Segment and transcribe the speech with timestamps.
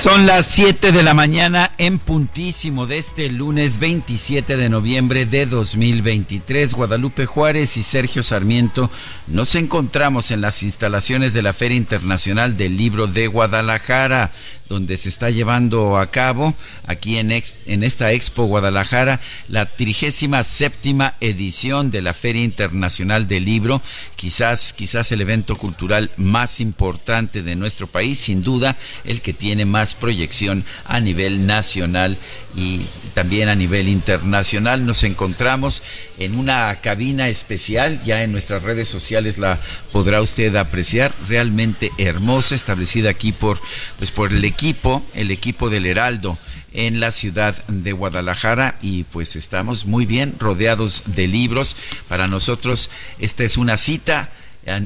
[0.00, 5.44] Son las 7 de la mañana en puntísimo de este lunes 27 de noviembre de
[5.44, 6.72] 2023.
[6.72, 8.90] Guadalupe Juárez y Sergio Sarmiento
[9.26, 14.32] nos encontramos en las instalaciones de la Feria Internacional del Libro de Guadalajara,
[14.70, 16.54] donde se está llevando a cabo
[16.86, 20.78] aquí en, en esta Expo Guadalajara la 37
[21.20, 23.82] edición de la Feria Internacional del Libro,
[24.14, 29.64] quizás, quizás el evento cultural más importante de nuestro país, sin duda el que tiene
[29.64, 32.16] más proyección a nivel nacional
[32.54, 34.84] y también a nivel internacional.
[34.84, 35.82] Nos encontramos
[36.18, 39.58] en una cabina especial, ya en nuestras redes sociales la
[39.92, 43.60] podrá usted apreciar, realmente hermosa, establecida aquí por,
[43.98, 46.38] pues por el equipo, el equipo del Heraldo
[46.72, 51.76] en la ciudad de Guadalajara y pues estamos muy bien rodeados de libros.
[52.08, 54.30] Para nosotros esta es una cita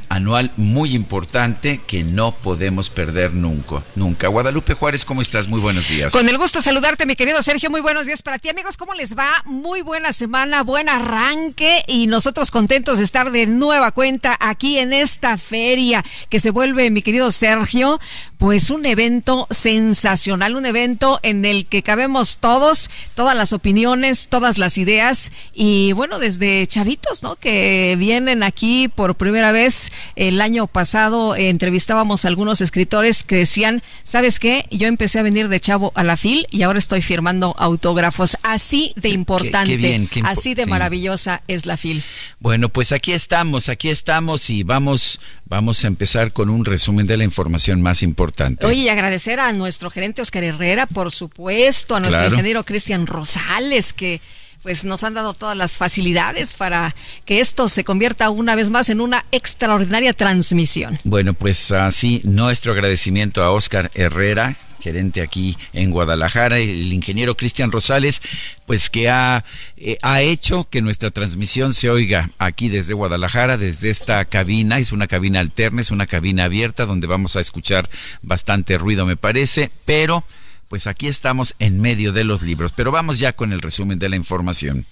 [0.08, 3.82] anual muy importante que no podemos perder nunca.
[3.94, 4.28] Nunca.
[4.28, 5.48] Guadalupe Juárez, ¿cómo estás?
[5.48, 6.12] Muy buenos días.
[6.12, 7.70] Con el gusto saludarte, mi querido Sergio.
[7.70, 8.76] Muy buenos días para ti, amigos.
[8.76, 9.42] ¿Cómo les va?
[9.44, 14.92] Muy buena semana, buen arranque y nosotros contentos de estar de nueva cuenta aquí en
[14.92, 18.00] esta feria que se vuelve, mi querido Sergio,
[18.38, 24.58] pues un evento sensacional, un evento en el que cabemos todos, todas las opiniones, todas
[24.58, 27.36] las ideas y bueno, desde chavitos, ¿no?
[27.36, 29.63] Que vienen aquí por primera vez
[30.16, 34.66] el año pasado eh, entrevistábamos a algunos escritores que decían, ¿sabes qué?
[34.70, 38.36] Yo empecé a venir de chavo a la FIL y ahora estoy firmando autógrafos.
[38.42, 42.04] Así de importante, así de maravillosa es la FIL.
[42.40, 47.16] Bueno, pues aquí estamos, aquí estamos y vamos, vamos a empezar con un resumen de
[47.16, 48.66] la información más importante.
[48.66, 53.92] Oye, y agradecer a nuestro gerente Oscar Herrera, por supuesto, a nuestro ingeniero Cristian Rosales,
[53.92, 54.20] que
[54.64, 58.88] pues nos han dado todas las facilidades para que esto se convierta una vez más
[58.88, 60.98] en una extraordinaria transmisión.
[61.04, 67.72] Bueno, pues así nuestro agradecimiento a Oscar Herrera, gerente aquí en Guadalajara, el ingeniero Cristian
[67.72, 68.22] Rosales,
[68.64, 69.44] pues que ha,
[69.76, 74.92] eh, ha hecho que nuestra transmisión se oiga aquí desde Guadalajara, desde esta cabina, es
[74.92, 77.90] una cabina alterna, es una cabina abierta donde vamos a escuchar
[78.22, 80.24] bastante ruido me parece, pero
[80.74, 82.72] pues aquí estamos en medio de los libros.
[82.72, 84.86] Pero vamos ya con el resumen de la información.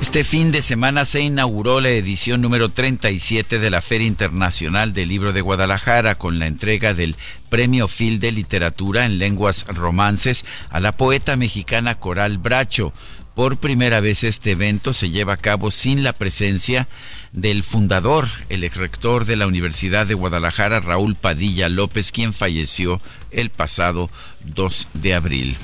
[0.00, 5.10] Este fin de semana se inauguró la edición número 37 de la Feria Internacional del
[5.10, 7.14] Libro de Guadalajara con la entrega del
[7.50, 12.94] Premio Phil de Literatura en Lenguas Romances a la poeta mexicana Coral Bracho.
[13.36, 16.88] Por primera vez este evento se lleva a cabo sin la presencia
[17.32, 23.02] del fundador, el ex rector de la Universidad de Guadalajara, Raúl Padilla López, quien falleció
[23.30, 24.08] el pasado
[24.46, 25.56] 2 de abril.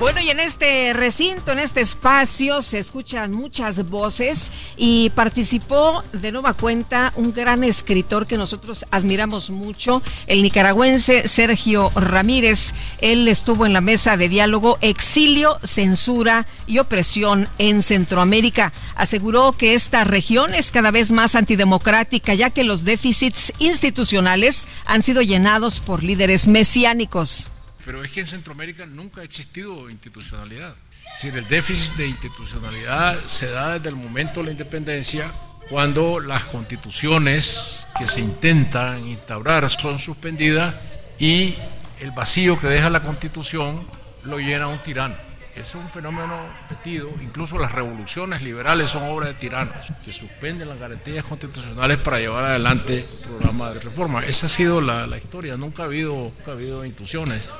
[0.00, 6.32] Bueno, y en este recinto, en este espacio, se escuchan muchas voces y participó de
[6.32, 12.72] nueva cuenta un gran escritor que nosotros admiramos mucho, el nicaragüense Sergio Ramírez.
[13.02, 18.72] Él estuvo en la mesa de diálogo Exilio, Censura y Opresión en Centroamérica.
[18.96, 25.02] Aseguró que esta región es cada vez más antidemocrática, ya que los déficits institucionales han
[25.02, 27.50] sido llenados por líderes mesiánicos.
[27.90, 30.76] Pero es que en Centroamérica nunca ha existido institucionalidad.
[31.12, 35.32] Es decir, el déficit de institucionalidad se da desde el momento de la independencia,
[35.68, 40.76] cuando las constituciones que se intentan instaurar son suspendidas
[41.18, 41.56] y
[41.98, 43.88] el vacío que deja la constitución
[44.22, 45.16] lo llena un tirano.
[45.52, 46.38] Ese es un fenómeno
[46.68, 52.20] repetido, incluso las revoluciones liberales son obras de tiranos, que suspenden las garantías constitucionales para
[52.20, 54.24] llevar adelante programas de reforma.
[54.24, 57.50] Esa ha sido la, historia, nunca ha habido, nunca ha habido instituciones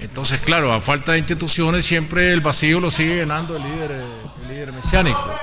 [0.00, 4.48] Entonces, claro, a falta de instituciones siempre el vacío lo sigue llenando el líder, el
[4.48, 5.34] líder mesiánico.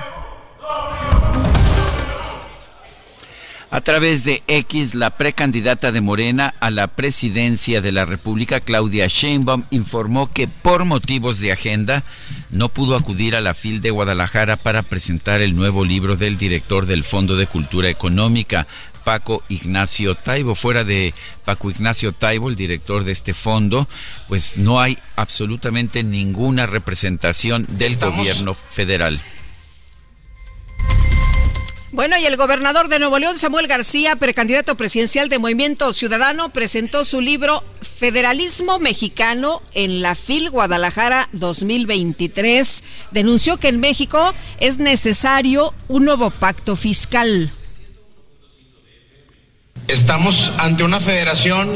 [3.76, 9.08] A través de X, la precandidata de Morena a la presidencia de la República, Claudia
[9.08, 12.04] Sheinbaum, informó que por motivos de agenda
[12.52, 16.86] no pudo acudir a la FIL de Guadalajara para presentar el nuevo libro del director
[16.86, 18.66] del Fondo de Cultura Económica,
[19.06, 20.56] Paco Ignacio Taibo.
[20.56, 21.14] Fuera de
[21.46, 23.88] Paco Ignacio Taibo, el director de este fondo,
[24.28, 29.22] pues no hay absolutamente ninguna representación del gobierno federal.
[31.92, 37.06] Bueno, y el gobernador de Nuevo León, Samuel García, precandidato presidencial de Movimiento Ciudadano, presentó
[37.06, 42.84] su libro Federalismo Mexicano en la FIL Guadalajara 2023.
[43.12, 47.54] Denunció que en México es necesario un nuevo pacto fiscal.
[49.88, 51.70] Estamos ante una federación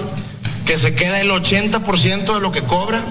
[0.65, 3.03] que se queda el 80% de lo que cobra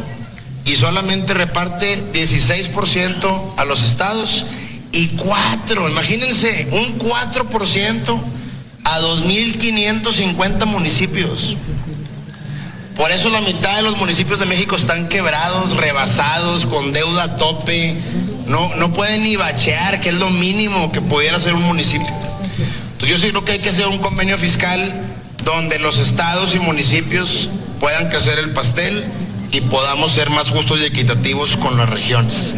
[0.65, 4.45] y solamente reparte 16% a los estados
[4.93, 8.21] y cuatro, imagínense, un 4%
[8.85, 11.57] a 2.550 municipios.
[12.97, 17.37] Por eso la mitad de los municipios de México están quebrados, rebasados, con deuda a
[17.37, 17.97] tope.
[18.47, 22.13] No, no pueden ni bachear, que es lo mínimo que pudiera ser un municipio.
[22.99, 24.93] Entonces yo sí que hay que hacer un convenio fiscal
[25.45, 27.49] donde los estados y municipios
[27.79, 29.05] puedan crecer el pastel
[29.53, 32.57] y podamos ser más justos y equitativos con las regiones.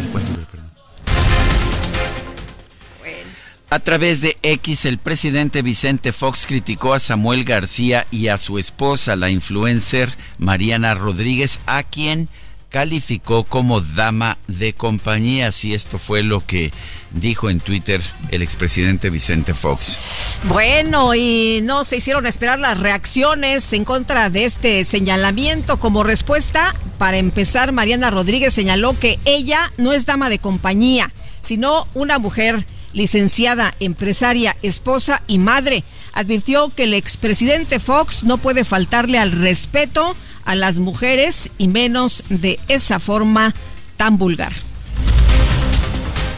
[3.69, 8.57] A través de X, el presidente Vicente Fox criticó a Samuel García y a su
[8.57, 12.29] esposa, la influencer Mariana Rodríguez, a quien
[12.71, 15.51] calificó como dama de compañía.
[15.61, 16.71] Y esto fue lo que
[17.11, 18.01] dijo en Twitter
[18.31, 19.99] el expresidente Vicente Fox.
[20.45, 25.79] Bueno, y no se hicieron esperar las reacciones en contra de este señalamiento.
[25.79, 31.87] Como respuesta, para empezar, Mariana Rodríguez señaló que ella no es dama de compañía, sino
[31.93, 39.17] una mujer licenciada, empresaria, esposa y madre, advirtió que el expresidente Fox no puede faltarle
[39.17, 43.53] al respeto a las mujeres y menos de esa forma
[43.97, 44.53] tan vulgar.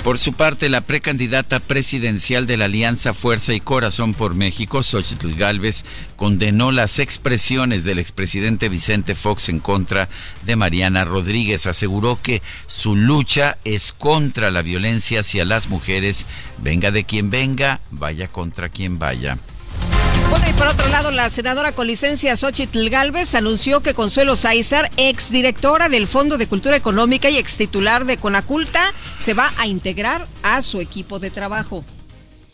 [0.03, 5.33] Por su parte, la precandidata presidencial de la Alianza Fuerza y Corazón por México, Xochitl
[5.35, 5.85] Gálvez,
[6.17, 10.09] condenó las expresiones del expresidente Vicente Fox en contra
[10.45, 11.67] de Mariana Rodríguez.
[11.67, 16.25] Aseguró que su lucha es contra la violencia hacia las mujeres,
[16.57, 19.37] venga de quien venga, vaya contra quien vaya.
[20.33, 24.89] Bueno, y por otro lado, la senadora con licencia Xochitl Galvez anunció que Consuelo Sáizar,
[24.97, 30.25] exdirectora del Fondo de Cultura Económica y ex titular de Conaculta, se va a integrar
[30.41, 31.85] a su equipo de trabajo.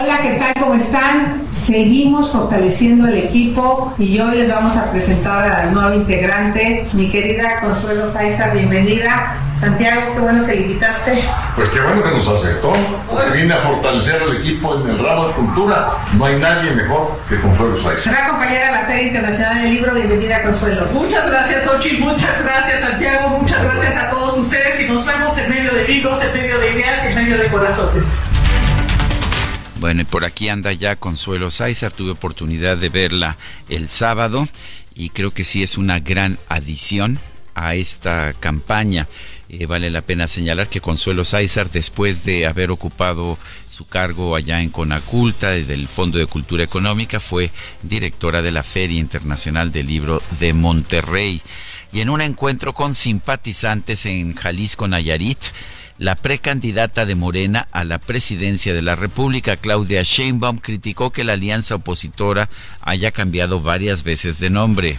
[0.01, 0.54] Hola, ¿qué tal?
[0.63, 1.44] ¿Cómo están?
[1.51, 7.12] Seguimos fortaleciendo el equipo y hoy les vamos a presentar a la nueva integrante, mi
[7.12, 9.36] querida Consuelo Saiza, bienvenida.
[9.60, 11.25] Santiago, qué bueno que le invitaste.
[11.54, 12.72] Pues qué bueno que nos aceptó,
[13.12, 15.98] porque viene a fortalecer el equipo en el ramo de cultura.
[16.13, 18.10] No hay nadie mejor que Consuelo Saiza.
[18.10, 20.86] Me va a acompañar a la Feria Internacional del Libro, bienvenida Consuelo.
[20.94, 25.50] Muchas gracias, Ochi, muchas gracias, Santiago, muchas gracias a todos ustedes y nos vemos en
[25.50, 28.22] medio de libros, en medio de ideas, en medio de corazones.
[29.80, 33.38] Bueno, y por aquí anda ya Consuelo Sáizar, tuve oportunidad de verla
[33.70, 34.46] el sábado
[34.94, 37.18] y creo que sí es una gran adición
[37.56, 39.08] a esta campaña.
[39.48, 43.38] Eh, vale la pena señalar que Consuelo Sáizar, después de haber ocupado
[43.70, 47.50] su cargo allá en Conaculta, del Fondo de Cultura Económica, fue
[47.81, 51.42] directora de la Feria Internacional del Libro de Monterrey.
[51.94, 55.40] Y en un encuentro con simpatizantes en Jalisco, Nayarit,
[56.00, 61.34] la precandidata de Morena a la presidencia de la República, Claudia Sheinbaum, criticó que la
[61.34, 62.50] alianza opositora
[62.82, 64.98] haya cambiado varias veces de nombre.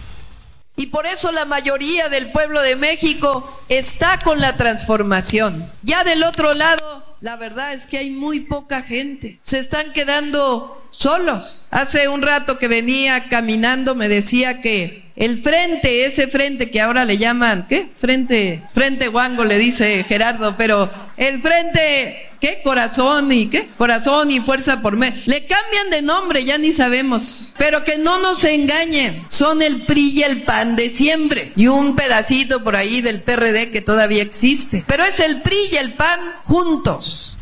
[0.77, 5.69] Y por eso la mayoría del pueblo de México está con la transformación.
[5.81, 9.39] Ya del otro lado, la verdad es que hay muy poca gente.
[9.41, 11.65] Se están quedando solos.
[11.71, 17.05] Hace un rato que venía caminando me decía que el frente, ese frente que ahora
[17.05, 17.89] le llaman, ¿qué?
[17.95, 22.61] Frente, frente guango le dice Gerardo, pero el frente, ¿qué?
[22.63, 23.69] Corazón y ¿qué?
[23.77, 25.13] Corazón y fuerza por me.
[25.27, 27.53] Le cambian de nombre, ya ni sabemos.
[27.59, 31.51] Pero que no nos engañen, son el PRI y el PAN de siempre.
[31.55, 34.83] Y un pedacito por ahí del PRD que todavía existe.
[34.87, 37.37] Pero es el PRI y el PAN juntos.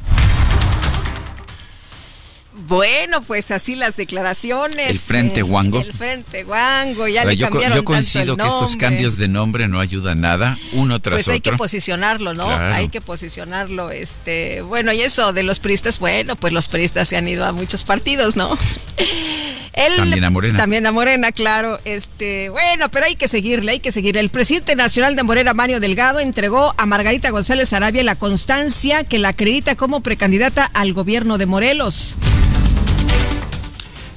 [2.69, 4.89] Bueno, pues así las declaraciones.
[4.91, 5.81] El Frente Wango.
[5.81, 9.27] El Frente Wango, ya le yo, cambiaron yo coincido tanto que el estos cambios de
[9.27, 11.51] nombre no ayudan nada, uno tras Pues hay otro.
[11.53, 12.45] que posicionarlo, ¿no?
[12.45, 12.75] Claro.
[12.75, 17.17] Hay que posicionarlo, este, bueno, y eso de los priistas, bueno, pues los priistas se
[17.17, 18.55] han ido a muchos partidos, ¿no?
[19.73, 20.57] Él- También a Morena.
[20.59, 21.79] También a Morena, claro.
[21.85, 24.19] Este, bueno, pero hay que seguirle, hay que seguirle.
[24.19, 29.19] El presidente nacional de Morena, Mario Delgado, entregó a Margarita González Arabia la constancia que
[29.19, 32.15] la acredita como precandidata al gobierno de Morelos.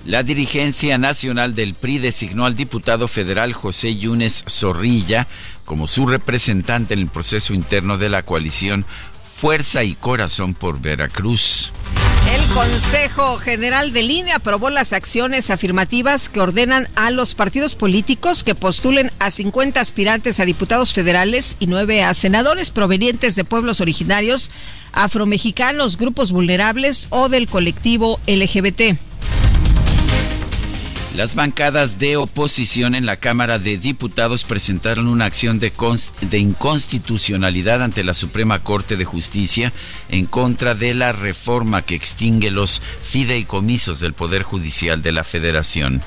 [0.04, 5.28] La dirigencia nacional del PRI designó al diputado federal José Yunes Zorrilla
[5.64, 8.85] como su representante en el proceso interno de la coalición
[9.37, 11.73] Fuerza y Corazón por Veracruz.
[12.32, 18.42] El Consejo General del INE aprobó las acciones afirmativas que ordenan a los partidos políticos
[18.42, 23.80] que postulen a 50 aspirantes a diputados federales y 9 a senadores provenientes de pueblos
[23.80, 24.50] originarios,
[24.92, 29.12] afromexicanos, grupos vulnerables o del colectivo LGBT.
[31.16, 35.71] Las bancadas de oposición en la Cámara de Diputados presentaron una acción de,
[36.23, 39.75] de inconstitucionalidad ante la Suprema Corte de Justicia
[40.09, 46.02] en contra de la reforma que extingue los fideicomisos del Poder Judicial de la Federación.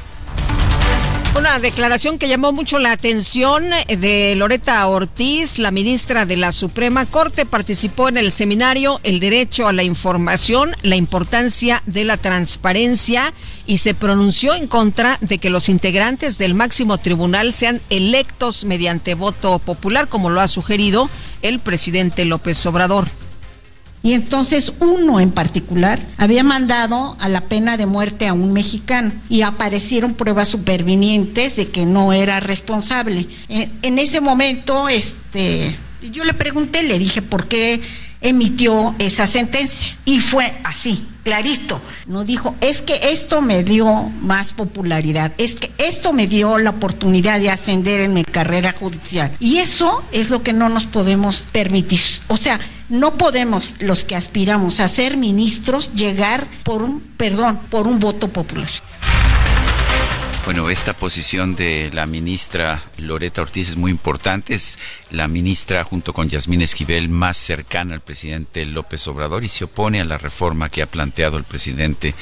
[1.38, 7.06] Una declaración que llamó mucho la atención de Loreta Ortiz, la ministra de la Suprema
[7.06, 13.34] Corte, participó en el seminario El Derecho a la Información, la importancia de la transparencia
[13.66, 19.14] y se pronunció en contra de que los integrantes del máximo tribunal sean electos mediante
[19.14, 21.10] voto popular, como lo ha sugerido
[21.42, 23.08] el presidente López Obrador.
[24.06, 29.12] Y entonces uno en particular había mandado a la pena de muerte a un mexicano
[29.30, 33.28] y aparecieron pruebas supervinientes de que no era responsable.
[33.50, 35.76] En, en ese momento, este,
[36.12, 37.82] yo le pregunté, le dije por qué
[38.22, 41.82] emitió esa sentencia y fue así, clarito.
[42.06, 46.70] No dijo, es que esto me dio más popularidad, es que esto me dio la
[46.70, 49.36] oportunidad de ascender en mi carrera judicial.
[49.40, 52.00] Y eso es lo que no nos podemos permitir.
[52.28, 57.88] O sea, no podemos los que aspiramos a ser ministros llegar por un, perdón, por
[57.88, 58.70] un voto popular.
[60.46, 64.54] Bueno, esta posición de la ministra Loreta Ortiz es muy importante.
[64.54, 64.78] Es
[65.10, 70.02] la ministra, junto con Yasmín Esquivel, más cercana al presidente López Obrador y se opone
[70.02, 72.14] a la reforma que ha planteado el presidente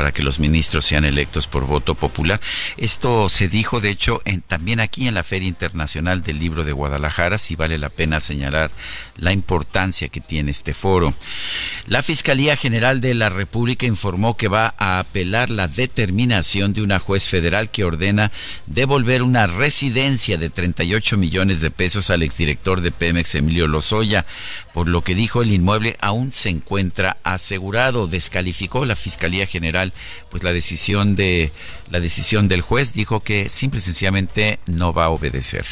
[0.00, 2.40] para que los ministros sean electos por voto popular.
[2.78, 7.36] Esto se dijo, de hecho, también aquí en la Feria Internacional del Libro de Guadalajara.
[7.36, 8.70] Sí vale la pena señalar
[9.18, 11.12] la importancia que tiene este foro.
[11.86, 16.98] La Fiscalía General de la República informó que va a apelar la determinación de una
[16.98, 18.32] juez federal que ordena
[18.64, 24.24] devolver una residencia de 38 millones de pesos al exdirector de Pemex, Emilio Lozoya,
[24.72, 28.06] por lo que dijo el inmueble aún se encuentra asegurado.
[28.06, 29.89] Descalificó la Fiscalía General
[30.30, 31.52] pues la decisión de
[31.90, 35.66] la decisión del juez, dijo que simple y sencillamente no va a obedecer.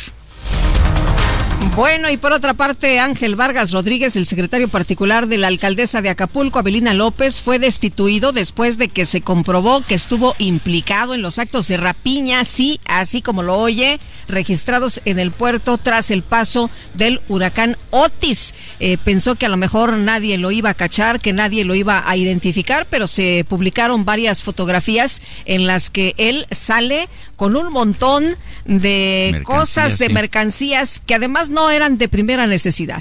[1.79, 6.09] Bueno, y por otra parte, Ángel Vargas Rodríguez, el secretario particular de la alcaldesa de
[6.09, 11.39] Acapulco, Abelina López, fue destituido después de que se comprobó que estuvo implicado en los
[11.39, 16.69] actos de rapiña, sí, así como lo oye, registrados en el puerto tras el paso
[16.95, 18.55] del huracán Otis.
[18.81, 22.03] Eh, pensó que a lo mejor nadie lo iba a cachar, que nadie lo iba
[22.05, 27.09] a identificar, pero se publicaron varias fotografías en las que él sale
[27.39, 30.13] con un montón de Mercancías, cosas, de sí.
[30.13, 33.01] mercancías que además no eran de primera necesidad.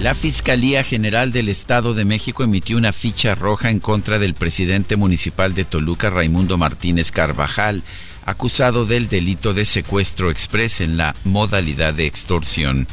[0.00, 4.96] La Fiscalía General del Estado de México emitió una ficha roja en contra del presidente
[4.96, 7.82] municipal de Toluca, Raimundo Martínez Carvajal,
[8.24, 12.88] acusado del delito de secuestro express en la modalidad de extorsión.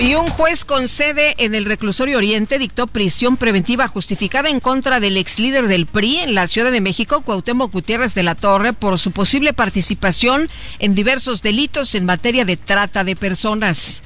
[0.00, 4.98] Y un juez con sede en el reclusorio Oriente dictó prisión preventiva justificada en contra
[4.98, 8.72] del ex líder del PRI en la Ciudad de México, Cuauhtémoc Gutiérrez de la Torre,
[8.72, 10.48] por su posible participación
[10.80, 14.02] en diversos delitos en materia de trata de personas.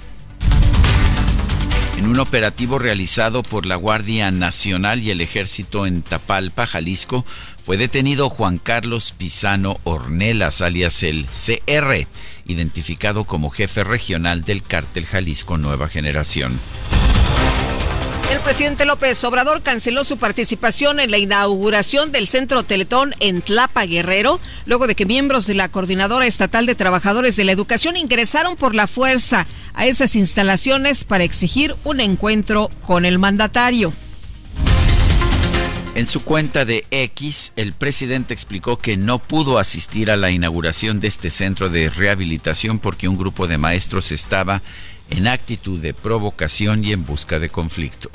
[1.96, 7.24] En un operativo realizado por la Guardia Nacional y el Ejército en Tapalpa, Jalisco,
[7.64, 12.06] fue detenido Juan Carlos Pisano Ornelas, alias el CR,
[12.46, 16.58] identificado como jefe regional del cártel Jalisco Nueva Generación.
[18.30, 23.86] El presidente López Obrador canceló su participación en la inauguración del Centro Teletón en Tlapa
[23.86, 28.56] Guerrero, luego de que miembros de la Coordinadora Estatal de Trabajadores de la Educación ingresaron
[28.56, 33.92] por la fuerza a esas instalaciones para exigir un encuentro con el mandatario.
[35.96, 41.00] En su cuenta de X, el presidente explicó que no pudo asistir a la inauguración
[41.00, 44.60] de este centro de rehabilitación porque un grupo de maestros estaba
[45.08, 48.10] en actitud de provocación y en busca de conflicto.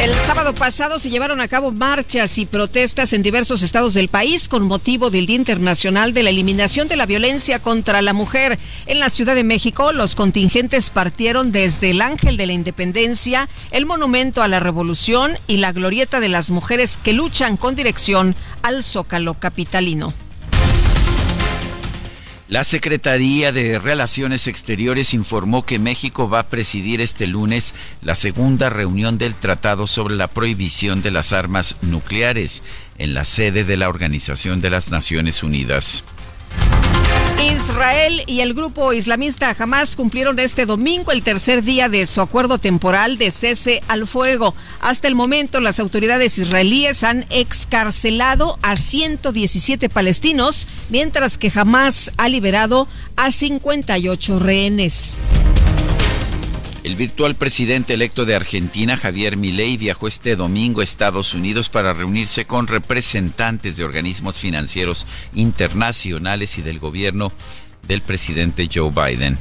[0.00, 4.48] El sábado pasado se llevaron a cabo marchas y protestas en diversos estados del país
[4.48, 8.58] con motivo del Día Internacional de la Eliminación de la Violencia contra la Mujer.
[8.86, 13.86] En la Ciudad de México, los contingentes partieron desde el Ángel de la Independencia, el
[13.86, 18.82] Monumento a la Revolución y la Glorieta de las Mujeres que luchan con dirección al
[18.82, 20.12] Zócalo Capitalino.
[22.54, 28.70] La Secretaría de Relaciones Exteriores informó que México va a presidir este lunes la segunda
[28.70, 32.62] reunión del Tratado sobre la Prohibición de las Armas Nucleares
[32.96, 36.04] en la sede de la Organización de las Naciones Unidas.
[37.54, 42.58] Israel y el grupo islamista Hamas cumplieron este domingo el tercer día de su acuerdo
[42.58, 44.54] temporal de cese al fuego.
[44.80, 52.28] Hasta el momento, las autoridades israelíes han excarcelado a 117 palestinos, mientras que Hamas ha
[52.28, 55.20] liberado a 58 rehenes.
[56.84, 61.94] El virtual presidente electo de Argentina, Javier Milei, viajó este domingo a Estados Unidos para
[61.94, 67.32] reunirse con representantes de organismos financieros internacionales y del gobierno
[67.88, 69.38] del presidente Joe Biden.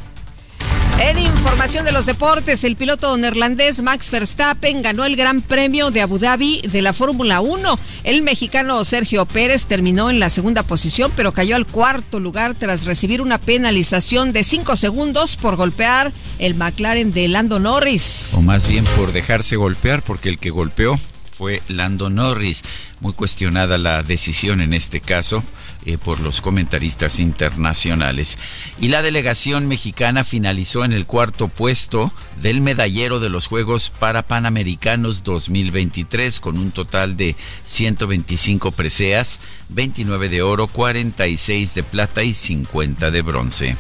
[1.00, 6.02] En información de los deportes, el piloto neerlandés Max Verstappen ganó el Gran Premio de
[6.02, 7.80] Abu Dhabi de la Fórmula 1.
[8.04, 12.86] El mexicano Sergio Pérez terminó en la segunda posición, pero cayó al cuarto lugar tras
[12.86, 18.32] recibir una penalización de cinco segundos por golpear el McLaren de Lando Norris.
[18.36, 21.00] O más bien por dejarse golpear, porque el que golpeó
[21.36, 22.62] fue Lando Norris.
[23.00, 25.44] Muy cuestionada la decisión en este caso
[25.86, 28.38] eh, por los comentaristas internacionales.
[28.80, 32.12] Y la delegación mexicana finalizó en el cuarto puesto
[32.42, 37.36] del medallero de los Juegos para Panamericanos 2023 con un total de
[37.66, 43.78] 125 preseas, 29 de oro, 46 de plata y 50 de bronce.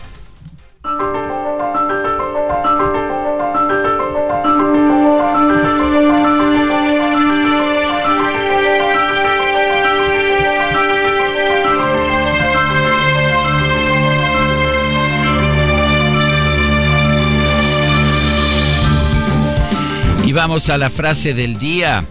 [20.33, 22.03] Vamos a la frase del día.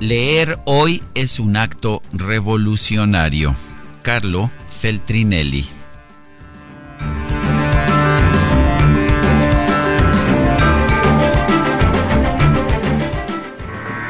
[0.00, 3.54] Leer hoy es un acto revolucionario.
[4.02, 5.68] Carlo Feltrinelli.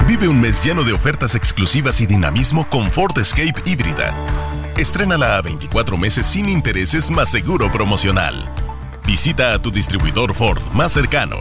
[0.06, 4.14] Vive un mes lleno de ofertas exclusivas y dinamismo con Ford Escape híbrida.
[4.76, 8.48] Estrénala a 24 meses sin intereses más seguro promocional.
[9.06, 11.38] Visita a tu distribuidor Ford más cercano.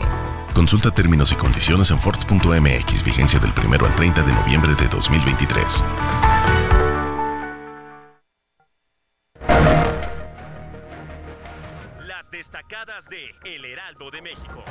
[0.54, 5.84] Consulta términos y condiciones en Ford.mx, vigencia del 1 al 30 de noviembre de 2023.
[12.06, 14.64] Las destacadas de El Heraldo de México.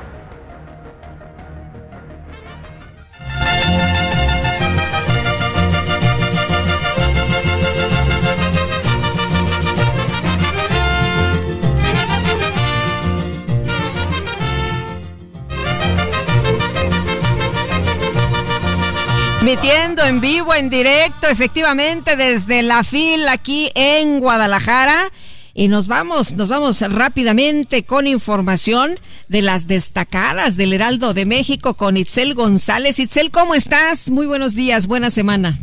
[19.48, 25.10] Metiendo en vivo, en directo, efectivamente, desde la fila aquí en Guadalajara.
[25.54, 31.76] Y nos vamos, nos vamos rápidamente con información de las destacadas del Heraldo de México
[31.76, 33.00] con Itzel González.
[33.00, 34.10] Itzel, ¿cómo estás?
[34.10, 35.58] Muy buenos días, buena semana.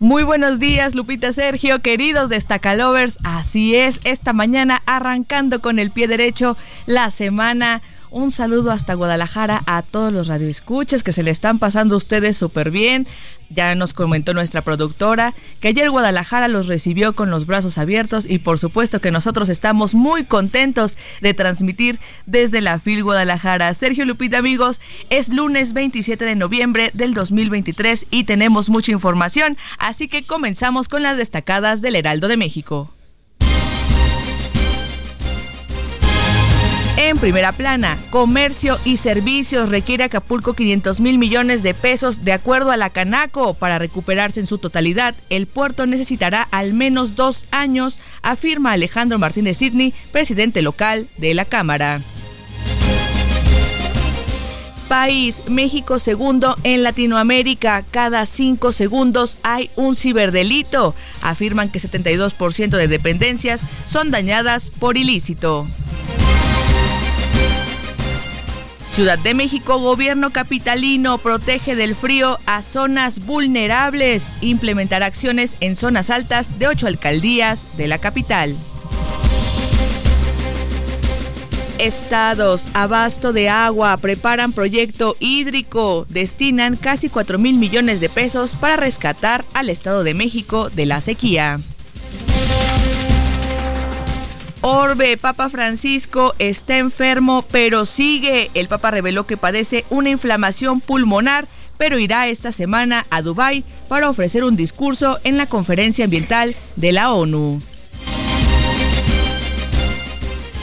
[0.00, 3.18] Muy buenos días, Lupita Sergio, queridos destacalovers.
[3.22, 7.80] Así es, esta mañana arrancando con el pie derecho la semana
[8.12, 12.70] un saludo hasta Guadalajara a todos los radioescuches que se le están pasando ustedes súper
[12.70, 13.08] bien.
[13.48, 18.38] Ya nos comentó nuestra productora que ayer Guadalajara los recibió con los brazos abiertos y
[18.38, 23.72] por supuesto que nosotros estamos muy contentos de transmitir desde la FIL Guadalajara.
[23.74, 30.08] Sergio Lupita amigos, es lunes 27 de noviembre del 2023 y tenemos mucha información, así
[30.08, 32.90] que comenzamos con las destacadas del Heraldo de México.
[36.98, 42.70] En primera plana, comercio y servicios requiere Acapulco 500 mil millones de pesos de acuerdo
[42.70, 43.54] a la Canaco.
[43.54, 49.56] Para recuperarse en su totalidad, el puerto necesitará al menos dos años, afirma Alejandro Martínez
[49.56, 52.02] Sidney, presidente local de la Cámara.
[54.86, 57.82] País, México segundo en Latinoamérica.
[57.90, 60.94] Cada cinco segundos hay un ciberdelito.
[61.22, 65.66] Afirman que 72% de dependencias son dañadas por ilícito.
[68.92, 74.30] Ciudad de México, gobierno capitalino protege del frío a zonas vulnerables.
[74.42, 78.54] Implementar acciones en zonas altas de ocho alcaldías de la capital.
[81.78, 88.76] estados, abasto de agua, preparan proyecto hídrico, destinan casi 4 mil millones de pesos para
[88.76, 91.60] rescatar al Estado de México de la sequía.
[94.64, 98.48] Orbe, Papa Francisco está enfermo, pero sigue.
[98.54, 101.48] El Papa reveló que padece una inflamación pulmonar,
[101.78, 106.92] pero irá esta semana a Dubái para ofrecer un discurso en la conferencia ambiental de
[106.92, 107.60] la ONU.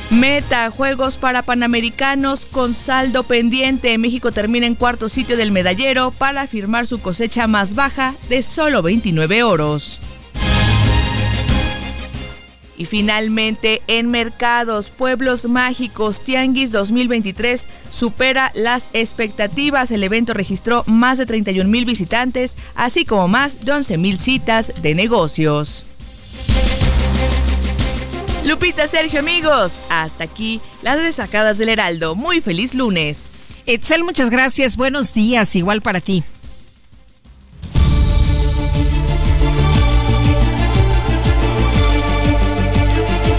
[0.10, 3.98] Meta, Juegos para Panamericanos con saldo pendiente.
[3.98, 8.82] México termina en cuarto sitio del medallero para firmar su cosecha más baja de solo
[8.82, 10.00] 29 oros.
[12.80, 19.92] Y finalmente, en mercados, pueblos mágicos, Tianguis 2023 supera las expectativas.
[19.92, 24.72] El evento registró más de 31 mil visitantes, así como más de 11 mil citas
[24.82, 25.84] de negocios.
[28.46, 32.15] Lupita, Sergio, amigos, hasta aquí las desacadas del Heraldo.
[32.15, 33.34] Muy feliz lunes.
[33.65, 34.78] Etzel, muchas gracias.
[34.78, 36.24] Buenos días, igual para ti.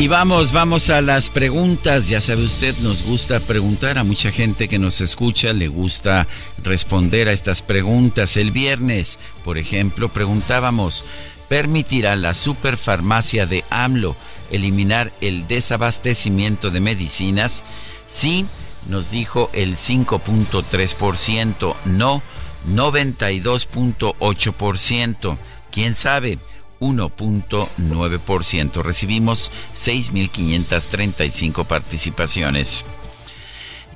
[0.01, 2.09] Y vamos, vamos a las preguntas.
[2.09, 6.27] Ya sabe usted, nos gusta preguntar a mucha gente que nos escucha, le gusta
[6.63, 8.39] responder a estas preguntas.
[8.39, 11.05] El viernes, por ejemplo, preguntábamos,
[11.51, 14.17] ¿permitirá la superfarmacia de AMLO
[14.51, 17.63] eliminar el desabastecimiento de medicinas?
[18.07, 18.47] Sí,
[18.89, 22.23] nos dijo el 5.3%, no
[22.73, 25.37] 92.8%.
[25.71, 26.39] ¿Quién sabe?
[26.81, 28.83] 1.9%.
[28.83, 32.85] Recibimos 6.535 participaciones.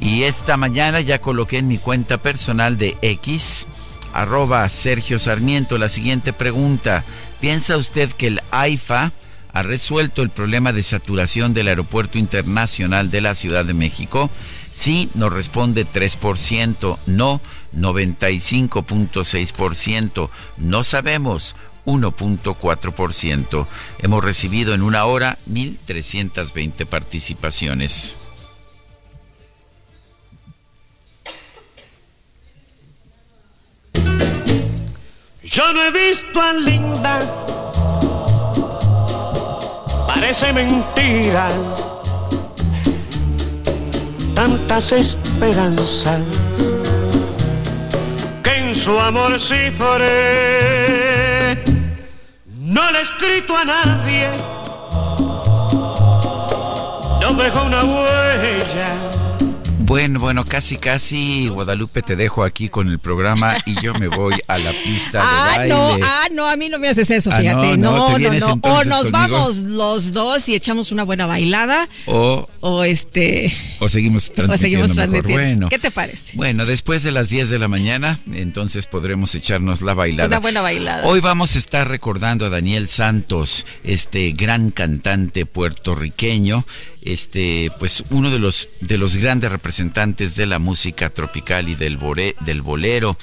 [0.00, 3.66] Y esta mañana ya coloqué en mi cuenta personal de X,
[4.12, 7.04] arroba Sergio Sarmiento, la siguiente pregunta.
[7.40, 9.12] ¿Piensa usted que el AIFA
[9.52, 14.30] ha resuelto el problema de saturación del Aeropuerto Internacional de la Ciudad de México?
[14.72, 17.40] Sí, nos responde 3%, no
[17.76, 21.54] 95.6%, no sabemos
[21.86, 23.66] 1.4%.
[23.98, 28.16] Hemos recibido en una hora 1.320 participaciones.
[35.42, 37.30] Yo no he visto a Linda,
[40.08, 41.48] parece mentira,
[44.34, 46.22] tantas esperanzas
[48.42, 51.03] que en su amor cifré
[52.74, 54.28] no le he escrito a nadie,
[57.20, 59.23] no dejo una huella
[59.84, 64.34] bueno, bueno, casi, casi, Guadalupe, te dejo aquí con el programa y yo me voy
[64.48, 65.74] a la pista de ah, baile.
[65.74, 67.76] No, ah, no, a mí no me haces eso, ah, fíjate.
[67.76, 68.58] no, no, no.
[68.62, 71.86] O nos vamos los dos y echamos una buena bailada.
[72.06, 73.54] O, o este.
[73.78, 74.54] O seguimos transmitiendo.
[74.54, 75.34] O seguimos transmitiendo.
[75.34, 76.32] Bueno, ¿Qué te parece?
[76.34, 80.28] Bueno, después de las 10 de la mañana, entonces podremos echarnos la bailada.
[80.28, 81.06] Una buena bailada.
[81.06, 86.64] Hoy vamos a estar recordando a Daniel Santos, este gran cantante puertorriqueño
[87.04, 89.73] este, pues uno de los, de los grandes representantes
[90.36, 91.96] de la música tropical y del
[92.62, 93.16] bolero.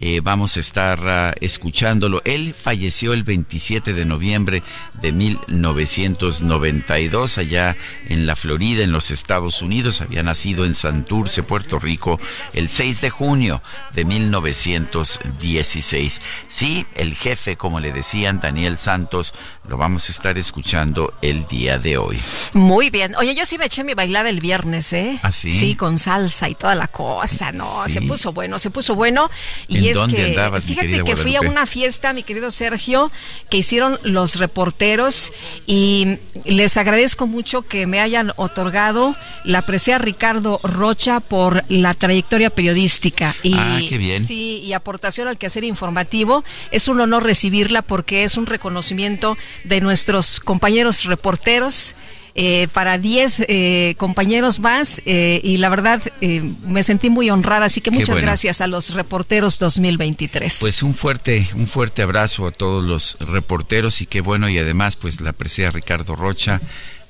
[0.00, 2.22] Eh, vamos a estar ah, escuchándolo.
[2.24, 4.62] Él falleció el 27 de noviembre
[5.00, 7.76] de 1992 allá
[8.08, 10.00] en la Florida, en los Estados Unidos.
[10.00, 12.20] Había nacido en Santurce, Puerto Rico,
[12.52, 13.60] el 6 de junio
[13.92, 16.20] de 1916.
[16.46, 19.34] Sí, el jefe, como le decían, Daniel Santos,
[19.68, 22.20] lo vamos a estar escuchando el día de hoy.
[22.52, 23.16] Muy bien.
[23.16, 25.18] Oye, yo sí me eché mi bailada el viernes, ¿eh?
[25.22, 25.52] ¿Ah, sí?
[25.52, 27.88] Sí, con salsa y toda la cosa, ¿no?
[27.88, 29.28] Se puso bueno, se puso bueno.
[29.66, 33.10] Y ¿En dónde andabas, Fíjate que fui a una fiesta, mi querido Sergio,
[33.50, 35.32] que hicieron los reporteros
[35.66, 42.50] y les agradezco mucho que me hayan otorgado la presea Ricardo Rocha por la trayectoria
[42.50, 43.34] periodística.
[43.42, 44.24] Y, ah, qué bien.
[44.24, 46.44] Sí, y aportación al quehacer informativo.
[46.70, 51.94] Es un honor recibirla porque es un reconocimiento de nuestros compañeros reporteros.
[52.34, 57.80] Eh, para 10 eh, compañeros más eh, y la verdad me sentí muy honrada, así
[57.80, 60.58] que muchas gracias a los reporteros 2023.
[60.60, 64.96] Pues un fuerte, un fuerte abrazo a todos los reporteros y qué bueno y además
[64.96, 66.60] pues la aprecia Ricardo Rocha.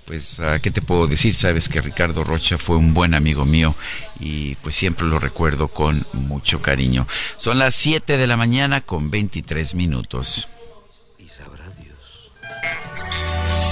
[0.06, 1.34] Pues, ¿qué te puedo decir?
[1.34, 3.74] Sabes que Ricardo Rocha fue un buen amigo mío
[4.18, 7.06] y pues siempre lo recuerdo con mucho cariño.
[7.36, 10.48] Son las 7 de la mañana con 23 minutos.
[11.18, 11.98] Y sabrá Dios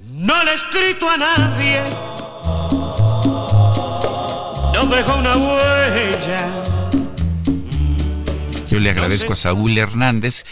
[0.00, 1.80] no le he escrito a nadie.
[4.74, 6.64] No dejo una huella.
[8.68, 10.44] Yo le agradezco a Saúl Hernández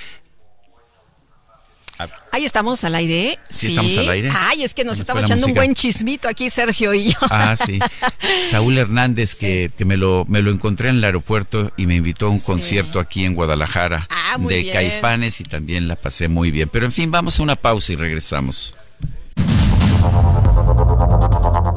[2.33, 3.39] Ahí estamos al aire.
[3.49, 4.31] Sí, estamos al aire.
[4.35, 7.19] Ay, es que nos estamos echando un buen chismito aquí, Sergio y yo.
[7.23, 7.79] Ah, sí.
[8.51, 12.27] Saúl Hernández, que, que, me, lo, me lo encontré en el aeropuerto y me invitó
[12.27, 16.69] a un concierto aquí en Guadalajara ah, de Caifanes y también la pasé muy bien.
[16.69, 18.75] Pero en fin, vamos a una pausa y regresamos.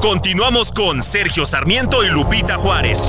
[0.00, 3.08] Continuamos con Sergio Sarmiento y Lupita Juárez.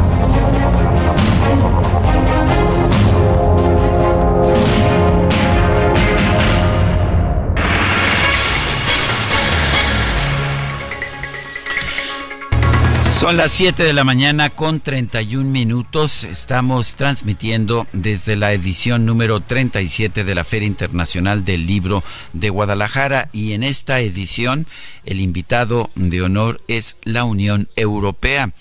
[13.21, 16.23] Son las 7 de la mañana con 31 minutos.
[16.23, 22.03] Estamos transmitiendo desde la edición número 37 de la Feria Internacional del Libro
[22.33, 24.65] de Guadalajara y en esta edición
[25.05, 28.53] el invitado de honor es la Unión Europea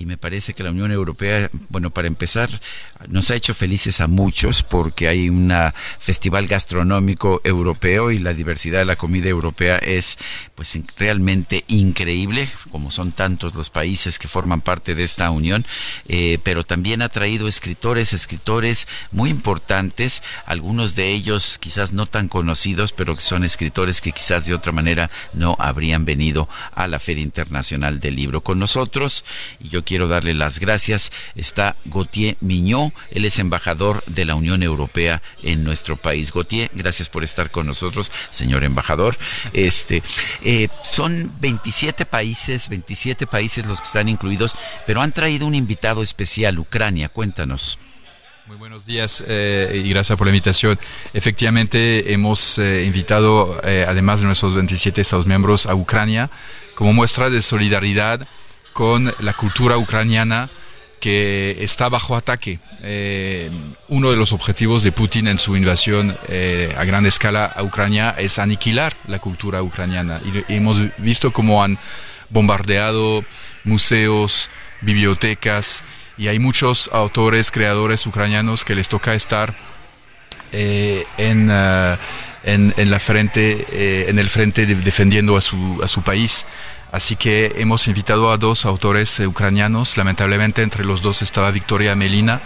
[0.00, 2.48] y me parece que la Unión Europea, bueno, para empezar,
[3.08, 5.52] nos ha hecho felices a muchos porque hay un
[5.98, 10.16] festival gastronómico europeo y la diversidad de la comida europea es
[10.54, 15.66] pues realmente increíble, como son tantos los países que forman parte de esta unión,
[16.08, 22.28] eh, pero también ha traído escritores, escritores muy importantes, algunos de ellos quizás no tan
[22.28, 26.98] conocidos, pero que son escritores que quizás de otra manera no habrían venido a la
[26.98, 28.40] Feria Internacional del Libro.
[28.40, 29.26] Con nosotros
[29.58, 31.10] y yo quiero darle las gracias.
[31.34, 36.32] Está Gautier Miñó, él es embajador de la Unión Europea en nuestro país.
[36.32, 39.18] Gautier, gracias por estar con nosotros, señor embajador.
[39.52, 40.04] Este,
[40.44, 44.54] eh, son 27 países, 27 países los que están incluidos,
[44.86, 47.08] pero han traído un invitado especial, Ucrania.
[47.08, 47.76] Cuéntanos.
[48.46, 50.78] Muy buenos días eh, y gracias por la invitación.
[51.12, 56.30] Efectivamente, hemos eh, invitado, además de nuestros 27 Estados miembros, a Ucrania
[56.76, 58.26] como muestra de solidaridad
[58.72, 60.50] con la cultura ucraniana
[61.00, 62.60] que está bajo ataque.
[62.82, 63.50] Eh,
[63.88, 68.14] uno de los objetivos de Putin en su invasión eh, a gran escala a Ucrania
[68.18, 70.20] es aniquilar la cultura ucraniana.
[70.24, 71.78] Y, hemos visto cómo han
[72.28, 73.24] bombardeado
[73.64, 74.50] museos,
[74.82, 75.82] bibliotecas,
[76.16, 79.56] y hay muchos autores, creadores ucranianos que les toca estar
[80.52, 81.50] eh, en,
[82.44, 86.46] en, la frente, en el frente defendiendo a su, a su país.
[86.92, 89.96] Así que hemos invitado a dos autores eh, ucranianos.
[89.96, 92.40] Lamentablemente entre los dos estaba Victoria Melina,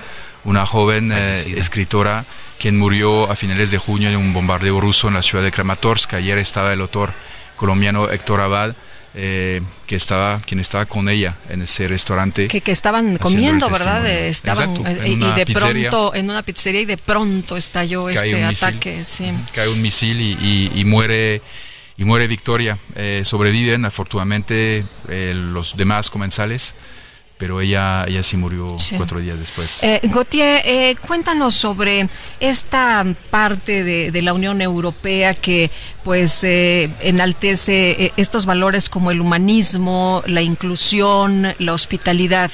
[0.44, 2.26] una joven eh, escritora
[2.58, 6.14] quien murió a finales de junio en un bombardeo ruso en la ciudad de Kramatorsk.
[6.14, 7.12] Ayer estaba el autor
[7.56, 8.74] colombiano Héctor Abad.
[9.16, 14.74] Eh, que estaba quien estaba con ella en ese restaurante que, estaban comiendo verdad estaban
[15.06, 19.32] y de pronto en una pizzería y de pronto estalló este ataque sí.
[19.52, 21.42] cae un misil y muere
[21.96, 22.78] y muere Victoria.
[22.96, 26.74] Eh, sobreviven afortunadamente eh, los demás comensales,
[27.38, 29.82] pero ella, ella sí murió cuatro días después.
[29.82, 32.08] Eh, Gautier, eh, cuéntanos sobre
[32.40, 35.70] esta parte de, de, la Unión Europea que
[36.04, 42.50] pues enaltece estos valores como el humanismo, la inclusión, la hospitalidad.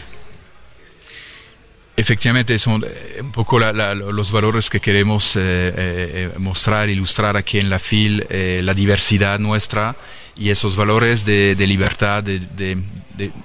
[2.00, 7.68] Efectivamente, son eh, un poco los valores que queremos eh, eh, mostrar, ilustrar aquí en
[7.68, 9.96] la FIL, la diversidad nuestra
[10.34, 12.78] y esos valores de, libertad, de,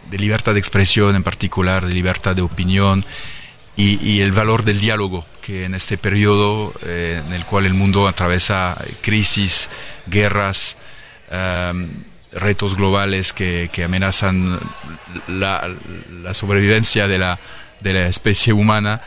[0.09, 3.05] libertad de expresión en particular, de libertad de opinión
[3.75, 8.81] y, el valor del diálogo, que en este periodo en el cual el mundo atraviesa
[9.01, 9.69] crisis,
[10.07, 10.77] guerras,
[12.31, 14.61] retos globales que, amenazan
[15.27, 17.37] la sobrevivencia de la
[17.85, 19.01] de la especie humana,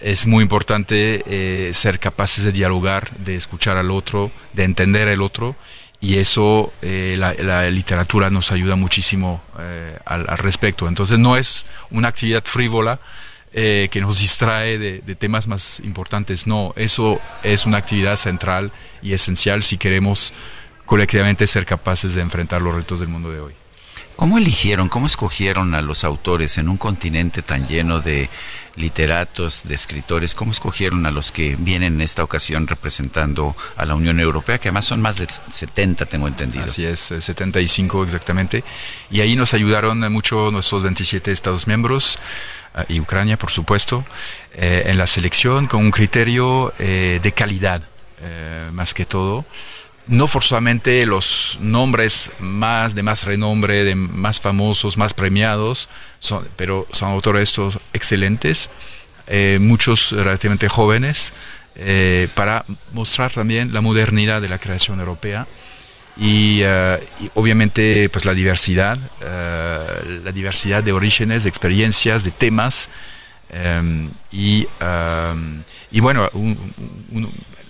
[0.00, 5.20] es muy importante eh, ser capaces de dialogar, de escuchar al otro, de entender al
[5.20, 5.54] otro,
[6.00, 10.88] y eso eh, la, literatura nos ayuda muchísimo eh, al, respecto.
[10.88, 12.98] Entonces no es una actividad frívola,
[13.54, 16.46] que nos distrae de, temas más importantes.
[16.46, 20.32] No, eso es una actividad central y esencial si queremos
[20.86, 23.61] colectivamente ser capaces de enfrentar los retos del mundo de hoy.
[24.16, 28.28] ¿Cómo eligieron, cómo escogieron a los autores en un continente tan lleno de
[28.76, 30.34] literatos, de escritores?
[30.34, 34.68] ¿Cómo escogieron a los que vienen en esta ocasión representando a la Unión Europea, que
[34.68, 36.64] además son más de 70, tengo entendido?
[36.64, 38.64] Así es, 75 exactamente.
[39.10, 42.18] Y ahí nos ayudaron mucho nuestros 27 Estados miembros
[42.88, 44.04] y Ucrania, por supuesto,
[44.54, 47.82] eh, en la selección con un criterio eh, de calidad,
[48.20, 49.44] eh, más que todo.
[50.06, 55.88] No forzosamente los nombres más de más renombre, de más famosos, más premiados,
[56.18, 58.68] son, pero son autores estos excelentes,
[59.60, 61.32] muchos relativamente jóvenes,
[62.34, 65.46] para mostrar también la modernidad de la creación europea
[66.20, 72.88] eh, y, obviamente pues la diversidad, eh, la diversidad de orígenes, de experiencias, de temas
[73.48, 74.66] em, y,
[75.90, 76.28] y, bueno,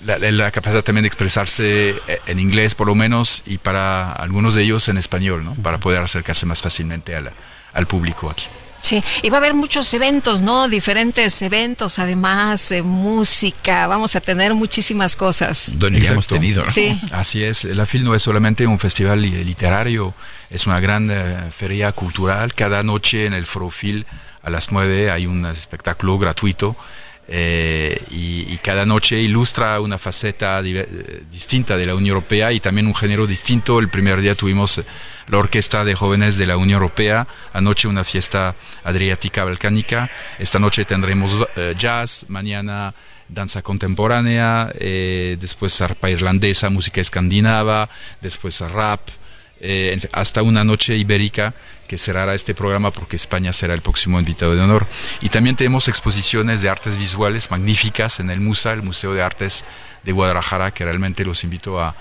[0.04, 1.94] la, capacidad también de expresarse
[2.26, 5.54] en inglés por lo menos y para algunos de ellos en español, ¿no?
[5.54, 8.44] para poder acercarse más fácilmente al público aquí.
[8.82, 10.68] Sí, y va a haber muchos eventos, ¿no?
[10.68, 15.70] Diferentes eventos, además, eh, música, vamos a tener muchísimas cosas.
[15.76, 17.00] Donde hemos tenido, Sí.
[17.12, 20.14] Así es, la FIL no es solamente un festival literario,
[20.50, 22.54] es una gran eh, feria cultural.
[22.54, 24.04] Cada noche en el Forofil
[24.42, 26.74] a las 9 hay un espectáculo gratuito
[27.28, 32.86] eh, y, cada noche ilustra una faceta eh, distinta de la Unión Europea y también
[32.86, 33.78] un género distinto.
[33.78, 34.84] El primer día tuvimos eh,
[35.28, 38.54] la Orquesta de Jóvenes de la Unión Europea, anoche una fiesta
[38.84, 41.36] adriática balcánica, esta noche tendremos
[41.76, 42.94] jazz, mañana
[43.28, 47.88] danza contemporánea, después arpa irlandesa, música escandinava,
[48.20, 49.08] después rap,
[50.12, 51.54] hasta una noche ibérica
[51.86, 54.86] que cerrará este programa porque España será el próximo invitado de honor.
[55.20, 59.64] Y también tenemos exposiciones de artes visuales magníficas en el MUSA, el Museo de Artes
[60.02, 61.94] de Guadalajara, que realmente los invito a,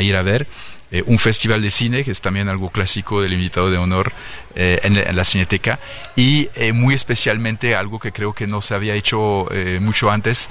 [0.00, 0.46] ir a ver.
[0.92, 4.12] Eh, un festival de cine, que es también algo clásico del invitado de honor
[4.54, 5.80] eh, en, la Cineteca,
[6.14, 9.48] y eh, muy especialmente algo que creo que no se había hecho
[9.80, 10.48] mucho antes,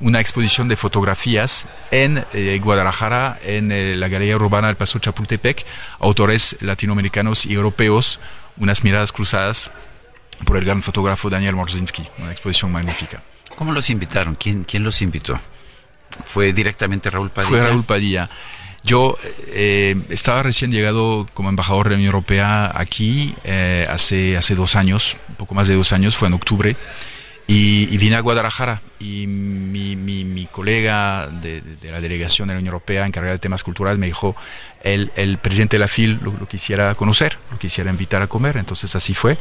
[0.00, 5.64] una exposición de fotografías en eh, Guadalajara, en eh, la Galería Urbana del Paso Chapultepec,
[5.98, 8.18] autores latinoamericanos y europeos,
[8.56, 9.70] unas miradas cruzadas
[10.44, 13.22] por el gran fotógrafo Daniel Morzinski, una exposición magnífica.
[13.56, 14.34] ¿Cómo los invitaron?
[14.34, 15.38] ¿Quién, quién los invitó?
[16.24, 17.50] ¿Fue directamente Raúl Padilla?
[17.50, 18.30] Fue Raúl Padilla.
[18.82, 23.34] Yo eh, estaba recién llegado como embajador de la Unión Europea aquí
[23.90, 26.76] hace, hace dos años, un poco más de dos años, fue en octubre.
[27.52, 33.04] Y, vine a Guadalajara y mi, mi, colega de, la delegación de la Unión Europea
[33.04, 34.36] encargada de temas culturales me dijo,
[34.84, 38.94] el, el presidente de la FIL lo, quisiera conocer, lo quisiera invitar a comer, entonces
[38.94, 39.36] así fue.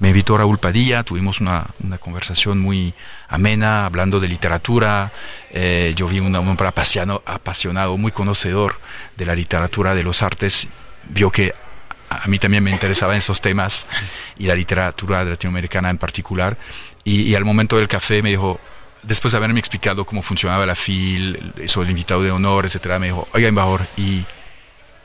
[0.00, 2.94] Me invitó Raúl Padilla, tuvimos una, una conversación muy
[3.28, 5.12] amena, hablando de literatura.
[5.52, 8.80] Eh, yo vi un hombre apasionado, apasionado, muy conocedor
[9.16, 10.66] de la literatura, de los artes.
[11.10, 11.54] Vio que
[12.20, 13.86] a mí también me interesaba en esos temas
[14.38, 16.56] y la literatura latinoamericana en particular.
[17.04, 18.60] Y, al momento del café me dijo,
[19.02, 23.06] después de haberme explicado cómo funcionaba la FIL, eso el invitado de honor, etcétera, me
[23.06, 24.24] dijo, oiga, embajador, ¿y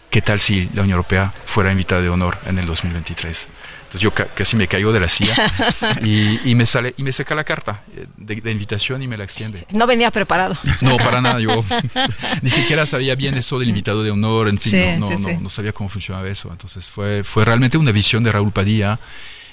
[0.10, 3.48] qué tal si la Unión Europea fuera invitada de honor en el 2023?
[3.88, 5.34] Entonces yo casi me caigo de la silla
[6.04, 7.84] y, me sale y me seca la carta
[8.18, 9.66] de, invitación y me la extiende.
[9.72, 10.58] No venía preparado.
[10.82, 11.40] No, para nada.
[11.40, 11.64] Yo
[12.42, 15.72] ni siquiera sabía bien eso del invitado de honor, en fin, no, no, no, sabía
[15.72, 16.50] cómo funcionaba eso.
[16.52, 19.00] Entonces fue, fue realmente una visión de Raúl Padilla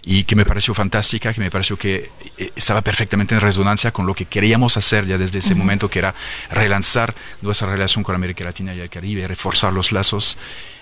[0.05, 4.07] y que me pareció fantástica, que me pareció que eh, estaba perfectamente en resonancia con
[4.07, 6.15] lo que queríamos hacer ya desde ese momento, que era
[6.51, 10.37] relanzar nuestra relación con América Latina y el Caribe, reforzar los lazos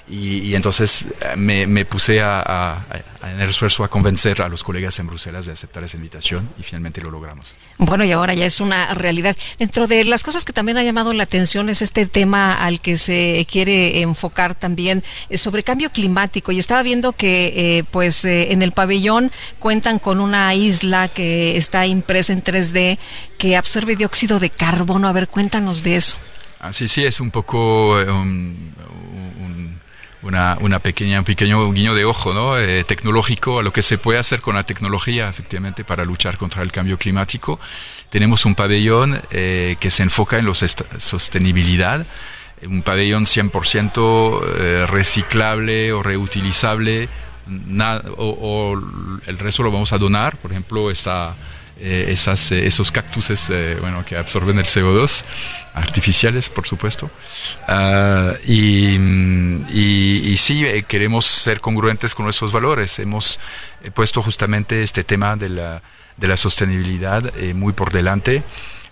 [0.08, 2.84] y, entonces eh, me, puse a,
[3.22, 6.62] en el esfuerzo a convencer a los colegas en Bruselas de aceptar esa invitación y
[6.64, 7.54] finalmente lo logramos.
[7.78, 9.36] Bueno, y ahora ya es una realidad.
[9.58, 12.96] Dentro de las cosas que también ha llamado la atención es este tema al que
[12.96, 16.50] se quiere enfocar también eh, sobre cambio climático.
[16.50, 21.86] Y estaba viendo que eh, pues en el pabellón cuentan con una isla que está
[21.86, 22.98] impresa en 3D
[23.38, 25.06] que absorbe dióxido de carbono.
[25.06, 26.16] A ver, cuéntanos de eso.
[26.64, 27.98] Ah, sí, sí, es un poco
[30.22, 32.58] una, una, pequeña, un pequeño guiño de ojo ¿no?
[32.58, 36.62] Eh, tecnológico a lo que se puede hacer con la tecnología efectivamente para luchar contra
[36.62, 37.58] el cambio climático.
[38.10, 42.06] Tenemos un pabellón eh, que se enfoca en la sostenibilidad,
[42.64, 47.08] un pabellón 100% eh, reciclable o reutilizable,
[48.16, 48.80] o,
[49.26, 51.34] el resto lo vamos a donar, por ejemplo, esa
[51.84, 55.24] eh, esas, eh, esos cactuses eh, bueno, que absorben el CO2,
[55.74, 57.10] artificiales por supuesto.
[57.66, 58.94] Ah, y,
[59.74, 63.00] y, sí, queremos ser congruentes con nuestros valores.
[63.00, 63.40] Hemos
[63.94, 65.82] puesto justamente este tema de la
[66.16, 68.44] de la sostenibilidad muy por delante.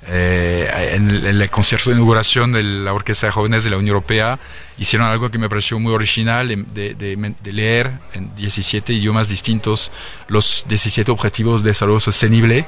[0.07, 4.39] Eh, en, el, concierto de inauguración de la Orquesta de Jóvenes de la Unión Europea
[4.79, 9.93] hicieron algo que me pareció muy original, de, leer en 17 idiomas distintos
[10.29, 12.67] los 17 objetivos de desarrollo sostenible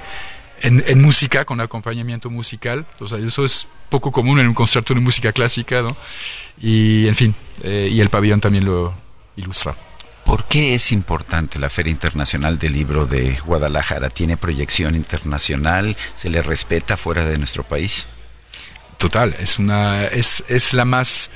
[0.61, 2.87] en, música, con acompañamiento musical.
[3.01, 5.97] O sea, eso es poco común en un concierto de música clásica, ¿no?
[6.61, 8.95] Y, en fin, eh, y el pabellón también lo
[9.37, 9.75] ilustra.
[10.25, 14.09] ¿Por qué es importante la Feria Internacional del Libro de Guadalajara?
[14.11, 15.97] ¿Tiene proyección internacional?
[16.15, 18.07] ¿Se le respeta fuera de nuestro país?
[18.99, 21.31] Total, es, una, es, es la más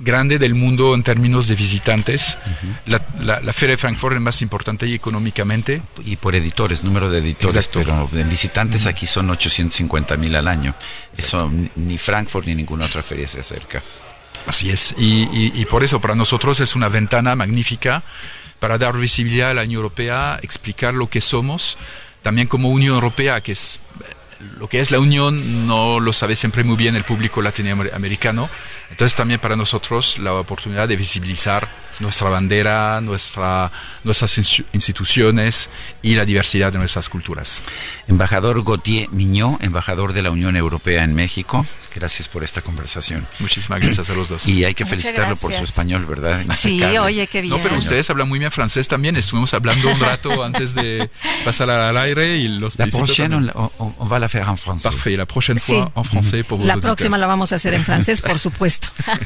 [0.00, 2.38] grande del mundo en términos de visitantes.
[2.86, 5.82] la, la, Feria de Frankfurt es más importante económicamente.
[6.04, 10.74] Y por editores, número de editores, pero en visitantes aquí son 850 mil al año.
[11.16, 13.82] Eso ni Frankfurt ni ninguna otra feria se acerca.
[14.46, 18.02] Así es, y, por eso para nosotros es una ventana magnífica
[18.58, 21.78] para dar visibilidad a la Unión Europea, explicar lo que somos,
[22.22, 23.80] también como Unión Europea, que es
[24.58, 28.48] lo que es la Unión no lo sabe siempre muy bien el público latinoamericano,
[28.90, 31.68] entonces también para nosotros la oportunidad de visibilizar
[32.00, 33.70] nuestra bandera, nuestra,
[34.04, 34.38] nuestras
[34.72, 35.70] instituciones
[36.02, 37.62] y la diversidad de nuestras culturas.
[38.08, 43.26] Embajador Gautier Miñó, embajador de la Unión Europea en México, gracias por esta conversación.
[43.38, 44.48] Muchísimas gracias a los dos.
[44.48, 46.44] Y hay que felicitarlo por su español, ¿verdad?
[46.58, 47.54] Sí, oye, qué bien.
[47.54, 49.16] No, pero ustedes hablan muy bien francés también.
[49.16, 51.10] Estuvimos hablando un rato antes de
[51.44, 54.90] pasar al aire y los La próxima on, on, va la faire en francés.
[54.90, 58.22] Parfait, la próxima fois en francés pour La próxima la vamos a hacer en francés,
[58.22, 58.79] por supuesto.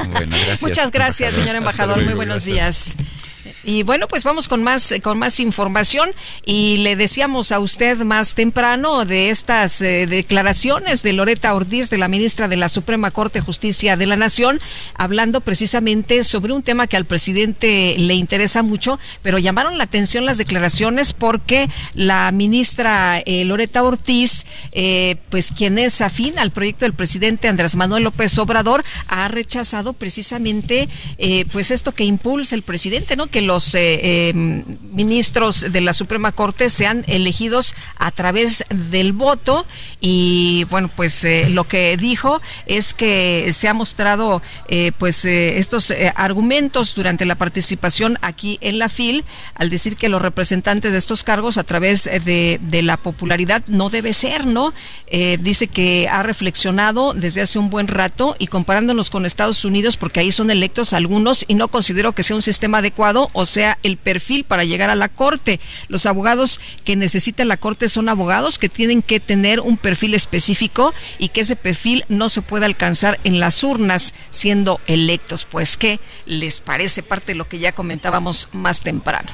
[0.08, 0.62] bueno, gracias.
[0.62, 2.02] Muchas gracias, señor embajador.
[2.02, 2.94] Muy buenos días.
[3.66, 6.10] Y bueno, pues vamos con más con más información
[6.44, 11.96] y le decíamos a usted más temprano de estas eh, declaraciones de Loreta Ortiz, de
[11.96, 14.60] la ministra de la Suprema Corte de Justicia de la Nación,
[14.94, 20.26] hablando precisamente sobre un tema que al presidente le interesa mucho, pero llamaron la atención
[20.26, 26.84] las declaraciones porque la ministra eh, Loreta Ortiz, eh, pues quien es afín al proyecto
[26.84, 30.88] del presidente Andrés Manuel López Obrador, ha rechazado precisamente
[31.52, 33.28] pues esto que impulsa el presidente, ¿no?
[33.28, 39.64] Que los eh, em, ministros de la Suprema Corte sean elegidos a través del voto.
[40.00, 45.92] Y bueno pues eh, lo que dijo es que se ha mostrado eh, pues estos
[46.16, 49.24] argumentos durante la participación aquí en la FIL
[49.54, 54.12] al decir que los representantes de estos cargos a través de, la popularidad no debe
[54.12, 54.74] ser no
[55.40, 60.20] dice que ha reflexionado desde hace un buen rato y comparándonos con Estados Unidos porque
[60.20, 64.44] ahí son electos algunos y no considero que sea un sistema adecuado sea el perfil
[64.44, 65.60] para llegar a la corte.
[65.88, 70.94] Los abogados que necesita la corte son abogados que tienen que tener un perfil específico
[71.18, 75.46] y que ese perfil no se puede alcanzar en las urnas siendo electos.
[75.50, 77.02] Pues, ¿qué les parece?
[77.02, 79.30] Parte de lo que ya comentábamos más temprano.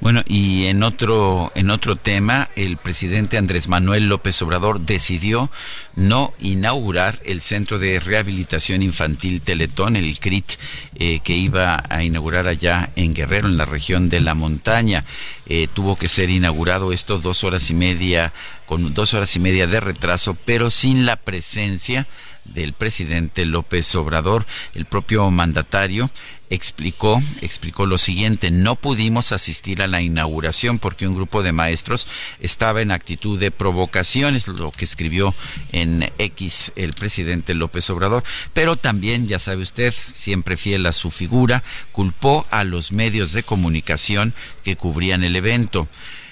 [0.00, 5.50] Bueno, y en otro, en otro tema, el presidente Andrés Manuel López Obrador decidió
[5.96, 10.52] no inaugurar el Centro de Rehabilitación Infantil Teletón, el CRIT,
[10.94, 15.04] eh, que iba a inaugurar allá en Guerrero, en la región de la montaña.
[15.46, 18.32] Eh, tuvo que ser inaugurado esto dos horas y media,
[18.66, 22.06] con dos horas y media de retraso, pero sin la presencia
[22.44, 26.10] del presidente López Obrador, el propio mandatario
[26.50, 32.06] explicó, explicó lo siguiente, no pudimos asistir a la inauguración porque un grupo de maestros
[32.40, 35.34] estaba en actitud de provocaciones, lo que escribió
[35.72, 38.24] en X el presidente López Obrador,
[38.54, 43.42] pero también, ya sabe usted, siempre fiel a su figura, culpó a los medios de
[43.42, 44.34] comunicación
[44.64, 45.88] que cubrían el evento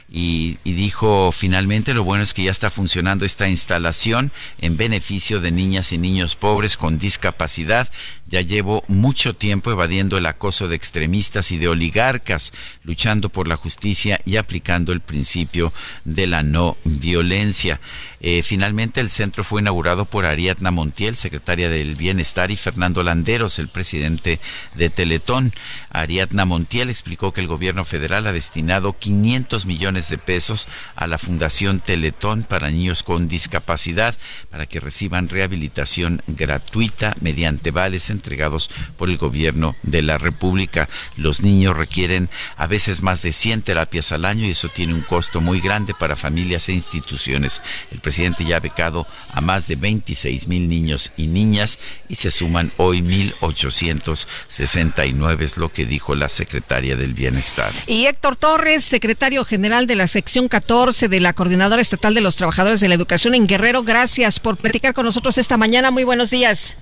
[0.09, 4.30] y, dijo finalmente lo bueno es que ya está funcionando esta instalación
[4.61, 7.90] en beneficio de niñas y niños pobres con discapacidad.
[8.28, 12.52] Ya llevo mucho tiempo evadiendo el acoso de extremistas y de oligarcas,
[12.84, 15.72] luchando por la justicia y aplicando el principio
[16.04, 17.80] de la no violencia.
[18.20, 23.58] Eh, finalmente el centro fue inaugurado por Ariadna Montiel, secretaria del Bienestar, y Fernando Landeros,
[23.58, 24.38] el presidente
[24.74, 25.52] de Teletón.
[25.90, 31.18] Ariadna Montiel explicó que el gobierno federal ha destinado 500 millones de pesos a la
[31.18, 34.16] Fundación Teletón para niños con discapacidad
[34.50, 40.88] para que reciban rehabilitación gratuita mediante vales entregados por el gobierno de la República.
[41.16, 45.02] Los niños requieren a veces más de 100 terapias al año y eso tiene un
[45.02, 47.62] costo muy grande para familias e instituciones.
[48.07, 52.70] Presidente ya ha becado a más de 26 mil niños y niñas y se suman
[52.76, 57.72] hoy 1.869, es lo que dijo la secretaria del Bienestar.
[57.88, 62.36] Y Héctor Torres, secretario general de la sección 14 de la Coordinadora Estatal de los
[62.36, 65.90] Trabajadores de la Educación en Guerrero, gracias por platicar con nosotros esta mañana.
[65.90, 66.76] Muy buenos días.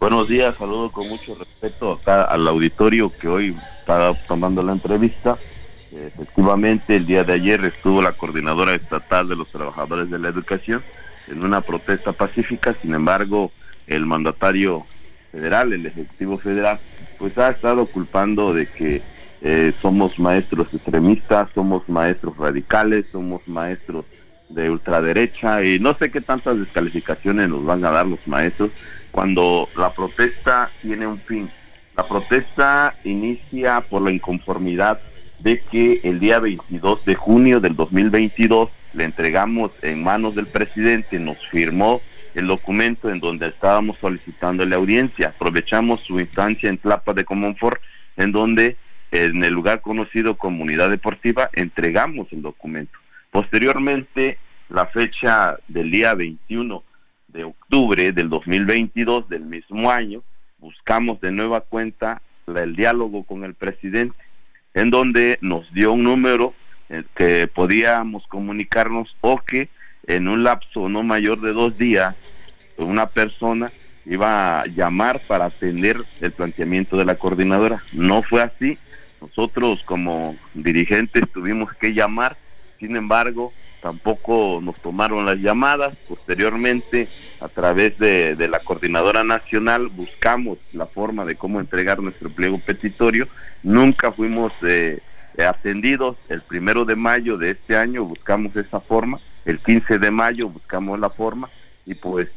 [0.00, 5.38] Buenos días, saludo con mucho respeto acá al auditorio que hoy está tomando la entrevista
[5.94, 10.82] Efectivamente, el día de ayer estuvo la coordinadora estatal de los trabajadores de la educación
[11.28, 13.52] en una protesta pacífica, sin embargo,
[13.86, 14.86] el mandatario
[15.30, 16.80] federal, el Ejecutivo Federal,
[17.18, 19.02] pues ha estado culpando de que
[19.42, 24.06] eh, somos maestros extremistas, somos maestros radicales, somos maestros
[24.48, 28.70] de ultraderecha y no sé qué tantas descalificaciones nos van a dar los maestros
[29.10, 31.50] cuando la protesta tiene un fin.
[31.96, 35.00] La protesta inicia por la inconformidad
[35.42, 41.18] de que el día 22 de junio del 2022 le entregamos en manos del presidente,
[41.18, 42.00] nos firmó
[42.34, 45.28] el documento en donde estábamos solicitando la audiencia.
[45.28, 47.80] Aprovechamos su instancia en Tlapa de Comonfort,
[48.16, 48.76] en donde
[49.10, 52.98] en el lugar conocido como Unidad Deportiva entregamos el documento.
[53.30, 54.38] Posteriormente,
[54.68, 56.82] la fecha del día 21
[57.28, 60.22] de octubre del 2022 del mismo año,
[60.58, 64.16] buscamos de nueva cuenta el diálogo con el presidente,
[64.74, 66.54] en donde nos dio un número
[66.88, 69.68] eh, que podíamos comunicarnos o que
[70.06, 72.16] en un lapso no mayor de dos días
[72.76, 73.72] una persona
[74.04, 77.82] iba a llamar para atender el planteamiento de la coordinadora.
[77.92, 78.78] No fue así.
[79.20, 82.36] Nosotros como dirigentes tuvimos que llamar,
[82.80, 83.52] sin embargo,
[83.82, 85.94] tampoco nos tomaron las llamadas.
[86.08, 87.08] Posteriormente,
[87.40, 93.28] a través de, la coordinadora nacional, buscamos la forma de cómo entregar nuestro pliego petitorio.
[93.62, 95.00] Nunca fuimos eh,
[95.36, 96.16] atendidos.
[96.28, 99.18] El primero de mayo de este año buscamos esa forma.
[99.44, 101.50] El 15 de mayo buscamos la forma
[101.84, 102.28] y pues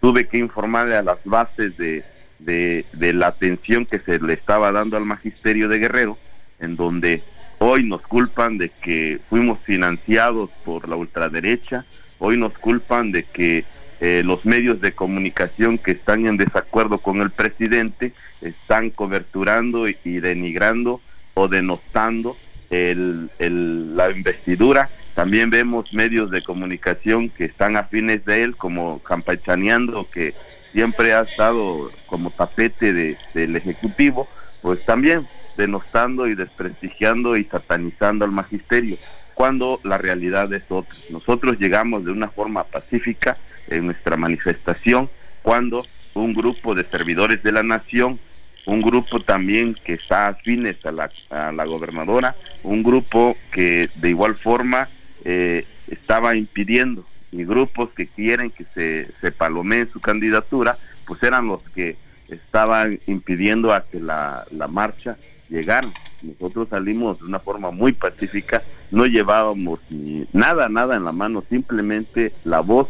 [0.00, 2.04] tuve que informarle a las bases de,
[2.38, 6.16] de, la atención que se le estaba dando al magisterio de Guerrero,
[6.60, 7.22] en donde
[7.66, 11.86] hoy nos culpan de que fuimos financiados por la ultraderecha,
[12.18, 13.64] hoy nos culpan de que
[14.00, 18.12] eh, los medios de comunicación que están en desacuerdo con el presidente
[18.42, 21.00] están coberturando y, denigrando
[21.32, 22.36] o denostando
[22.68, 24.90] la investidura.
[25.14, 30.34] También vemos medios de comunicación que están afines de él, como Campechaneando, que
[30.72, 34.28] siempre ha estado como tapete de, del Ejecutivo,
[34.60, 35.26] pues también
[35.56, 38.98] denostando y desprestigiando y satanizando al magisterio,
[39.34, 40.94] cuando la realidad es otra.
[41.10, 43.36] Nosotros llegamos de una forma pacífica
[43.68, 45.08] en nuestra manifestación,
[45.42, 45.82] cuando
[46.14, 48.18] un grupo de servidores de la nación
[48.66, 54.08] un grupo también que está afines a la, a la gobernadora, un grupo que de
[54.08, 54.88] igual forma
[55.24, 61.48] eh, estaba impidiendo y grupos que quieren que se, se palomee su candidatura, pues eran
[61.48, 61.96] los que
[62.28, 65.16] estaban impidiendo a que la, la marcha
[65.48, 65.88] llegara.
[66.22, 71.44] Nosotros salimos de una forma muy pacífica, no llevábamos ni nada, nada en la mano,
[71.48, 72.88] simplemente la voz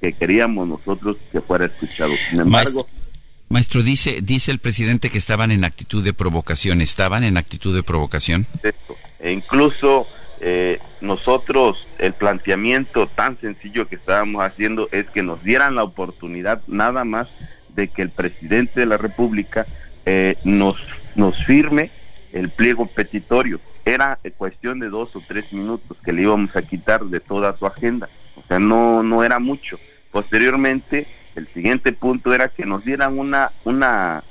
[0.00, 2.12] que queríamos nosotros que fuera escuchado.
[2.30, 2.86] Sin embargo,
[3.48, 6.80] Maestro, dice, dice el presidente que estaban en actitud de provocación.
[6.80, 8.46] ¿Estaban en actitud de provocación?
[9.20, 10.06] E incluso
[10.40, 16.60] eh, nosotros el planteamiento tan sencillo que estábamos haciendo es que nos dieran la oportunidad
[16.66, 17.28] nada más
[17.74, 19.66] de que el presidente de la República
[20.04, 20.76] eh, nos,
[21.16, 21.90] nos firme
[22.32, 23.60] el pliego petitorio.
[23.84, 27.66] Era cuestión de dos o tres minutos que le íbamos a quitar de toda su
[27.66, 28.08] agenda.
[28.36, 29.78] O sea, no, no era mucho.
[30.10, 34.24] Posteriormente, el siguiente punto era que nos dieran una, una,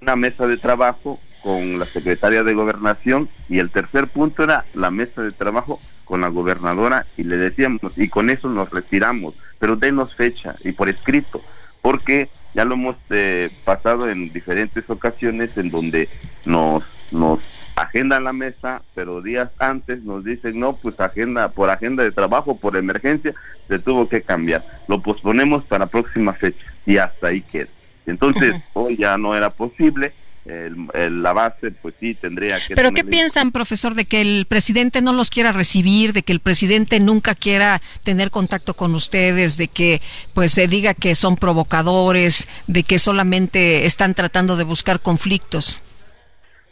[0.00, 4.90] una mesa de trabajo con la secretaria de gobernación y el tercer punto era la
[4.90, 9.76] mesa de trabajo con la gobernadora y le decíamos y con eso nos retiramos pero
[9.76, 11.40] denos fecha y por escrito
[11.82, 16.08] porque ya lo hemos eh, pasado en diferentes ocasiones en donde
[16.46, 16.82] nos
[17.12, 17.38] nos
[17.76, 22.56] agendan la mesa pero días antes nos dicen no pues agenda por agenda de trabajo
[22.56, 23.34] por emergencia
[23.68, 24.64] se tuvo que cambiar.
[24.88, 27.68] Lo posponemos para próxima fecha y hasta ahí queda.
[28.06, 30.12] Entonces hoy ya no era posible
[30.46, 32.76] la base, pues sí, tendría que...
[32.76, 36.40] ¿Pero qué piensan, profesor, de que el presidente no los quiera recibir, de que el
[36.40, 40.00] presidente nunca quiera tener contacto con ustedes, de que
[40.34, 45.82] pues se diga que son provocadores, de que solamente están tratando de buscar conflictos?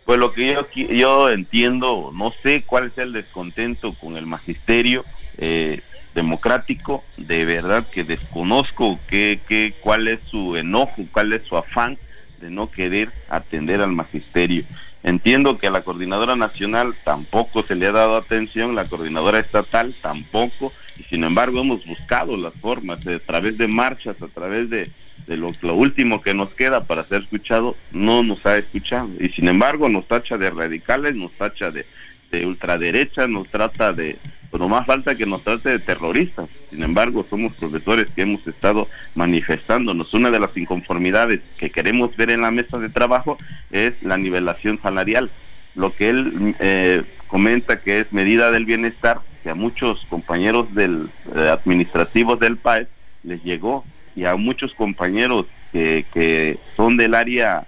[0.04, 5.04] Pues lo que yo, yo entiendo, no sé cuál es el descontento con el magisterio
[5.38, 5.80] eh,
[6.14, 11.98] democrático, de verdad que desconozco qué, qué, cuál es su enojo, cuál es su afán
[12.44, 14.64] de no querer atender al magisterio.
[15.02, 19.94] Entiendo que a la coordinadora nacional tampoco se le ha dado atención, la coordinadora estatal
[20.02, 24.90] tampoco, y sin embargo hemos buscado las formas a través de marchas, a través de,
[25.26, 29.08] lo, último que nos queda para ser escuchado, no nos ha escuchado.
[29.18, 31.86] Y sin embargo nos tacha de radicales, nos tacha de,
[32.30, 34.18] de ultraderecha, nos trata de,
[34.54, 36.48] pero más falta que nos trate de terroristas.
[36.70, 38.86] Sin embargo, somos profesores que hemos estado
[39.16, 40.14] manifestándonos.
[40.14, 43.36] Una de las inconformidades que queremos ver en la mesa de trabajo
[43.72, 45.28] es la nivelación salarial.
[45.74, 51.08] lo que él eh, comenta que es medida del bienestar, que a muchos compañeros del,
[51.34, 52.86] eh, administrativos del país
[53.24, 53.84] les llegó
[54.14, 57.66] y a muchos compañeros que, que son del área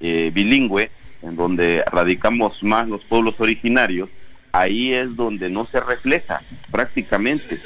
[0.00, 4.08] eh, bilingüe, en donde radicamos más los pueblos originarios,
[4.52, 7.58] ahí es donde no se refleja prácticamente.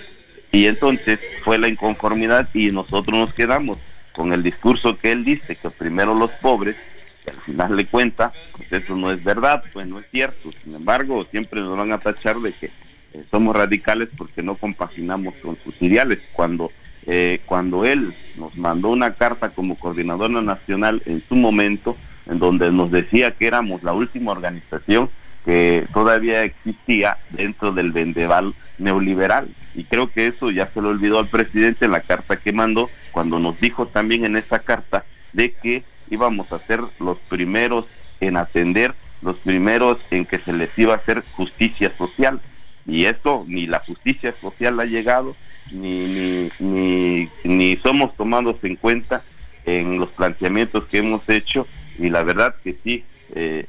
[0.53, 3.79] Y entonces fue la inconformidad y nosotros nos quedamos
[4.13, 6.77] con el discurso que él dice, que primero los pobres,
[7.25, 10.51] que al final le cuenta, pues eso no es verdad, pues no es cierto.
[10.65, 15.35] Sin embargo, siempre nos van a tachar de que eh, somos radicales porque no compaginamos
[15.43, 16.21] con sus ideales.
[16.33, 16.73] Cuando,
[17.07, 22.73] eh, cuando él nos mandó una carta como coordinador nacional en su momento, en donde
[22.73, 25.11] nos decía que éramos la última organización
[25.47, 29.49] que todavía existía dentro del vendeval neoliberal.
[29.77, 32.91] Y creo que eso ya se lo olvidó al presidente en la carta que mandó,
[33.13, 37.87] cuando nos dijo también en esa carta de que íbamos a ser los primeros
[38.21, 42.41] en atender, los primeros en que se les iba a hacer justicia social.
[42.85, 45.37] Y esto ni la justicia social ha llegado,
[45.71, 49.23] ni, ni, somos tomados en cuenta
[49.65, 51.67] en los planteamientos que hemos hecho
[51.99, 53.67] y la verdad que sí, eh,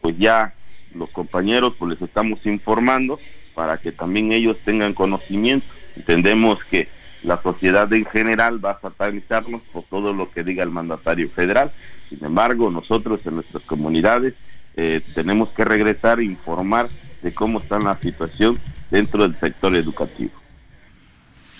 [0.00, 0.55] pues ya
[0.96, 3.18] los compañeros pues les estamos informando
[3.54, 5.66] para que también ellos tengan conocimiento.
[5.96, 6.88] Entendemos que
[7.22, 11.72] la sociedad en general va a satanizarnos por todo lo que diga el mandatario federal.
[12.08, 14.34] Sin embargo, nosotros en nuestras comunidades
[14.76, 16.88] eh, tenemos que regresar e informar
[17.22, 18.58] de cómo está la situación
[18.90, 20.32] dentro del sector educativo.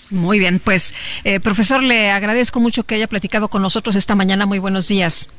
[0.09, 4.45] Muy bien, pues eh, profesor, le agradezco mucho que haya platicado con nosotros esta mañana.
[4.45, 5.29] Muy buenos días.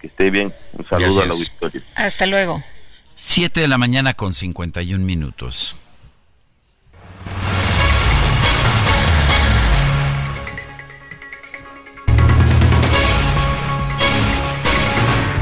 [0.00, 0.52] Que esté bien.
[0.72, 1.82] Un saludo a la auditorio.
[1.94, 2.62] Hasta luego.
[3.16, 5.76] 7 de la mañana con 51 minutos.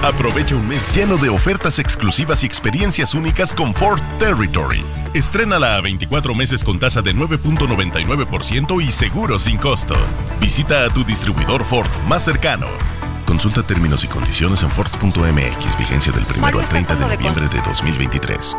[0.02, 4.82] Aprovecha un mes lleno de ofertas exclusivas y experiencias únicas con Ford Territory.
[5.12, 9.96] Estrénala a 24 meses con tasa de 9.99% y seguro sin costo.
[10.40, 12.68] Visita a tu distribuidor Ford más cercano.
[13.28, 18.56] Consulta términos y condiciones en Ford.mx, vigencia del 1 al 30 de noviembre de 2023.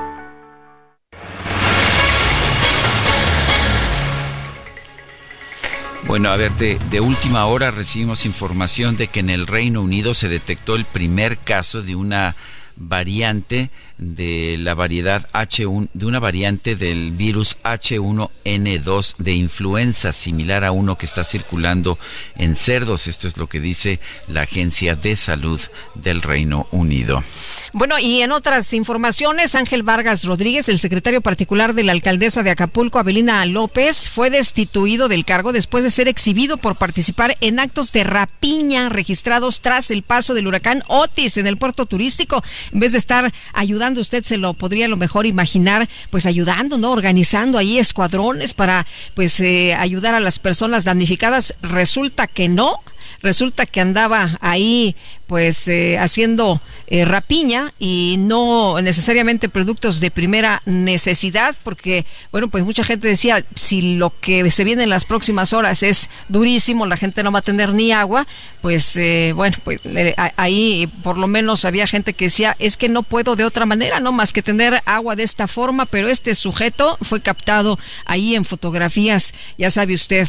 [6.06, 10.14] Bueno, a ver, de, de, última hora recibimos información de que en el Reino Unido
[10.14, 12.36] se detectó el primer caso de una
[12.76, 20.72] variante de la variedad H1, de una variante del virus H1N2 de influenza, similar a
[20.72, 22.00] uno que está circulando
[22.36, 23.08] en cerdos.
[23.08, 25.60] Esto es lo que dice la Agencia de Salud
[25.96, 27.24] del Reino Unido.
[27.74, 32.52] Bueno, y en otras informaciones, Ángel Vargas Rodríguez, el secretario particular de la alcaldesa de
[32.52, 37.92] Acapulco, Abelina López, fue destituido del cargo después de ser exhibido por participar en actos
[37.92, 42.44] de rapiña registrados tras el paso del huracán Otis en el puerto turístico.
[42.72, 46.78] En vez de estar ayudando, usted se lo podría a lo mejor imaginar, pues ayudando,
[46.78, 46.92] ¿no?
[46.92, 48.86] Organizando ahí escuadrones para,
[49.16, 51.56] pues, eh, ayudar a las personas damnificadas.
[51.62, 52.80] Resulta que no
[53.22, 54.96] resulta que andaba ahí
[55.30, 62.66] pues eh, haciendo eh, rapiña y no necesariamente productos de primera necesidad porque bueno pues
[62.66, 66.98] mucha gente decía si lo que se viene en las próximas horas es durísimo la
[66.98, 68.26] gente no va a tener ni agua
[68.64, 69.80] pues eh, bueno pues
[70.36, 74.00] ahí por lo menos había gente que decía es que no puedo de otra manera
[74.00, 78.46] no más que tener agua de esta forma pero este sujeto fue captado ahí en
[78.46, 80.28] fotografías ya sabe usted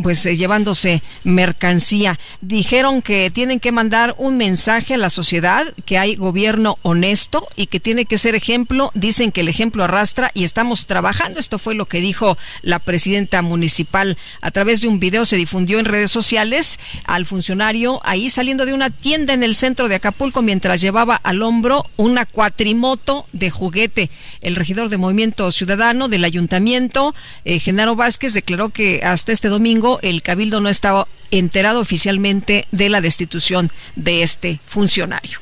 [0.00, 2.18] pues llevándose mercancía.
[2.40, 7.66] Dijeron que tienen que mandar un mensaje a la sociedad que hay gobierno honesto y
[7.66, 8.90] que tiene que ser ejemplo.
[8.94, 11.40] Dicen que el ejemplo arrastra y estamos trabajando.
[11.40, 14.18] Esto fue lo que dijo la presidenta municipal.
[14.40, 18.72] A través de un video se difundió en redes sociales al funcionario ahí saliendo de
[18.72, 24.10] una tienda en el centro de Acapulco mientras llevaba al hombro una cuatrimoto de juguete.
[24.40, 27.14] El regidor de Movimiento Ciudadano del Ayuntamiento,
[27.44, 32.88] eh, Genaro Vázquez, declaró que hasta este domingo el cabildo no estaba enterado oficialmente de
[32.88, 35.40] la destitución de este funcionario.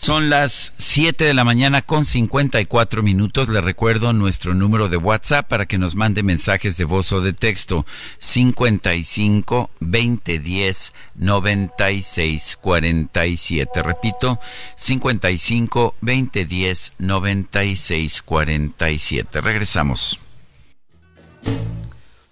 [0.00, 3.48] Son las 7 de la mañana con 54 minutos.
[3.48, 7.32] Le recuerdo nuestro número de WhatsApp para que nos mande mensajes de voz o de
[7.32, 7.84] texto
[8.18, 13.82] 55 2010 96 47.
[13.82, 14.38] Repito,
[14.76, 19.40] 55 2010 96 47.
[19.40, 20.20] Regresamos.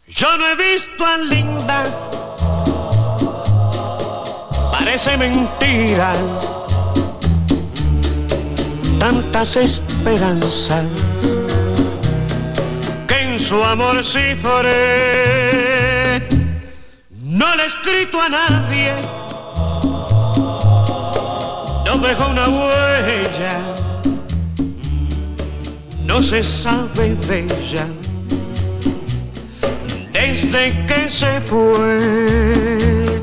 [0.08, 2.35] Yo no he visto a Linda
[4.96, 6.14] parece mentira.
[8.98, 10.86] Tantas esperanzas
[13.06, 14.72] que en su amor cifré.
[17.10, 18.92] No le he escrito a nadie.
[21.84, 23.60] no dejó una huella,
[26.04, 27.86] no se sabe de ella.
[30.12, 33.22] Desde que se fue,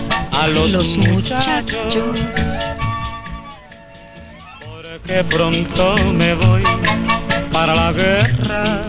[0.41, 2.71] a los, muchachos.
[4.59, 6.63] Porque pronto me voy
[7.53, 8.81] para la guerra.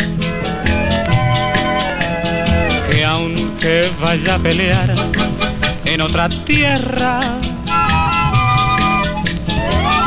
[2.91, 4.95] Que aunque vaya a pelear
[5.85, 7.21] en otra tierra,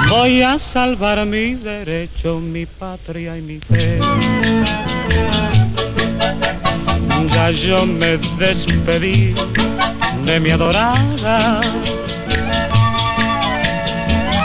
[0.09, 3.99] voy a salvar mi derecho, mi patria y mi fe.
[7.53, 9.35] Yo me despedí
[10.23, 11.61] de mi adorada.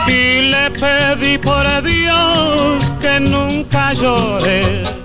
[0.07, 5.00] Y le pedí por Dios que nunca llore.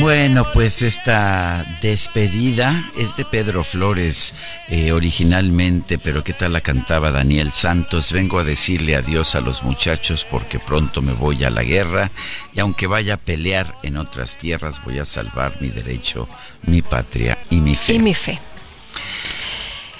[0.00, 4.34] Bueno, pues esta despedida es de Pedro Flores
[4.68, 8.12] eh, originalmente, pero ¿qué tal la cantaba Daniel Santos?
[8.12, 12.10] Vengo a decirle adiós a los muchachos porque pronto me voy a la guerra
[12.54, 16.28] y aunque vaya a pelear en otras tierras voy a salvar mi derecho,
[16.62, 17.94] mi patria y mi fe.
[17.94, 18.38] Y mi fe.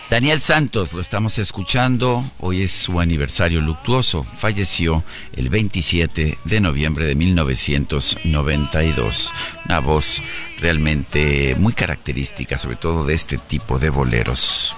[0.09, 5.03] Daniel Santos, lo estamos escuchando, hoy es su aniversario luctuoso, falleció
[5.35, 9.33] el 27 de noviembre de 1992.
[9.65, 10.23] Una voz
[10.59, 14.77] realmente muy característica, sobre todo de este tipo de boleros.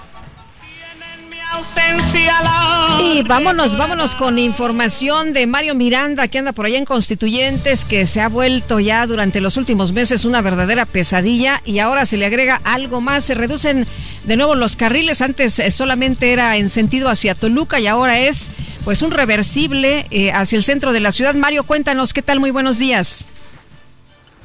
[3.01, 8.05] Y vámonos, vámonos con información de Mario Miranda, que anda por allá en Constituyentes, que
[8.05, 12.25] se ha vuelto ya durante los últimos meses una verdadera pesadilla y ahora se le
[12.25, 13.23] agrega algo más.
[13.23, 13.87] Se reducen
[14.25, 15.21] de nuevo los carriles.
[15.21, 18.51] Antes eh, solamente era en sentido hacia Toluca y ahora es
[18.83, 21.35] pues un reversible eh, hacia el centro de la ciudad.
[21.35, 22.39] Mario, cuéntanos, ¿qué tal?
[22.39, 23.25] Muy buenos días.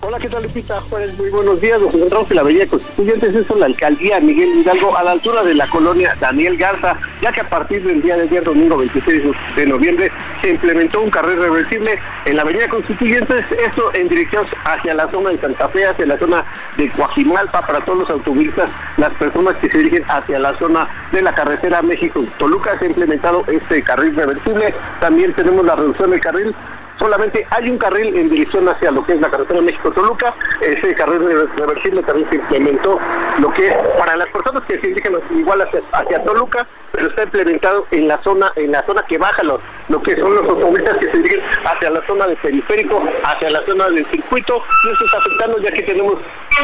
[0.06, 1.16] Hola, ¿qué tal, Lupita Juárez?
[1.16, 1.80] Muy buenos días.
[1.80, 5.42] Nos encontramos en la Avenida Constituyentes, esto es la alcaldía Miguel Hidalgo, a la altura
[5.42, 9.22] de la colonia Daniel Garza, ya que a partir del día de ayer, domingo 26
[9.56, 14.92] de noviembre, se implementó un carril reversible en la Avenida Constituyentes, esto en dirección hacia
[14.92, 16.44] la zona de Santa Fe, hacia la zona
[16.76, 21.22] de Coajimalpa, para todos los automovilistas, las personas que se dirigen hacia la zona de
[21.22, 24.74] la carretera México-Toluca, se ha implementado este carril reversible.
[25.00, 26.54] También tenemos la reducción del carril
[26.98, 30.34] solamente hay un carril en dirección hacia lo que es la carretera México-Toluca.
[30.60, 31.20] Ese carril
[31.56, 32.98] reversible también se implementó
[33.40, 37.86] lo que es para las personas que se dirigen igual hacia, Toluca, pero está implementado
[37.90, 41.10] en la zona en la zona que baja los, lo que son los automovilistas que
[41.10, 44.62] se dirigen hacia la zona del periférico, hacia la zona del circuito.
[44.84, 46.16] Y eso está afectando ya que tenemos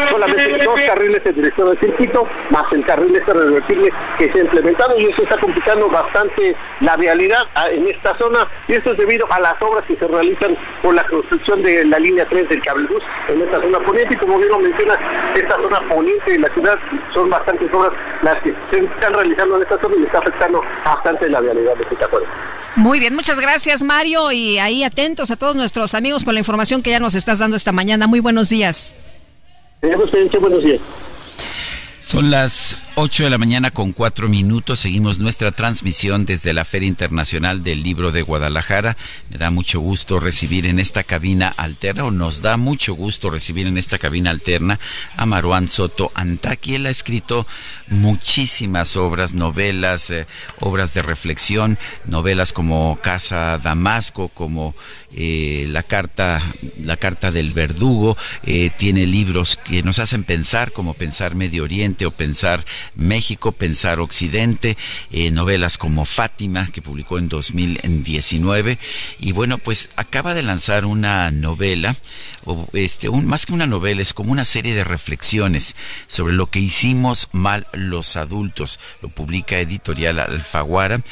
[0.09, 4.43] solamente dos carriles en dirección al circuito, más el carril este reversible que se ha
[4.43, 8.99] implementado y eso está complicando bastante la vialidad ah, en esta zona y esto es
[8.99, 10.20] debido a las obras que se realizan
[10.83, 14.39] por la construcción de la línea 3 del cablebús en esta zona poniente y como
[14.39, 14.99] bien lo mencionas,
[15.35, 16.79] esta zona poniente de la ciudad
[17.13, 17.93] son bastantes obras
[18.23, 21.83] las que se están realizando en esta zona y está afectando bastante la vialidad de
[21.83, 22.27] esta zona.
[22.77, 26.83] Muy bien, muchas gracias Mario y ahí atentos a todos nuestros amigos con la información
[26.83, 28.07] que ya nos estás dando esta mañana.
[28.07, 28.95] Muy buenos días.
[30.39, 30.81] buenos días.
[32.11, 34.81] Son las 8 de la mañana con cuatro minutos.
[34.81, 38.97] Seguimos nuestra transmisión desde la Feria Internacional del Libro de Guadalajara.
[39.31, 43.69] Me da mucho gusto recibir en esta cabina alterna, o nos da mucho gusto recibir
[43.69, 44.81] en esta cabina alterna
[45.17, 46.75] a Maruán Soto Antaki.
[46.75, 47.47] Él ha escrito
[47.87, 50.27] muchísimas obras, novelas, eh,
[50.59, 54.75] obras de reflexión, novelas como Casa Damasco, como
[55.13, 56.41] eh, la carta,
[56.83, 58.17] la carta del verdugo.
[58.45, 64.01] Eh, tiene libros que nos hacen pensar, como pensar Medio Oriente o Pensar México, Pensar
[64.01, 64.77] Occidente,
[65.11, 68.79] eh, novelas como Fátima, que publicó en 2019.
[69.19, 71.97] Y bueno, pues acaba de lanzar una novela,
[72.45, 75.75] o este, un, más que una novela, es como una serie de reflexiones
[76.07, 78.79] sobre lo que hicimos mal los adultos.
[79.03, 81.03] Lo publica Editorial Alfaguara.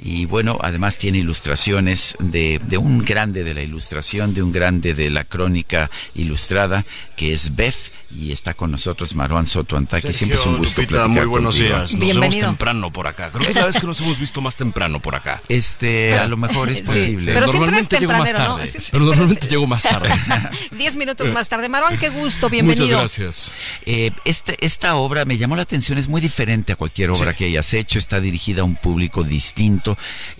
[0.00, 4.94] Y bueno, además tiene ilustraciones de, de un grande de la ilustración, de un grande
[4.94, 6.84] de la crónica ilustrada,
[7.16, 10.12] que es Beth, y está con nosotros Maruán Soto Antaki.
[10.12, 11.94] Siempre es un gusto Lupita, Muy buenos días.
[11.94, 13.30] Nos vemos temprano por acá.
[13.30, 15.42] Creo que es la vez que nos hemos visto más temprano por acá.
[15.48, 17.34] Este, a lo mejor es posible.
[17.34, 18.70] pero normalmente llego más tarde.
[18.90, 20.10] pero normalmente llego más tarde.
[20.72, 21.68] Diez minutos más tarde.
[21.68, 22.86] Maruán, qué gusto, bienvenido.
[22.86, 23.52] Muchas gracias.
[23.84, 27.44] Eh, este, esta obra me llamó la atención, es muy diferente a cualquier obra que
[27.44, 29.87] hayas hecho, está dirigida a un público distinto.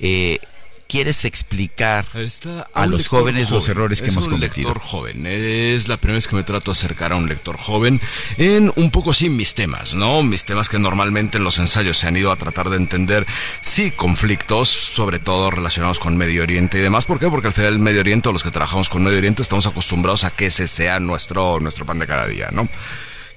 [0.01, 0.39] Eh,
[0.89, 2.07] quieres explicar
[2.73, 4.69] a, los jóvenes los errores que hemos cometido?
[4.69, 5.27] un lector joven.
[5.27, 8.01] Es la primera vez que me trato de acercar a un lector joven
[8.39, 10.23] en un poco sin mis temas, ¿no?
[10.23, 13.27] Mis temas que normalmente en los ensayos se han ido a tratar de entender,
[13.61, 17.05] sí, conflictos, sobre todo relacionados con Medio Oriente y demás.
[17.05, 17.29] ¿Por qué?
[17.29, 20.25] Porque al final del Medio Oriente, o los que trabajamos con Medio Oriente, estamos acostumbrados
[20.25, 22.69] a que ese sea nuestro, nuestro pan de cada día, ¿no?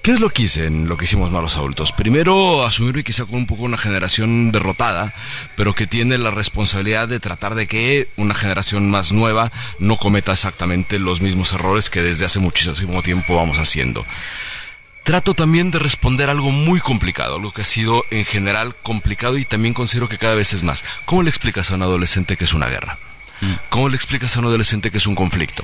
[0.02, 1.92] ¿Qué es lo que hice en lo que hicimos malos adultos?
[1.92, 5.14] Primero, asumirme quizá con un poco una generación derrotada,
[5.54, 10.32] pero que tiene la responsabilidad de tratar de que una generación más nueva no cometa
[10.32, 14.04] exactamente los mismos errores que desde hace muchísimo tiempo vamos haciendo.
[15.04, 19.44] Trato también de responder algo muy complicado, algo que ha sido en general complicado y
[19.44, 20.84] también considero que cada vez es más.
[21.04, 22.98] ¿Cómo le explicas a un adolescente que es una guerra?
[23.40, 23.52] Mm.
[23.68, 25.62] ¿Cómo le explicas a un adolescente que es un conflicto?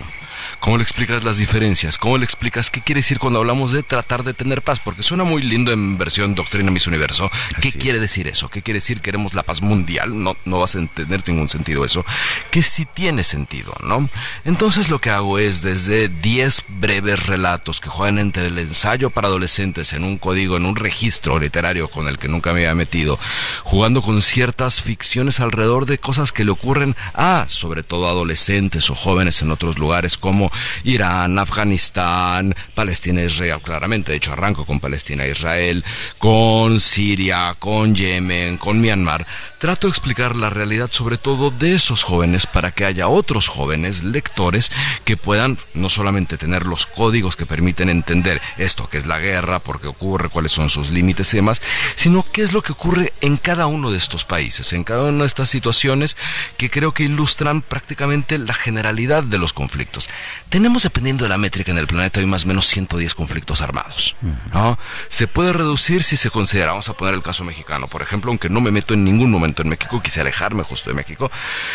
[0.61, 1.99] ¿Cómo le explicas las diferencias?
[1.99, 4.81] ¿Cómo le explicas qué quiere decir cuando hablamos de tratar de tener paz?
[4.81, 7.31] Porque suena muy lindo en versión Doctrina Miss Universo.
[7.61, 8.49] ¿Qué quiere decir eso?
[8.49, 10.23] ¿Qué quiere decir queremos la paz mundial?
[10.23, 12.05] No, no vas a entender ningún sentido eso.
[12.51, 14.09] Que sí tiene sentido, ¿no?
[14.45, 19.29] Entonces lo que hago es desde 10 breves relatos que juegan entre el ensayo para
[19.29, 23.19] adolescentes en un código, en un registro literario con el que nunca me había metido,
[23.65, 28.95] jugando con ciertas ficciones alrededor de cosas que le ocurren a, sobre todo, adolescentes o
[28.95, 30.38] jóvenes en otros lugares como
[30.85, 34.13] Irán, Afganistán, Palestina, Israel, claramente.
[34.13, 35.85] De hecho, arranco con Palestina, Israel,
[36.19, 39.27] con Siria, con Yemen, con Myanmar
[39.59, 44.05] trato de explicar la realidad sobre todo de esos jóvenes para que haya otros jóvenes
[44.05, 44.71] lectores
[45.05, 49.59] que puedan no solamente tener los códigos que permiten entender esto que es la guerra,
[49.59, 51.61] por qué ocurre, cuáles son sus límites y demás,
[51.97, 55.21] sino qué es lo que ocurre en cada uno de estos países, en cada una
[55.21, 56.17] de estas situaciones
[56.57, 60.09] que creo que ilustran prácticamente la generalidad de los conflictos.
[60.49, 64.15] Tenemos, dependiendo de la métrica en el planeta, hoy más o menos 110 conflictos armados.
[64.53, 64.79] ¿no?
[65.09, 68.49] Se puede reducir si se considera, vamos a poner el caso mexicano, por ejemplo, aunque
[68.49, 71.31] no me meto en ningún momento en México, quise alejarme justo de México.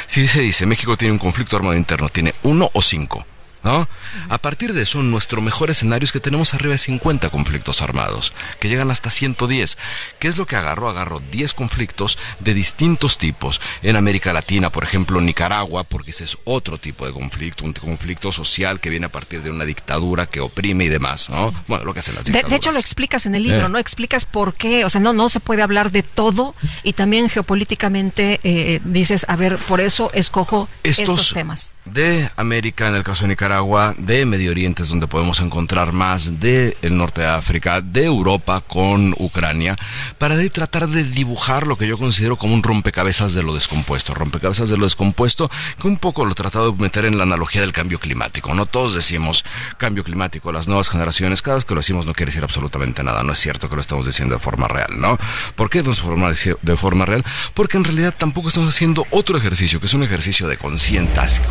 [0.07, 3.25] Si se dice México tiene un conflicto armado interno, tiene uno o cinco.
[3.63, 3.87] ¿No?
[4.29, 8.33] A partir de eso, nuestro mejor escenario es que tenemos arriba de 50 conflictos armados,
[8.59, 9.77] que llegan hasta 110.
[10.19, 10.89] ¿Qué es lo que agarro?
[10.89, 13.61] Agarro 10 conflictos de distintos tipos.
[13.81, 18.31] En América Latina, por ejemplo, Nicaragua, porque ese es otro tipo de conflicto, un conflicto
[18.31, 21.53] social que viene a partir de una dictadura que oprime y demás, ¿no?
[21.67, 22.49] Bueno, lo que hacen las dictaduras.
[22.49, 23.69] De, hecho, lo explicas en el libro, Eh.
[23.69, 23.77] ¿no?
[23.77, 28.39] Explicas por qué, o sea, no, no se puede hablar de todo y también geopolíticamente
[28.43, 31.71] eh, dices, a ver, por eso escojo estos Estos temas.
[31.85, 36.39] De América, en el caso de Nicaragua, de Medio Oriente es donde podemos encontrar más,
[36.39, 39.77] de el norte de África, de Europa con Ucrania,
[40.17, 44.13] para de tratar de dibujar lo que yo considero como un rompecabezas de lo descompuesto,
[44.13, 47.61] rompecabezas de lo descompuesto, que un poco lo he tratado de meter en la analogía
[47.61, 48.65] del cambio climático, ¿no?
[48.65, 49.43] Todos decimos
[49.77, 53.23] cambio climático, las nuevas generaciones, cada vez que lo decimos no quiere decir absolutamente nada,
[53.23, 55.17] no es cierto que lo estamos diciendo de forma real, ¿no?
[55.55, 57.25] ¿Por qué no es forma- de forma real?
[57.53, 61.41] Porque en realidad tampoco estamos haciendo otro ejercicio, que es un ejercicio de conscientas-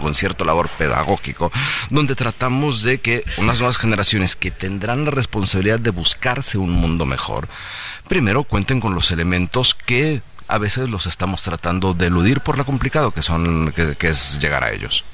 [0.00, 1.50] con cierto labor pedagógico,
[1.90, 7.06] donde tratamos de que unas nuevas generaciones que tendrán la responsabilidad de buscarse un mundo
[7.06, 7.48] mejor,
[8.08, 12.64] primero cuenten con los elementos que a veces los estamos tratando de eludir por lo
[12.64, 15.04] complicado que son que, es llegar a ellos.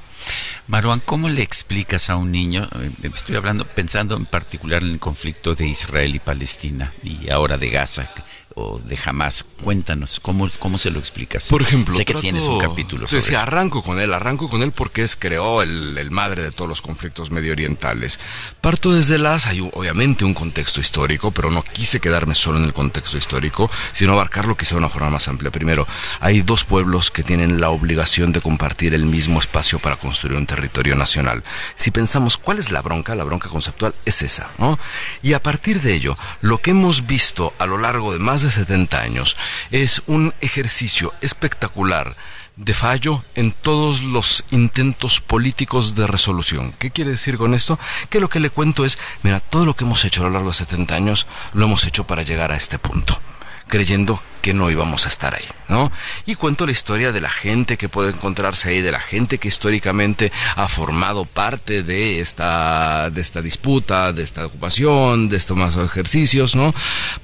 [0.66, 2.68] Maruán, ¿cómo le explicas a un niño?
[2.80, 7.56] eh, Estoy hablando, pensando en particular en el conflicto de Israel y Palestina y ahora
[7.56, 8.12] de Gaza,
[8.58, 9.44] o de jamás.
[9.62, 11.48] Cuéntanos, ¿cómo, cómo se lo explicas?
[11.48, 14.72] Por ejemplo, sé que tienes un capítulo sobre sí, arranco con él, arranco con él
[14.72, 18.18] porque es creó el, madre de todos los conflictos medio orientales.
[18.60, 22.72] Parto desde las, hay obviamente un contexto histórico, pero no quise quedarme solo en el
[22.72, 25.50] contexto histórico, sino abarcarlo quizá de una forma más amplia.
[25.50, 25.86] Primero,
[26.20, 30.46] hay dos pueblos que tienen la obligación de compartir el mismo espacio para construir un
[30.46, 31.44] territorio nacional.
[31.74, 34.78] Si pensamos cuál es la bronca, la bronca conceptual es esa, ¿no?
[35.22, 38.47] Y a partir de ello, lo que hemos visto a lo largo de más de
[38.50, 39.36] 70 años
[39.70, 42.16] es un ejercicio espectacular
[42.56, 46.74] de fallo en todos los intentos políticos de resolución.
[46.78, 47.78] ¿Qué quiere decir con esto?
[48.10, 50.50] Que lo que le cuento es, mira, todo lo que hemos hecho a lo largo
[50.50, 53.20] de 70 años lo hemos hecho para llegar a este punto
[53.68, 55.92] creyendo que no íbamos a estar ahí, ¿no?
[56.24, 59.48] Y cuento la historia de la gente que puede encontrarse ahí, de la gente que
[59.48, 66.54] históricamente ha formado parte de esta, de esta disputa, de esta ocupación, de estos ejercicios,
[66.54, 66.74] ¿no?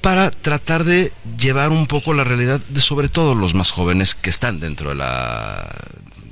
[0.01, 4.31] Para tratar de llevar un poco la realidad de sobre todo los más jóvenes que
[4.31, 5.69] están dentro de la,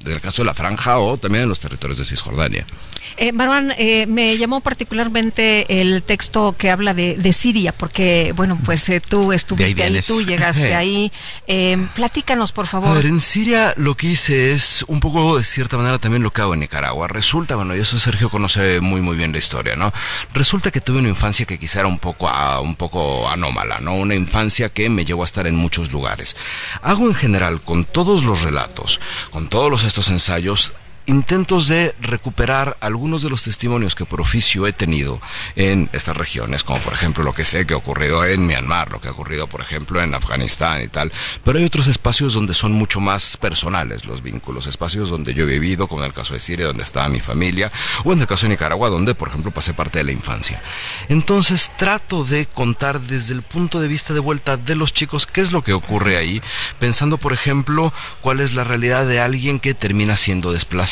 [0.04, 2.66] del caso de la franja o también en los territorios de Cisjordania.
[3.16, 8.88] Eh, Marwan, eh, me llamó particularmente el texto que habla de, Siria, porque, bueno, pues
[8.88, 11.12] eh, tú estuviste ahí, tú llegaste ahí.
[11.46, 12.90] Eh, platícanos, por favor.
[12.90, 16.32] A ver, en Siria lo que hice es un poco, de cierta manera, también lo
[16.32, 17.08] que hago en Nicaragua.
[17.08, 19.92] Resulta, bueno, y eso Sergio conoce muy, muy bien la historia, ¿no?
[20.34, 23.94] Resulta que tuve una infancia que quizá era un poco, ah, un poco anómala, ¿no?
[23.94, 26.36] Una infancia que me llevó a estar en muchos lugares.
[26.82, 29.00] Hago en general, con todos los relatos,
[29.30, 30.72] con todos estos ensayos,
[31.06, 35.20] intentos de recuperar algunos de los testimonios que por oficio he tenido
[35.56, 39.00] en estas regiones, como por ejemplo lo que sé que ha ocurrido en Myanmar, lo
[39.00, 41.12] que ha ocurrido por ejemplo en Afganistán y tal,
[41.44, 45.46] pero hay otros espacios donde son mucho más personales los vínculos, espacios donde yo he
[45.46, 47.72] vivido, como en el caso de Siria, donde estaba mi familia,
[48.04, 50.62] o en el caso de Nicaragua, donde por ejemplo pasé parte de la infancia.
[51.08, 55.40] Entonces trato de contar desde el punto de vista de vuelta de los chicos qué
[55.40, 56.42] es lo que ocurre ahí,
[56.78, 60.91] pensando por ejemplo cuál es la realidad de alguien que termina siendo desplazado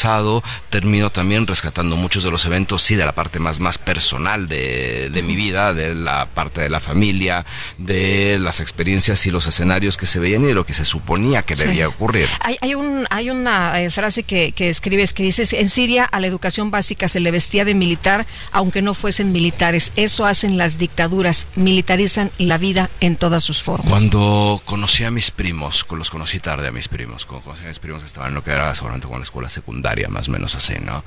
[0.70, 5.20] termino también rescatando muchos de los eventos, sí, de la parte más, más personal de,
[5.24, 7.44] mi vida, de la parte de la familia,
[7.78, 11.42] de las experiencias y los escenarios que se veían y de lo que se suponía
[11.42, 12.28] que debía ocurrir.
[12.40, 16.20] Hay, hay, un, hay una eh, frase que, que escribes que dices, en Siria a
[16.20, 19.92] la educación básica se le vestía de militar, aunque no fuesen militares.
[19.96, 23.90] Eso hacen las dictaduras, militarizan la vida en todas sus formas.
[23.90, 27.78] Cuando conocí a mis primos, los conocí tarde a mis primos, cuando conocí a mis
[27.78, 30.74] primos estaban en lo que era seguramente con la escuela secundaria, más o menos así,
[30.80, 31.04] ¿no?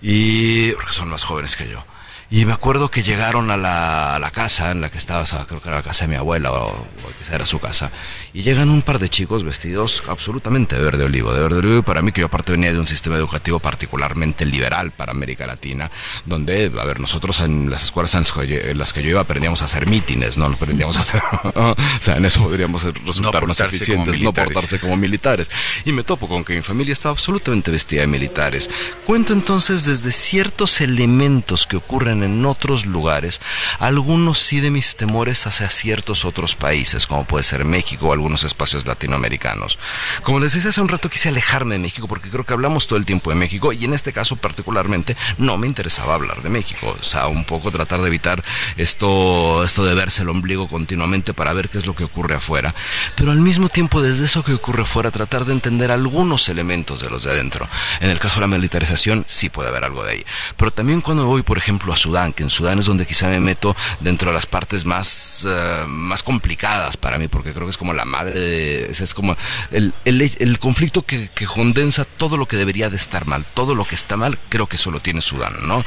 [0.00, 1.84] Y porque son más jóvenes que yo.
[2.30, 5.60] Y me acuerdo que llegaron a la, a la casa en la que estaba, creo
[5.60, 6.86] que era la casa de mi abuela o, o
[7.18, 7.90] que era su casa,
[8.32, 11.82] y llegan un par de chicos vestidos absolutamente de verde olivo, de verde olivo, y
[11.82, 15.90] para mí que yo aparte venía de un sistema educativo particularmente liberal para América Latina,
[16.24, 19.86] donde, a ver, nosotros en las escuelas en las que yo iba aprendíamos a hacer
[19.86, 21.22] mítines, no aprendíamos a hacer,
[21.54, 25.50] o sea, en eso podríamos resultar más eficientes, no portarse como militares.
[25.84, 28.70] Y me topo con que mi familia estaba absolutamente vestida de militares.
[29.06, 33.40] Cuento entonces desde ciertos elementos que ocurren en otros lugares,
[33.78, 38.44] algunos sí de mis temores hacia ciertos otros países, como puede ser México o algunos
[38.44, 39.78] espacios latinoamericanos.
[40.22, 42.98] Como les decía hace un rato, quise alejarme de México porque creo que hablamos todo
[42.98, 46.96] el tiempo de México y en este caso particularmente no me interesaba hablar de México.
[47.00, 48.44] O sea, un poco tratar de evitar
[48.76, 52.74] esto, esto de verse el ombligo continuamente para ver qué es lo que ocurre afuera.
[53.16, 57.10] Pero al mismo tiempo, desde eso que ocurre afuera, tratar de entender algunos elementos de
[57.10, 57.68] los de adentro.
[58.00, 60.26] En el caso de la militarización, sí puede haber algo de ahí.
[60.56, 63.40] Pero también cuando voy, por ejemplo, a Sudán, que en Sudán es donde quizá me
[63.40, 67.78] meto dentro de las partes más, eh, más complicadas para mí, porque creo que es
[67.78, 69.36] como la madre, es como
[69.70, 73.86] el, el, conflicto que, que condensa todo lo que debería de estar mal, todo lo
[73.86, 75.82] que está mal, creo que solo tiene Sudán, ¿no?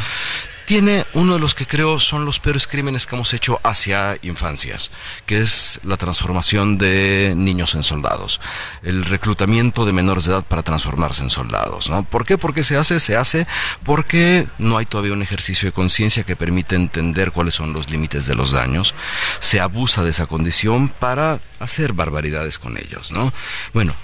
[0.68, 4.92] Tiene uno de los que creo son los peores crímenes que hemos hecho hacia infancias,
[5.26, 8.42] que es la transformación de niños en soldados,
[8.84, 12.04] el reclutamiento de menores de edad para transformarse en soldados, ¿no?
[12.04, 12.38] ¿Por qué?
[12.38, 13.48] Porque se hace, se hace
[13.86, 18.28] porque no hay todavía un ejercicio de conciencia que permite entender cuáles son los límites
[18.28, 18.94] de los daños,
[19.40, 23.32] se abusa de esa condición para hacer barbaridades con ellos, ¿no?
[23.74, 23.96] Bueno,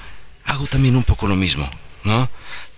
[0.46, 1.70] hago también un poco lo mismo,
[2.06, 2.30] ¿no?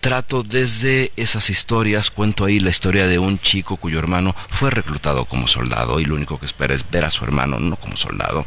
[0.06, 5.26] Trato desde esas historias, cuento ahí la historia de un chico cuyo hermano fue reclutado
[5.26, 8.46] como soldado y lo único que espera es ver a su hermano no como soldado.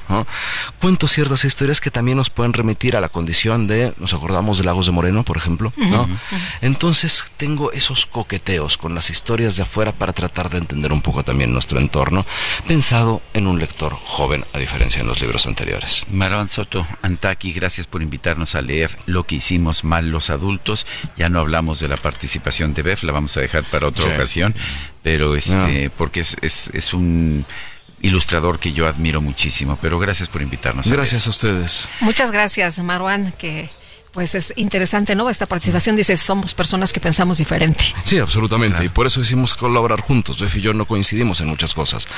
[0.81, 4.65] Cuento ciertas historias que también nos pueden remitir a la condición de, nos acordamos de
[4.67, 6.09] Lagos de Moreno, por ejemplo, ¿no?
[6.61, 11.25] Entonces tengo esos coqueteos con las historias de afuera para tratar de entender un poco
[11.25, 12.25] también nuestro entorno,
[12.69, 16.05] pensado en un lector joven, a diferencia de los libros anteriores.
[16.09, 20.87] Marwan Soto, Antaki, gracias por invitarnos a leer lo que hicimos mal los adultos.
[21.17, 24.55] Ya no hablamos de la participación de BEF, la vamos a dejar para otra ocasión,
[25.03, 27.47] pero este, porque es, es, es un
[28.03, 29.79] ilustrador que yo admiro muchísimo.
[29.81, 30.87] Pero gracias por invitarnos.
[30.87, 31.89] Gracias a ustedes.
[32.01, 33.71] Muchas gracias, Marwan, que
[34.13, 35.29] pues es interesante, ¿no?
[35.31, 37.85] Esta participación dice, somos personas que pensamos diferente.
[38.05, 38.85] Sí, absolutamente.
[38.85, 40.39] Y por eso decimos colaborar juntos.
[40.39, 42.09] Jeff y yo no coincidimos en muchas cosas.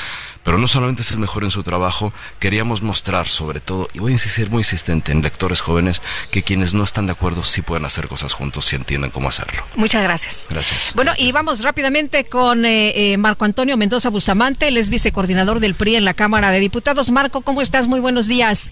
[0.44, 4.12] Pero no solamente es el mejor en su trabajo, queríamos mostrar sobre todo, y voy
[4.12, 7.84] a insistir muy insistente en lectores jóvenes, que quienes no están de acuerdo sí pueden
[7.84, 9.64] hacer cosas juntos si entienden cómo hacerlo.
[9.76, 10.46] Muchas gracias.
[10.48, 10.92] Gracias.
[10.94, 15.74] Bueno, y vamos rápidamente con eh, eh, Marco Antonio Mendoza Bustamante, él es vicecoordinador del
[15.74, 17.10] PRI en la Cámara de Diputados.
[17.10, 17.86] Marco, ¿cómo estás?
[17.86, 18.70] Muy buenos días.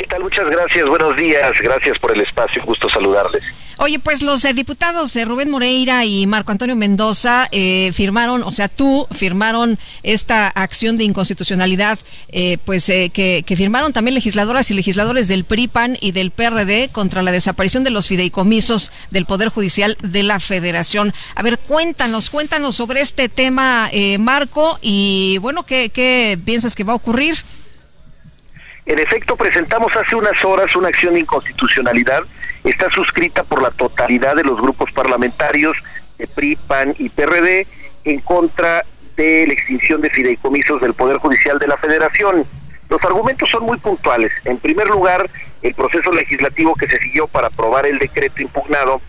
[0.00, 0.22] ¿Qué tal?
[0.22, 3.42] Muchas gracias, buenos días, gracias por el espacio, gusto saludarles.
[3.76, 8.50] Oye, pues los eh, diputados eh, Rubén Moreira y Marco Antonio Mendoza eh, firmaron, o
[8.50, 11.98] sea, tú firmaron esta acción de inconstitucionalidad,
[12.64, 17.30] pues que, que, firmaron también legisladoras y legisladores del PRIPAN y del PRD contra la
[17.30, 21.12] desaparición de los fideicomisos del Poder Judicial de la Federación.
[21.34, 26.94] A ver, cuéntanos, cuéntanos sobre este tema, Marco, y bueno, ¿qué, ¿qué piensas que va
[26.94, 27.36] a ocurrir?
[28.86, 32.22] En efecto, presentamos hace unas horas una acción de inconstitucionalidad.
[32.64, 35.76] Está suscrita por la totalidad de los grupos parlamentarios
[36.18, 37.66] de PRI, PAN y PRD
[38.04, 38.84] en contra
[39.16, 42.46] de la extinción de fideicomisos del Poder Judicial de la Federación.
[42.88, 44.32] Los argumentos son muy puntuales.
[44.44, 45.30] En primer lugar,
[45.62, 49.00] el proceso legislativo que se siguió para aprobar el decreto impugnado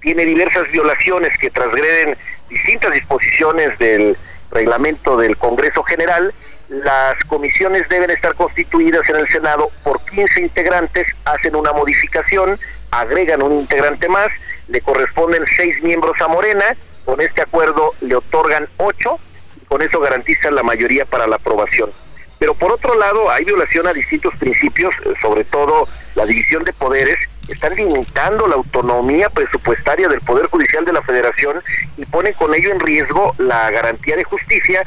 [0.00, 2.16] tiene diversas violaciones que transgreden
[2.48, 4.16] distintas disposiciones del
[4.50, 6.32] reglamento del Congreso General
[6.70, 12.58] las comisiones deben estar constituidas en el Senado por 15 integrantes, hacen una modificación,
[12.92, 14.28] agregan un integrante más,
[14.68, 16.64] le corresponden seis miembros a Morena,
[17.04, 19.18] con este acuerdo le otorgan ocho,
[19.60, 21.90] y con eso garantizan la mayoría para la aprobación.
[22.38, 27.18] Pero por otro lado, hay violación a distintos principios, sobre todo la división de poderes,
[27.48, 31.60] están limitando la autonomía presupuestaria del Poder Judicial de la Federación
[31.96, 34.84] y ponen con ello en riesgo la garantía de justicia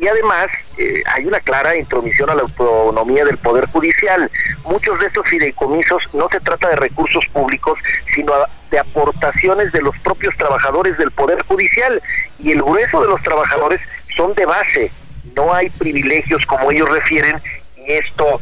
[0.00, 4.30] y además eh, hay una clara intromisión a la autonomía del Poder Judicial.
[4.64, 7.78] Muchos de estos fideicomisos no se trata de recursos públicos,
[8.14, 8.32] sino
[8.70, 12.02] de aportaciones de los propios trabajadores del Poder Judicial
[12.38, 13.80] y el grueso de los trabajadores
[14.14, 14.90] son de base,
[15.34, 17.40] no hay privilegios como ellos refieren
[17.76, 18.40] y esto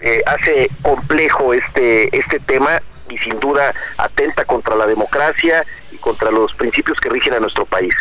[0.00, 6.30] eh, hace complejo este, este tema y sin duda atenta contra la democracia y contra
[6.30, 7.94] los principios que rigen a nuestro país.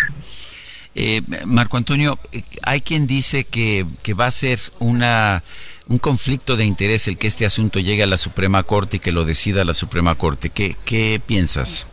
[0.96, 2.20] Eh, Marco Antonio,
[2.64, 5.44] hay quien dice que, que va a ser una
[5.90, 9.12] un conflicto de interés el que este asunto llegue a la Suprema Corte y que
[9.12, 10.52] lo decida la Suprema Corte.
[10.52, 11.88] ¿Qué, qué piensas?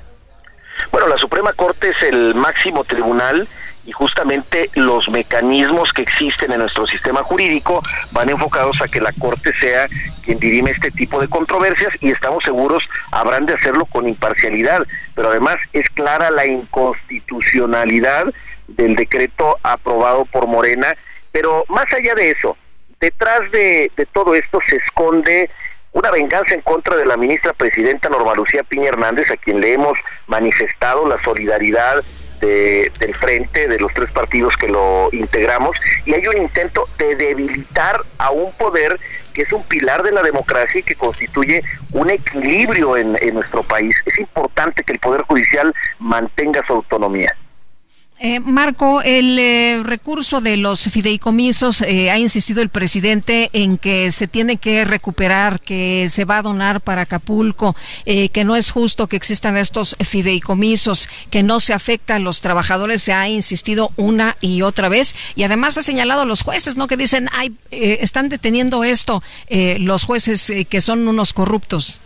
[0.93, 3.49] Bueno, la Suprema Corte es el máximo tribunal
[3.87, 9.13] y justamente los mecanismos que existen en nuestro sistema jurídico van enfocados a que la
[9.13, 9.89] Corte sea
[10.23, 12.83] quien dirime este tipo de controversias y estamos seguros
[13.13, 18.27] habrán de hacerlo con imparcialidad, pero además es clara la inconstitucionalidad
[18.69, 20.97] del decreto aprobado por Morena,
[21.33, 22.57] pero más allá de eso,
[23.01, 25.51] detrás de, todo esto se esconde
[25.93, 29.73] una venganza en contra de la ministra presidenta Norma Lucía Piña Hernández, a quien le
[29.73, 32.05] hemos manifestado la solidaridad
[32.41, 37.17] de, del frente, de los tres partidos que lo integramos, y hay un intento de
[37.17, 39.01] debilitar a un poder
[39.33, 41.63] que es un pilar de la democracia y que constituye
[41.93, 43.95] un equilibrio en nuestro país.
[44.05, 47.35] Es importante que el Poder Judicial mantenga su autonomía.
[48.19, 54.11] Eh, Marco, el eh, recurso de los fideicomisos, eh, ha insistido el presidente en que
[54.11, 59.07] se tiene que recuperar, que se va a donar para Acapulco, que no es justo
[59.07, 64.37] que existan estos fideicomisos, que no se afectan a los trabajadores, se ha insistido una
[64.41, 66.87] y otra vez, y además ha señalado a los jueces, ¿no?
[66.87, 72.01] Que dicen, ay, están deteniendo esto los jueces que son unos corruptos.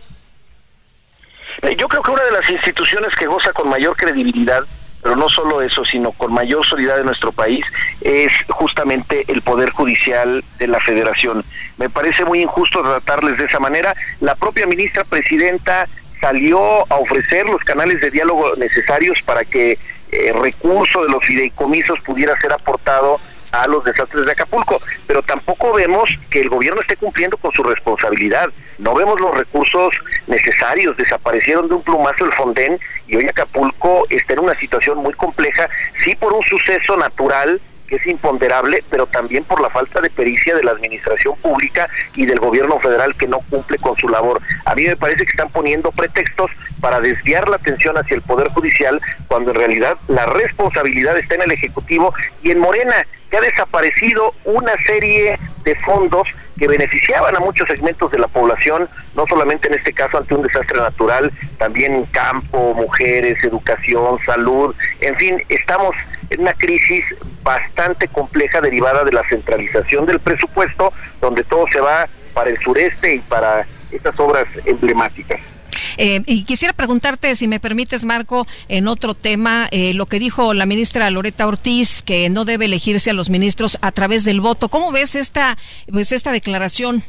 [1.77, 4.65] Yo creo que una de las instituciones que goza con mayor credibilidad
[5.01, 7.65] pero no solo eso, sino con mayor solidaridad de nuestro país,
[8.01, 11.43] es justamente el Poder Judicial de la Federación.
[11.77, 13.95] Me parece muy injusto tratarles de esa manera.
[14.19, 15.87] La propia ministra presidenta
[16.19, 16.59] salió
[16.91, 19.77] a ofrecer los canales de diálogo necesarios para que
[20.11, 23.19] el eh, recurso de los fideicomisos pudiera ser aportado
[23.51, 27.63] a los desastres de Acapulco, pero tampoco vemos que el gobierno esté cumpliendo con su
[27.63, 28.49] responsabilidad.
[28.77, 29.93] No vemos los recursos
[30.27, 35.13] necesarios, desaparecieron de un plumazo el Fonden y hoy Acapulco está en una situación muy
[35.13, 35.69] compleja,
[36.03, 40.55] sí por un suceso natural que es imponderable, pero también por la falta de pericia
[40.55, 44.41] de la administración pública y del gobierno federal que no cumple con su labor.
[44.63, 46.49] A mí me parece que están poniendo pretextos
[46.79, 51.41] para desviar la atención hacia el Poder Judicial, cuando en realidad la responsabilidad está en
[51.41, 56.27] el Ejecutivo y en Morena, que ha desaparecido una serie de fondos
[56.59, 60.43] que beneficiaban a muchos segmentos de la población, no solamente en este caso ante un
[60.43, 65.95] desastre natural, también campo, mujeres, educación, salud, en fin, estamos
[66.29, 67.05] en una crisis
[67.41, 73.15] bastante compleja derivada de la centralización del presupuesto, donde todo se va para el sureste
[73.15, 75.39] y para estas obras emblemáticas.
[75.97, 80.53] Eh, y quisiera preguntarte, si me permites, Marco, en otro tema, eh, lo que dijo
[80.53, 84.69] la ministra Loreta Ortiz, que no debe elegirse a los ministros a través del voto.
[84.69, 85.57] ¿Cómo ves esta,
[85.91, 87.03] pues, esta declaración?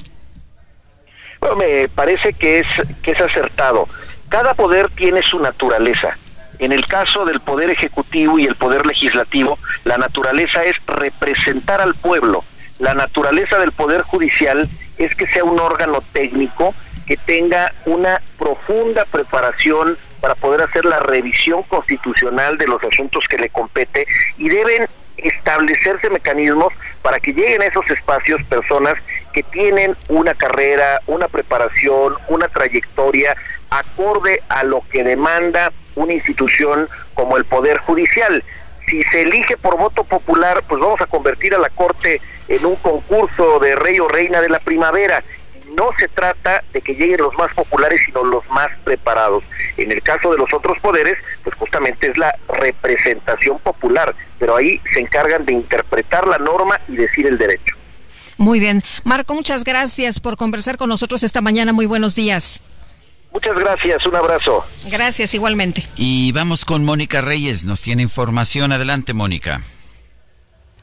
[1.40, 2.66] Bueno, me parece que es,
[3.02, 3.88] que es acertado.
[4.28, 6.16] Cada poder tiene su naturaleza.
[6.58, 11.96] En el caso del Poder Ejecutivo y el Poder Legislativo, la naturaleza es representar al
[11.96, 12.44] pueblo.
[12.78, 16.74] La naturaleza del Poder Judicial es que sea un órgano técnico
[17.06, 23.38] que tenga una profunda preparación para poder hacer la revisión constitucional de los asuntos que
[23.38, 24.06] le compete
[24.38, 26.72] y deben establecerse mecanismos
[27.02, 28.94] para que lleguen a esos espacios personas
[29.32, 33.36] que tienen una carrera, una preparación, una trayectoria
[33.70, 38.42] acorde a lo que demanda una institución como el Poder Judicial.
[38.86, 42.76] Si se elige por voto popular, pues vamos a convertir a la Corte en un
[42.76, 45.22] concurso de rey o reina de la primavera.
[45.76, 49.42] No se trata de que lleguen los más populares, sino los más preparados.
[49.76, 54.80] En el caso de los otros poderes, pues justamente es la representación popular, pero ahí
[54.92, 57.76] se encargan de interpretar la norma y decir el derecho.
[58.36, 58.82] Muy bien.
[59.04, 61.72] Marco, muchas gracias por conversar con nosotros esta mañana.
[61.72, 62.60] Muy buenos días.
[63.32, 64.64] Muchas gracias, un abrazo.
[64.90, 65.86] Gracias, igualmente.
[65.96, 68.72] Y vamos con Mónica Reyes, nos tiene información.
[68.72, 69.62] Adelante, Mónica.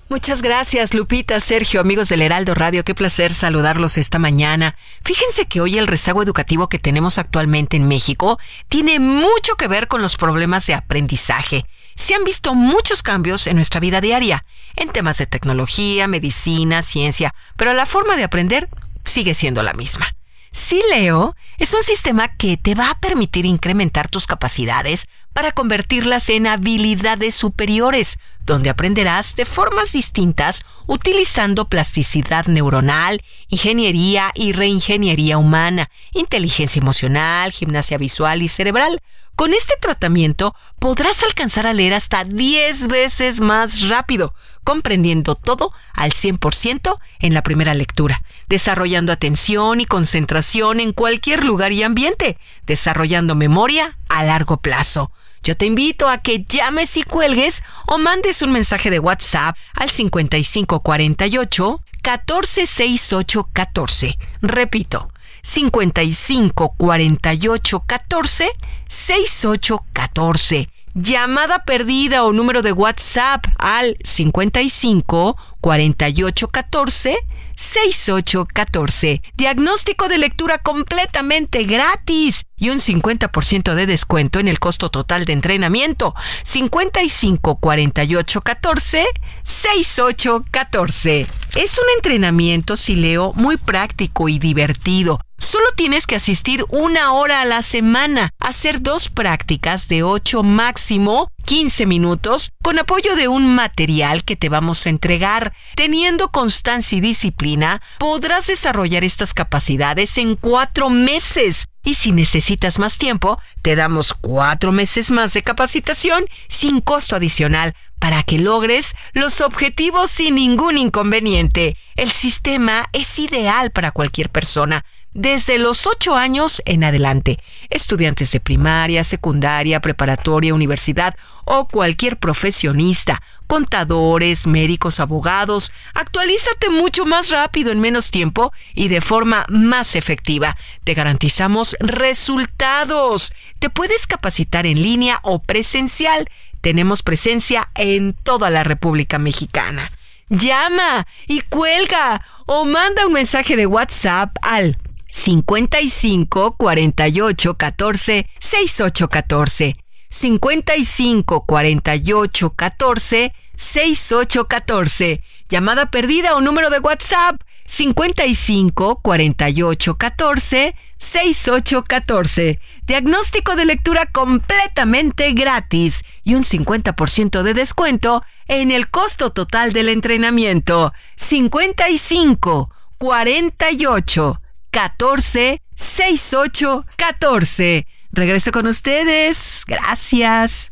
[0.09, 2.83] Muchas gracias, Lupita, Sergio, amigos del Heraldo Radio.
[2.83, 4.75] Qué placer saludarlos esta mañana.
[5.03, 9.87] Fíjense que hoy el rezago educativo que tenemos actualmente en México tiene mucho que ver
[9.87, 11.67] con los problemas de aprendizaje.
[11.95, 14.45] Se han visto muchos cambios en nuestra vida diaria,
[14.75, 18.67] en temas de tecnología, medicina, ciencia, pero la forma de aprender
[19.05, 20.15] sigue siendo la misma.
[20.51, 26.29] Sí, Leo, es un sistema que te va a permitir incrementar tus capacidades para convertirlas
[26.29, 35.89] en habilidades superiores, donde aprenderás de formas distintas utilizando plasticidad neuronal, ingeniería y reingeniería humana,
[36.13, 39.01] inteligencia emocional, gimnasia visual y cerebral.
[39.39, 44.33] Con este tratamiento podrás alcanzar a leer hasta 10 veces más rápido,
[44.65, 51.71] comprendiendo todo al 100% en la primera lectura, desarrollando atención y concentración en cualquier lugar
[51.71, 52.37] y ambiente,
[52.67, 55.13] desarrollando memoria a largo plazo.
[55.41, 59.89] Yo te invito a que llames y cuelgues o mandes un mensaje de WhatsApp al
[59.89, 64.17] 5548 146814.
[64.41, 68.49] Repito, 55 48 14
[68.87, 70.69] 68 14.
[70.95, 77.17] Llamada perdida o número de WhatsApp al 55 48 14
[77.55, 79.21] 6814.
[79.35, 85.33] Diagnóstico de lectura completamente gratis y un 50% de descuento en el costo total de
[85.33, 86.15] entrenamiento.
[86.43, 89.05] 55 48 14
[89.43, 91.27] 6814.
[91.55, 95.19] Es un entrenamiento, si leo, muy práctico y divertido.
[95.39, 101.31] Solo tienes que asistir una hora a la semana, hacer dos prácticas de 8 máximo
[101.45, 105.53] 15 minutos con apoyo de un material que te vamos a entregar.
[105.75, 111.67] Teniendo constancia y disciplina, podrás desarrollar estas capacidades en cuatro meses.
[111.85, 117.73] Y si necesitas más tiempo, te damos cuatro meses más de capacitación sin costo adicional
[117.97, 121.77] para que logres los objetivos sin ningún inconveniente.
[121.95, 124.83] El sistema es ideal para cualquier persona
[125.19, 127.39] desde los 8 años en adelante.
[127.69, 131.13] Estudiantes de primaria, secundaria, preparatoria, universidad
[131.43, 139.01] o cualquier profesionista, contadores, médicos, abogados, actualízate mucho más rápido en menos tiempo y de
[139.01, 140.55] forma más efectiva.
[140.85, 143.33] Te garantizamos resultados.
[143.59, 146.29] Te puedes capacitar en línea o presencial.
[146.61, 149.91] Tenemos presencia en toda la República Mexicana.
[150.29, 154.77] Llama y cuelga o manda un mensaje de WhatsApp al
[155.11, 159.75] 55 48 14 68 14.
[160.09, 165.21] 55 48 14 68 14.
[165.49, 172.59] Llamada perdida o número de WhatsApp 55 48 14 68 14.
[172.87, 179.89] Diagnóstico de lectura completamente gratis y un 50% de descuento en el costo total del
[179.89, 180.93] entrenamiento.
[181.15, 184.41] 55 48
[184.71, 187.87] 14 68 14.
[188.11, 189.63] Regreso con ustedes.
[189.65, 190.71] Gracias.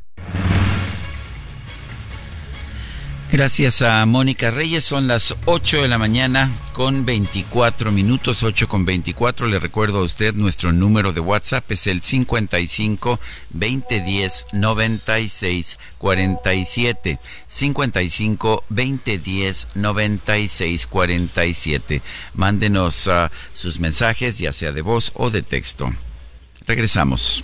[3.29, 4.85] Gracias a Mónica Reyes.
[4.85, 9.47] Son las 8 de la mañana con 24 minutos, 8 con 24.
[9.47, 17.19] Le recuerdo a usted nuestro número de WhatsApp es el 55 2010 96 47.
[17.49, 22.01] 55 2010 96 47.
[22.33, 25.93] Mándenos uh, sus mensajes, ya sea de voz o de texto.
[26.65, 27.43] Regresamos.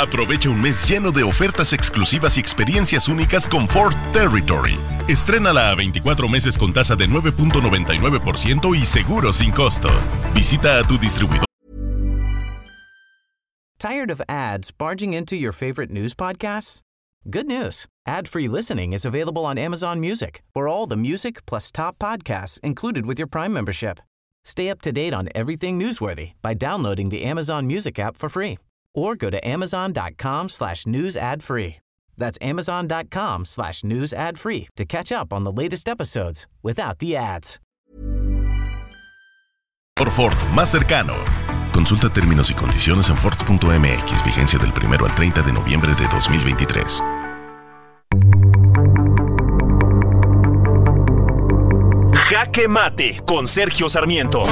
[0.00, 4.78] Aprovecha un mes lleno de ofertas exclusivas y experiencias únicas con Ford Territory.
[5.08, 9.90] Estrénala a 24 meses con tasa de 9.99% y seguro sin costo.
[10.34, 11.44] Visita a tu distribuidor.
[13.78, 16.80] Tired of ads barging into your favorite news podcasts?
[17.28, 17.84] Good news.
[18.06, 20.42] Ad-free listening is available on Amazon Music.
[20.54, 24.00] For all the music plus top podcasts included with your Prime membership.
[24.44, 28.56] Stay up to date on everything newsworthy by downloading the Amazon Music app for free
[28.94, 31.76] or go to amazon.com slash news ad free.
[32.16, 37.16] That's amazon.com slash news ad free to catch up on the latest episodes without the
[37.16, 37.58] ads.
[39.96, 41.14] Por Ford más cercano.
[41.72, 47.02] Consulta términos y condiciones en Ford.mx, vigencia del 1 al 30 de noviembre de 2023.
[52.12, 54.44] Jaque Mate con Sergio Sarmiento.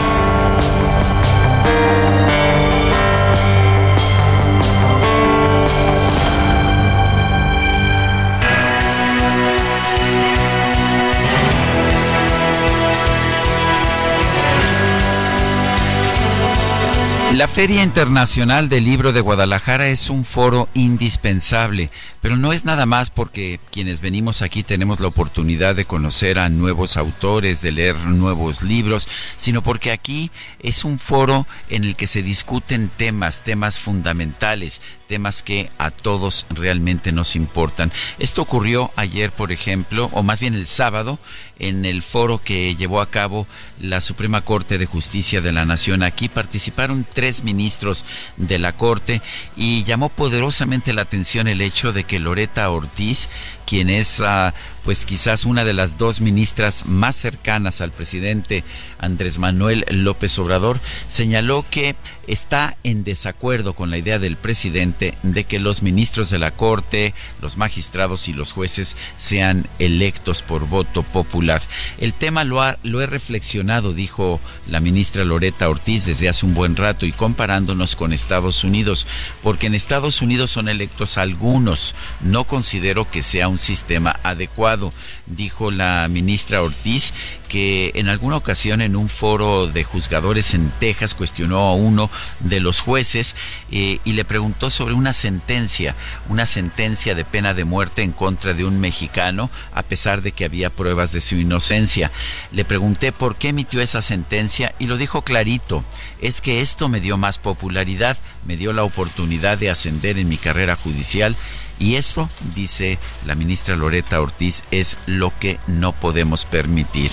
[17.38, 21.88] La Feria Internacional del Libro de Guadalajara es un foro indispensable,
[22.20, 26.48] pero no es nada más porque quienes venimos aquí tenemos la oportunidad de conocer a
[26.48, 29.06] nuevos autores, de leer nuevos libros,
[29.36, 35.44] sino porque aquí es un foro en el que se discuten temas, temas fundamentales, temas
[35.44, 37.92] que a todos realmente nos importan.
[38.18, 41.20] Esto ocurrió ayer, por ejemplo, o más bien el sábado,
[41.60, 43.46] en el foro que llevó a cabo
[43.80, 46.02] la Suprema Corte de Justicia de la Nación.
[46.02, 48.04] Aquí participaron tres ministros
[48.36, 49.20] de la Corte
[49.56, 53.28] y llamó poderosamente la atención el hecho de que Loreta Ortiz,
[53.68, 58.64] quien es uh, pues quizás una de las dos ministras más cercanas al presidente
[58.98, 61.94] Andrés Manuel López Obrador, señaló que
[62.26, 67.12] está en desacuerdo con la idea del presidente de que los ministros de la Corte,
[67.42, 71.60] los magistrados y los jueces sean electos por voto popular.
[71.98, 76.76] El tema lo, lo he reflexionado, dijo la ministra Loreta Ortiz desde hace un buen
[76.76, 79.06] rato y comparándonos con Estados Unidos,
[79.42, 81.94] porque en Estados Unidos son electos algunos.
[82.22, 84.92] No considero que sea un sistema adecuado,
[85.26, 87.12] dijo la ministra Ortiz,
[87.48, 92.10] que en alguna ocasión en un foro de juzgadores en Texas cuestionó a uno
[92.40, 93.34] de los jueces
[93.70, 95.96] eh, y le preguntó sobre una sentencia,
[96.28, 100.44] una sentencia de pena de muerte en contra de un mexicano, a pesar de que
[100.44, 102.10] había pruebas de su inocencia.
[102.52, 105.84] Le pregunté por qué emitió esa sentencia y lo dijo clarito,
[106.20, 110.36] es que esto me dio más popularidad, me dio la oportunidad de ascender en mi
[110.36, 111.36] carrera judicial
[111.78, 117.10] y eso, dice la ministra Loreta Ortiz, es lo que no podemos permitir.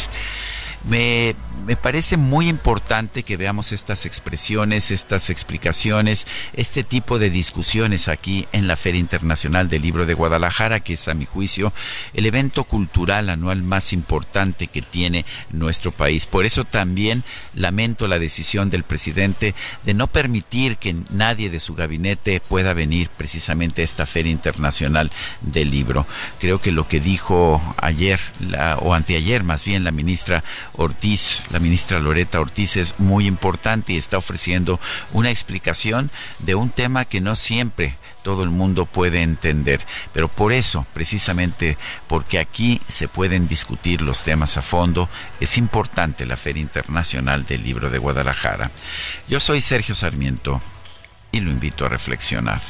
[0.84, 1.36] Me,
[1.66, 8.48] me, parece muy importante que veamos estas expresiones, estas explicaciones, este tipo de discusiones aquí
[8.52, 11.74] en la Feria Internacional del Libro de Guadalajara, que es a mi juicio
[12.14, 16.28] el evento cultural anual más importante que tiene nuestro país.
[16.28, 17.24] Por eso también
[17.54, 23.10] lamento la decisión del presidente de no permitir que nadie de su gabinete pueda venir
[23.10, 25.12] precisamente a esta Feria Internacional
[25.42, 26.06] del Libro.
[26.40, 31.60] Creo que lo que dijo ayer, la, o anteayer más bien, la ministra Ortiz, la
[31.60, 34.80] ministra Loreta Ortiz, es muy importante y está ofreciendo
[35.14, 39.86] una explicación de un tema que no siempre todo el mundo puede entender.
[40.12, 41.78] Pero por eso, precisamente
[42.08, 45.08] porque aquí se pueden discutir los temas a fondo,
[45.40, 48.72] es importante la Feria Internacional del Libro de Guadalajara.
[49.28, 50.62] Yo soy Sergio Sarmiento
[51.32, 52.62] y lo invito a reflexionar.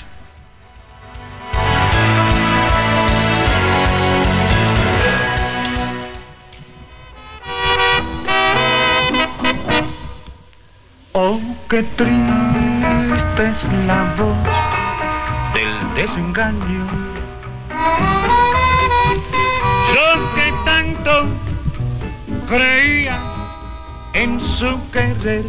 [11.17, 11.39] Oh,
[11.69, 14.35] qué triste es la voz
[15.53, 16.85] del desengaño.
[19.93, 21.27] Yo que tanto
[22.49, 23.17] creía
[24.11, 25.45] en su querer,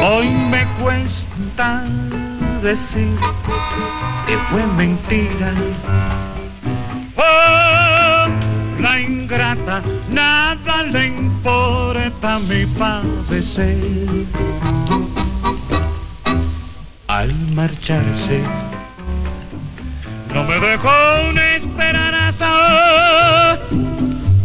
[0.00, 1.82] hoy me cuesta
[2.62, 3.18] decir
[4.28, 5.52] que fue mentira.
[7.16, 7.99] Oh,
[8.80, 14.26] la ingrata, nada le importa mi padecer
[17.06, 18.42] al marcharse.
[20.32, 20.90] No me dejó
[21.28, 22.50] una esperanza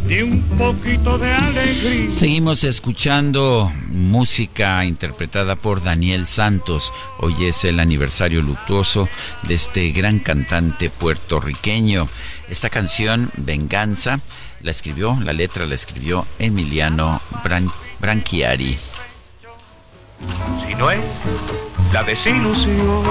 [0.07, 2.11] ni un poquito de alegría.
[2.11, 6.91] Seguimos escuchando música interpretada por Daniel Santos.
[7.19, 9.07] Hoy es el aniversario luctuoso
[9.43, 12.07] de este gran cantante puertorriqueño.
[12.49, 14.19] Esta canción, Venganza,
[14.61, 17.21] la escribió, la letra la escribió Emiliano
[17.99, 18.77] Branchiari.
[20.67, 20.99] Si no es
[21.91, 23.03] la desilusión.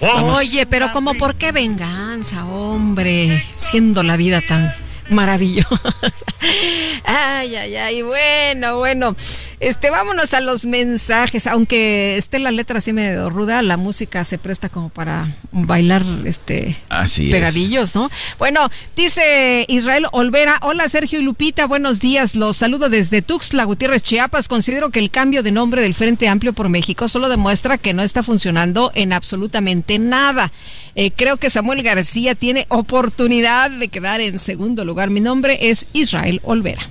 [0.00, 4.74] Oye, pero como por qué venganza, hombre, siendo la vida tan
[5.10, 5.68] maravillosa.
[7.04, 9.14] ay, ay, ay, bueno, bueno.
[9.62, 11.46] Este, vámonos a los mensajes.
[11.46, 16.76] Aunque esté la letra así medio ruda, la música se presta como para bailar este
[16.88, 18.10] así pegadillos, ¿no?
[18.40, 22.34] Bueno, dice Israel Olvera, hola Sergio y Lupita, buenos días.
[22.34, 24.48] Los saludo desde Tuxtla Gutiérrez, Chiapas.
[24.48, 28.02] Considero que el cambio de nombre del Frente Amplio por México solo demuestra que no
[28.02, 30.50] está funcionando en absolutamente nada.
[30.96, 35.10] Eh, creo que Samuel García tiene oportunidad de quedar en segundo lugar.
[35.10, 36.82] Mi nombre es Israel Olvera.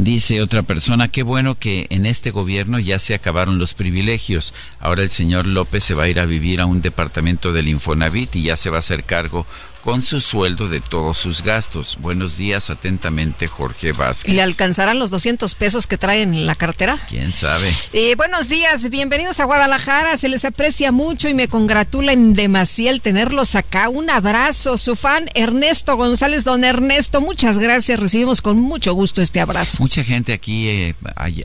[0.00, 4.54] Dice otra persona, qué bueno que en este gobierno ya se acabaron los privilegios.
[4.78, 8.34] Ahora el señor López se va a ir a vivir a un departamento del Infonavit
[8.34, 9.44] y ya se va a hacer cargo
[9.82, 11.98] con su sueldo de todos sus gastos.
[12.00, 14.34] Buenos días, atentamente, Jorge Vázquez.
[14.34, 16.98] ¿Le alcanzarán los 200 pesos que trae en la cartera?
[17.08, 17.72] ¿Quién sabe?
[17.92, 20.16] Eh, buenos días, bienvenidos a Guadalajara.
[20.16, 23.88] Se les aprecia mucho y me congratula en demasía el tenerlos acá.
[23.88, 26.44] Un abrazo, su fan Ernesto González.
[26.44, 27.98] Don Ernesto, muchas gracias.
[27.98, 29.78] Recibimos con mucho gusto este abrazo.
[29.80, 30.94] Mucha gente aquí, eh,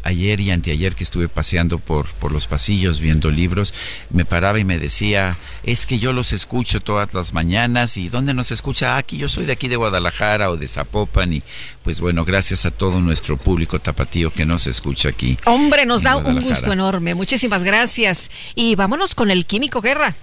[0.04, 3.74] ayer y anteayer que estuve paseando por, por los pasillos viendo libros,
[4.10, 8.25] me paraba y me decía, es que yo los escucho todas las mañanas y ¿dónde
[8.26, 8.98] dónde nos escucha?
[8.98, 11.44] Aquí yo soy de aquí de Guadalajara o de Zapopan y
[11.84, 15.38] pues bueno, gracias a todo nuestro público tapatío que nos escucha aquí.
[15.46, 17.14] Hombre, nos da un gusto enorme.
[17.14, 18.32] Muchísimas gracias.
[18.56, 20.16] Y vámonos con el Químico Guerra.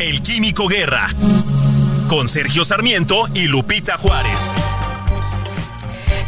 [0.00, 1.08] El Químico Guerra.
[2.08, 4.40] Con Sergio Sarmiento y Lupita Juárez.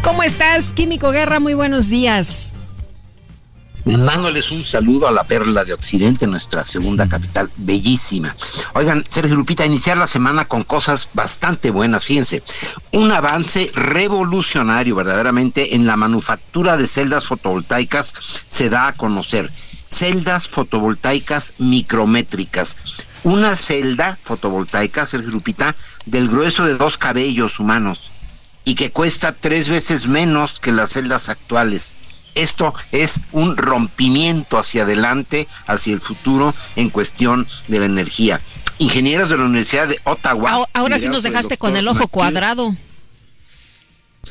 [0.03, 1.41] ¿Cómo estás, Químico Guerra?
[1.41, 2.53] Muy buenos días
[3.89, 8.37] mandándoles un saludo a la perla de Occidente, nuestra segunda capital, bellísima.
[8.75, 12.43] Oigan, Sergio Lupita, iniciar la semana con cosas bastante buenas, fíjense,
[12.93, 18.15] un avance revolucionario verdaderamente en la manufactura de celdas fotovoltaicas
[18.47, 19.51] se da a conocer.
[19.89, 22.79] Celdas fotovoltaicas micrométricas.
[23.25, 25.75] Una celda fotovoltaica, Sergio Lupita,
[26.05, 28.13] del grueso de dos cabellos humanos
[28.69, 31.95] y que cuesta tres veces menos que las celdas actuales
[32.39, 38.41] esto es un rompimiento hacia adelante, hacia el futuro en cuestión de la energía.
[38.79, 40.69] Ingenieros de la Universidad de Ottawa.
[40.73, 42.75] Ahora sí nos dejaste con el ojo cuadrado.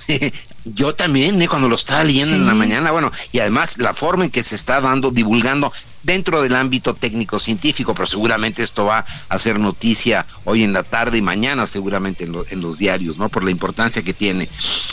[0.66, 1.48] Yo también, ¿eh?
[1.48, 4.56] cuando lo estaba leyendo en la mañana, bueno, y además la forma en que se
[4.56, 5.72] está dando, divulgando
[6.08, 10.84] dentro del ámbito técnico científico, pero seguramente esto va a ser noticia hoy en la
[10.84, 13.28] tarde y mañana seguramente en, los diarios, ¿no?
[13.28, 14.48] Por la importancia que tiene.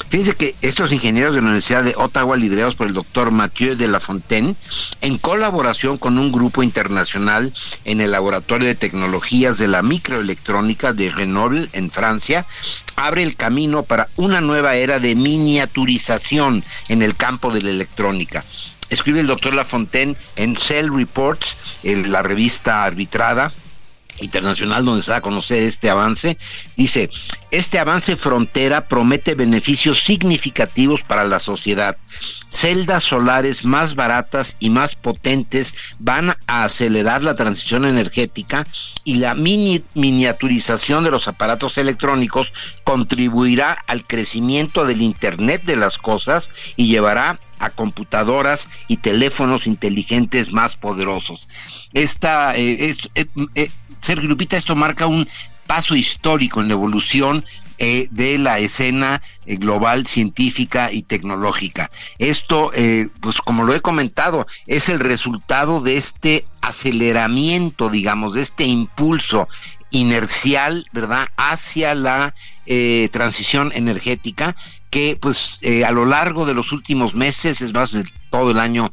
[0.08, 3.86] Fíjense que estos ingenieros de la Universidad de Ottawa, liderados por el doctor Mathieu de
[3.86, 4.56] la Fontaine,
[5.02, 7.54] en colaboración con un grupo internacional
[7.84, 12.44] en el Laboratorio de Tecnologías de la Microelectrónica de Grenoble, en Francia,
[12.96, 18.44] abre el camino para una nueva era de miniaturización en el campo de la electrónica
[18.94, 23.52] escribe el doctor Lafontaine en Cell Reports, en la revista arbitrada,
[24.20, 26.38] internacional donde se da a conocer este avance,
[26.76, 27.10] dice,
[27.50, 31.96] este avance frontera promete beneficios significativos para la sociedad.
[32.48, 38.66] Celdas solares más baratas y más potentes van a acelerar la transición energética
[39.02, 42.52] y la miniaturización de los aparatos electrónicos
[42.84, 50.52] contribuirá al crecimiento del Internet de las cosas y llevará a computadoras y teléfonos inteligentes
[50.52, 51.48] más poderosos.
[51.92, 53.70] Esta eh, es, eh, eh,
[54.04, 55.26] Sergio Lupita, esto marca un
[55.66, 57.42] paso histórico en la evolución
[57.78, 61.90] eh, de la escena eh, global científica y tecnológica.
[62.18, 68.42] Esto, eh, pues como lo he comentado, es el resultado de este aceleramiento, digamos, de
[68.42, 69.48] este impulso
[69.90, 72.34] inercial, ¿verdad?, hacia la
[73.10, 74.56] transición energética
[74.90, 78.90] que pues a lo largo de los últimos meses, es más, de todo el año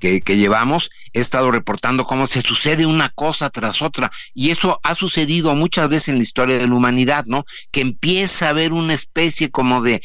[0.00, 4.94] que, llevamos, he estado reportando cómo se sucede una cosa tras otra y eso ha
[4.94, 7.44] sucedido muchas veces en la historia de la humanidad, ¿no?
[7.70, 10.02] Que empieza a haber una especie como de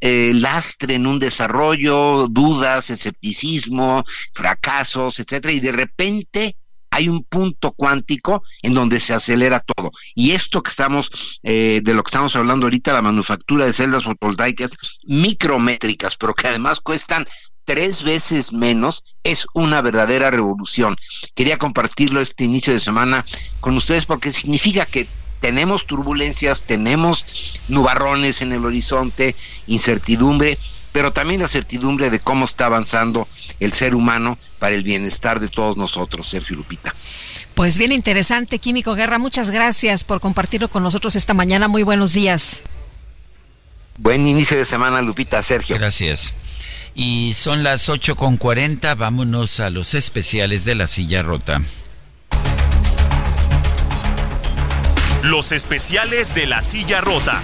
[0.00, 6.56] eh, lastre en un desarrollo, dudas, escepticismo, fracasos, etcétera, y de repente
[6.94, 9.90] hay un punto cuántico en donde se acelera todo.
[10.14, 14.04] Y esto que estamos, eh, de lo que estamos hablando ahorita, la manufactura de celdas
[14.04, 17.26] fotovoltaicas micrométricas, pero que además cuestan
[17.64, 20.96] tres veces menos, es una verdadera revolución.
[21.34, 23.24] Quería compartirlo este inicio de semana
[23.60, 25.08] con ustedes porque significa que
[25.40, 27.26] tenemos turbulencias, tenemos
[27.68, 29.36] nubarrones en el horizonte,
[29.66, 30.58] incertidumbre,
[30.92, 33.28] pero también la certidumbre de cómo está avanzando
[33.60, 36.94] el ser humano para el bienestar de todos nosotros, Sergio Lupita.
[37.54, 41.68] Pues bien interesante, Químico Guerra, muchas gracias por compartirlo con nosotros esta mañana.
[41.68, 42.62] Muy buenos días.
[43.98, 45.76] Buen inicio de semana, Lupita, Sergio.
[45.76, 46.34] Gracias.
[46.94, 51.62] Y son las 8.40, vámonos a los especiales de la silla rota.
[55.22, 57.42] Los especiales de la silla rota.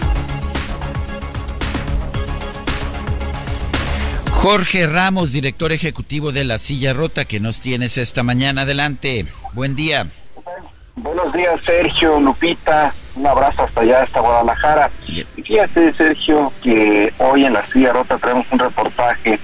[4.41, 8.63] Jorge Ramos, director ejecutivo de La Silla Rota, que nos tienes esta mañana.
[8.63, 9.27] Adelante.
[9.53, 10.07] Buen día.
[10.97, 12.95] Buenos días, Sergio, Lupita.
[13.15, 14.91] Un abrazo hasta allá, hasta Guadalajara.
[15.07, 19.39] Y fíjate, Sergio, que hoy en La Silla Rota traemos un reportaje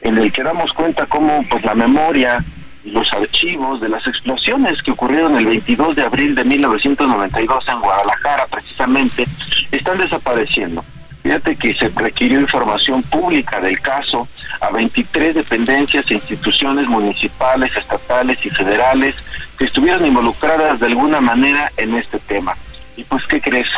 [0.00, 2.44] en el que damos cuenta cómo pues la memoria
[2.84, 7.80] y los archivos de las explosiones que ocurrieron el 22 de abril de 1992 en
[7.80, 9.26] Guadalajara, precisamente,
[9.70, 10.84] están desapareciendo.
[11.22, 14.26] Fíjate que se requirió información pública del caso
[14.60, 19.14] a 23 dependencias e instituciones municipales, estatales y federales
[19.58, 22.56] que estuvieron involucradas de alguna manera en este tema.
[23.00, 23.68] ¿Y pues qué crees?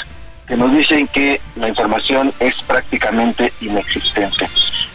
[0.48, 4.48] Que nos dicen que la información es prácticamente inexistente.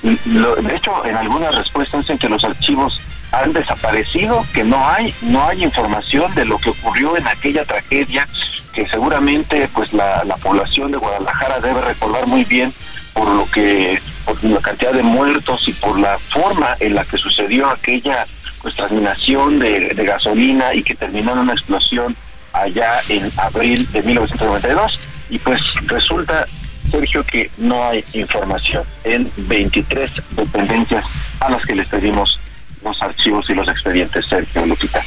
[0.03, 2.99] de hecho, en algunas respuestas dicen que los archivos
[3.31, 8.27] han desaparecido, que no hay, no hay información de lo que ocurrió en aquella tragedia
[8.73, 12.73] que seguramente pues la, población de Guadalajara debe recordar muy bien
[13.13, 17.17] por lo que por la cantidad de muertos y por la forma en la que
[17.17, 18.27] sucedió aquella
[18.61, 22.15] pues transminación de, gasolina y que terminó en una explosión
[22.61, 26.47] allá en abril de 1992 y pues resulta
[26.91, 31.05] Sergio que no hay información en 23 dependencias
[31.39, 32.39] a las que les pedimos
[32.83, 35.01] los archivos y los expedientes Sergio Lupita.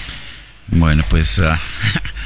[0.69, 1.55] Bueno, pues uh,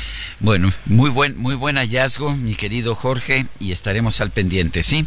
[0.45, 5.07] Bueno, muy buen, muy buen hallazgo, mi querido Jorge, y estaremos al pendiente, ¿sí?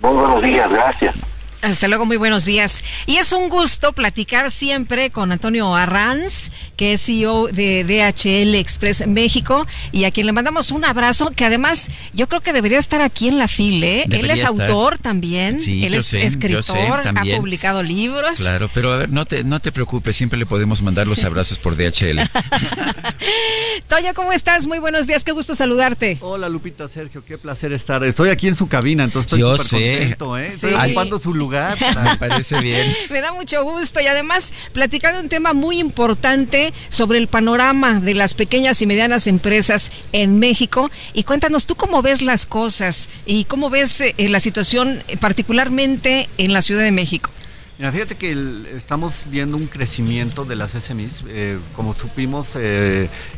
[0.00, 1.16] Muy buenos días, gracias.
[1.64, 2.84] Hasta luego, muy buenos días.
[3.06, 9.06] Y es un gusto platicar siempre con Antonio Arranz, que es CEO de DHL Express
[9.06, 13.00] México, y a quien le mandamos un abrazo, que además yo creo que debería estar
[13.00, 13.86] aquí en la fila.
[13.86, 14.06] ¿eh?
[14.10, 18.36] Él es autor también, él es escritor, ha publicado libros.
[18.36, 21.58] Claro, pero a ver, no te, no te preocupes, siempre le podemos mandar los abrazos
[21.58, 22.20] por DHL.
[23.88, 24.66] Toño, ¿cómo estás?
[24.66, 26.18] Muy buenos días, qué gusto saludarte.
[26.20, 28.04] Hola Lupita, Sergio, qué placer estar.
[28.04, 30.48] Estoy aquí en su cabina, entonces estoy súper contento, ¿eh?
[30.48, 31.53] Estoy ocupando su lugar.
[32.04, 32.86] Me parece bien.
[33.10, 38.14] Me da mucho gusto y además platicando un tema muy importante sobre el panorama de
[38.14, 40.90] las pequeñas y medianas empresas en México.
[41.12, 46.28] Y cuéntanos tú cómo ves las cosas y cómo ves eh, la situación eh, particularmente
[46.38, 47.30] en la Ciudad de México.
[47.78, 48.36] Mira, fíjate que
[48.76, 51.24] estamos viendo un crecimiento de las SMEs.
[51.26, 52.50] Eh, como supimos,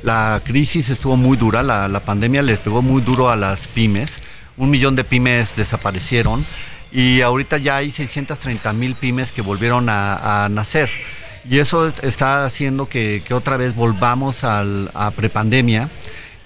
[0.02, 4.18] la crisis estuvo muy dura, la, la pandemia les pegó muy duro a las pymes.
[4.58, 6.46] Un millón de pymes desaparecieron
[6.96, 10.88] y ahorita ya hay 630 mil pymes que volvieron a, nacer.
[11.46, 15.90] Y eso está haciendo que, otra vez volvamos al, a prepandemia.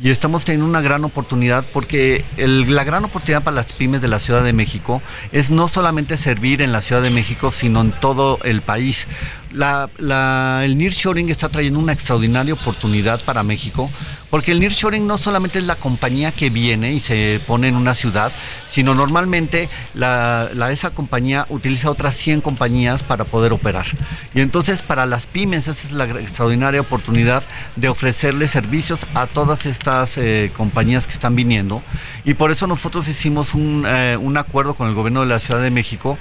[0.01, 4.19] Y estamos teniendo una gran oportunidad porque la gran oportunidad para las pymes de la
[4.19, 8.41] Ciudad de México es no solamente servir en la Ciudad de México, sino en todo
[8.43, 9.07] el país
[9.53, 13.91] La, la, el nearshoring está trayendo una extraordinaria oportunidad para México,
[14.31, 17.95] porque el nearshoring no solamente es la compañía que viene y se pone en una
[17.95, 18.31] ciudad,
[18.67, 19.69] sino normalmente
[20.71, 23.87] esa compañía utiliza otras 100 compañías para poder operar.
[24.35, 27.43] Y entonces para las pymes esa es la extraordinaria oportunidad
[27.75, 31.83] de ofrecerle servicios a todas estas eh, compañías que están viniendo.
[32.25, 35.61] Y por eso nosotros hicimos un, eh, un acuerdo con el gobierno de la Ciudad
[35.61, 36.19] de México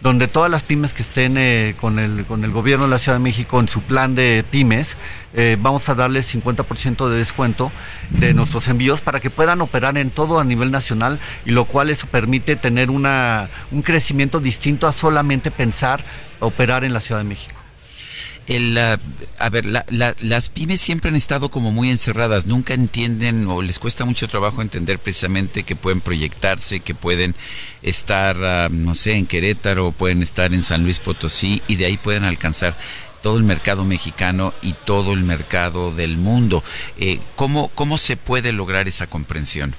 [0.00, 3.18] donde todas las pymes que estén eh, con, el, con el gobierno de la Ciudad
[3.18, 4.96] de México en su plan de pymes,
[5.34, 7.70] eh, vamos a darles 50% de descuento
[8.10, 11.90] de nuestros envíos para que puedan operar en todo a nivel nacional y lo cual
[11.90, 16.04] eso permite tener una, un crecimiento distinto a solamente pensar
[16.40, 17.59] operar en la Ciudad de México.
[18.50, 23.78] El, a ver, las pymes siempre han estado como muy encerradas, nunca entienden o les
[23.78, 27.36] cuesta mucho trabajo entender precisamente que pueden proyectarse, que pueden
[27.82, 31.96] estar, ah, no sé, en Querétaro, pueden estar en San Luis Potosí y de ahí
[31.96, 32.76] pueden alcanzar
[33.22, 36.64] todo el mercado mexicano y todo el mercado del mundo.
[36.98, 39.76] Eh, ¿cómo, ¿Cómo se puede lograr esa comprensión?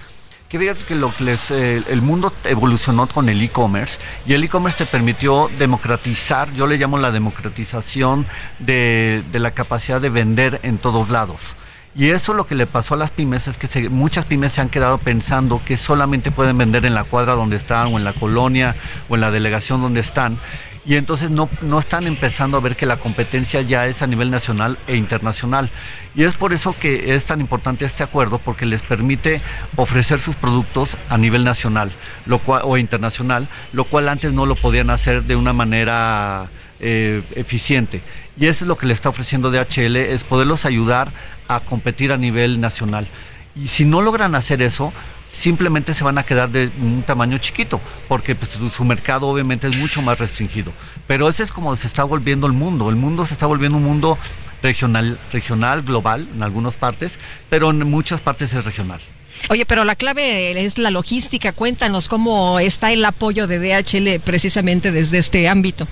[0.51, 4.43] Que fíjate que lo que les, eh, el mundo evolucionó con el e-commerce y el
[4.43, 8.27] e-commerce te permitió democratizar, yo le llamo la democratización
[8.59, 11.55] de, de la capacidad de vender en todos lados.
[11.95, 14.67] Y eso lo que le pasó a las pymes es que muchas pymes se han
[14.67, 18.75] quedado pensando que solamente pueden vender en la cuadra donde están o en la colonia
[19.07, 20.37] o en la delegación donde están
[20.85, 24.31] y entonces no, no están empezando a ver que la competencia ya es a nivel
[24.31, 25.69] nacional e internacional.
[26.15, 29.41] Y es por eso que es tan importante este acuerdo, porque les permite
[29.75, 31.91] ofrecer sus productos a nivel nacional
[32.25, 36.49] lo cual, o internacional, lo cual antes no lo podían hacer de una manera
[36.79, 38.01] eh, eficiente.
[38.37, 41.11] Y eso es lo que le está ofreciendo DHL, es poderlos ayudar
[41.47, 43.07] a competir a nivel nacional.
[43.55, 44.93] Y si no logran hacer eso,
[45.41, 49.75] simplemente se van a quedar de un tamaño chiquito, porque pues, su, mercado obviamente es
[49.75, 50.71] mucho más restringido.
[51.07, 52.89] Pero ese es como se está volviendo el mundo.
[52.89, 54.17] El mundo se está volviendo un mundo
[54.61, 57.19] regional, regional, global en algunas partes,
[57.49, 59.01] pero en muchas partes es regional.
[59.49, 61.53] Oye, pero la clave es la logística.
[61.53, 65.87] Cuéntanos cómo está el apoyo de DHL precisamente desde este ámbito.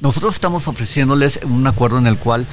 [0.00, 2.46] Nosotros estamos ofreciéndoles un acuerdo en el cual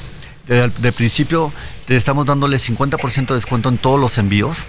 [0.47, 1.53] de, de principio
[1.87, 4.65] estamos dándoles 50% de descuento en todos los envíos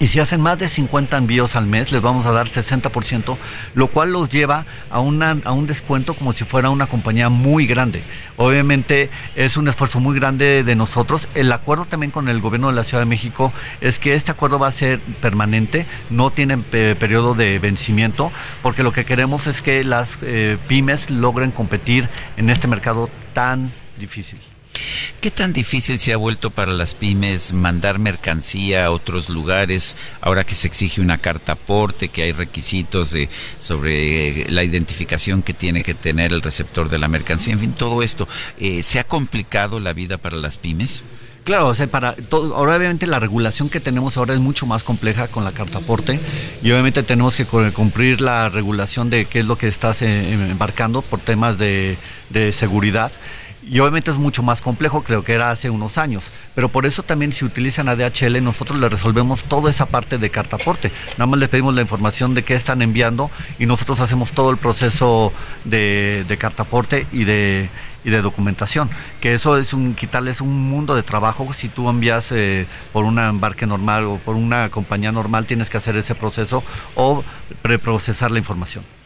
[0.00, 3.36] y si hacen más de 50 envíos al mes, les vamos a dar 60%,
[3.74, 7.66] lo cual los lleva a, una, a un descuento como si fuera una compañía muy
[7.66, 8.02] grande.
[8.38, 11.28] Obviamente es un esfuerzo muy grande de nosotros.
[11.34, 13.52] El acuerdo también con el gobierno de la Ciudad de México
[13.82, 18.32] es que este acuerdo va a ser permanente, no tiene eh, periodo de vencimiento,
[18.62, 22.08] porque lo que queremos es que las eh, pymes logren competir
[22.38, 24.40] en este mercado tan difícil.
[25.20, 30.44] ¿Qué tan difícil se ha vuelto para las pymes mandar mercancía a otros lugares ahora
[30.44, 33.28] que se exige una carta aporte, que hay requisitos de,
[33.58, 37.52] sobre la identificación que tiene que tener el receptor de la mercancía?
[37.52, 38.28] En fin, todo esto.
[38.58, 41.04] Eh, ¿Se ha complicado la vida para las pymes?
[41.44, 44.84] Claro, o sea, para todo, ahora obviamente la regulación que tenemos ahora es mucho más
[44.84, 46.20] compleja con la carta aporte
[46.62, 51.00] y obviamente tenemos que cumplir la regulación de qué es lo que estás eh, embarcando
[51.02, 51.96] por temas de
[52.52, 53.10] seguridad
[53.62, 56.30] y obviamente es mucho más complejo, creo que era hace unos años.
[56.54, 60.30] Pero por eso también si utilizan a DHL, nosotros le resolvemos toda esa parte de
[60.30, 60.90] cartaporte.
[61.12, 64.56] Nada más les pedimos la información de qué están enviando y nosotros hacemos todo el
[64.56, 65.32] proceso
[65.64, 67.70] de, cartaporte y de,
[68.04, 68.90] y de documentación.
[69.20, 71.52] Que eso es un quitarles un mundo de trabajo.
[71.52, 75.76] Si tú envías eh, por un embarque normal o por una compañía normal, tienes que
[75.76, 76.62] hacer ese proceso
[76.94, 77.22] o
[77.62, 78.99] preprocesar la información.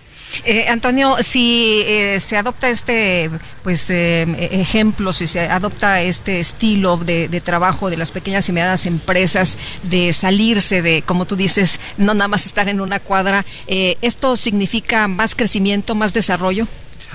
[0.45, 3.31] Eh, Antonio, si eh, se adopta este
[3.63, 8.87] pues eh, ejemplo, si se adopta este estilo de, trabajo de las pequeñas y medianas
[8.87, 14.37] empresas, de salirse de, como tú dices, no nada más estar en una cuadra, ¿esto
[14.37, 16.67] significa más crecimiento, más desarrollo?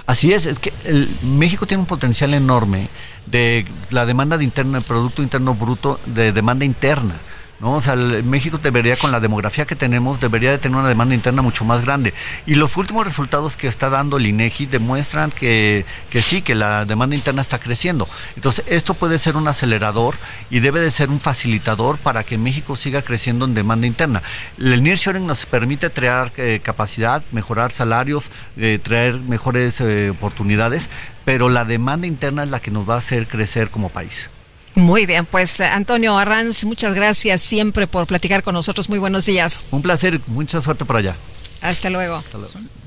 [0.06, 2.90] Así es, es que el, México tiene un potencial enorme
[3.26, 7.16] de la demanda de interno, Producto Interno Bruto, de demanda interna.
[7.60, 7.74] ¿No?
[7.74, 11.42] O sea, México debería, con la demografía que tenemos, debería de tener una demanda interna
[11.42, 12.14] mucho más grande.
[12.46, 16.86] Y los últimos resultados que está dando el INEGI demuestran que, que sí, que la
[16.86, 18.08] demanda interna está creciendo.
[18.36, 20.16] Entonces, esto puede ser un acelerador
[20.50, 24.24] y debe de ser un facilitador para que México siga creciendo en demanda interna.
[24.58, 30.90] El nearshoring nos permite traer eh, capacidad, mejorar salarios, eh, traer mejores eh, oportunidades,
[31.26, 34.30] pero la demanda interna es la que nos va a hacer crecer como país.
[34.76, 38.90] Muy bien, pues Antonio Arranz, muchas gracias siempre por platicar con nosotros.
[38.90, 39.68] Muy buenos días.
[39.72, 41.16] Un placer, mucha suerte por allá.
[41.62, 42.24] Hasta luego.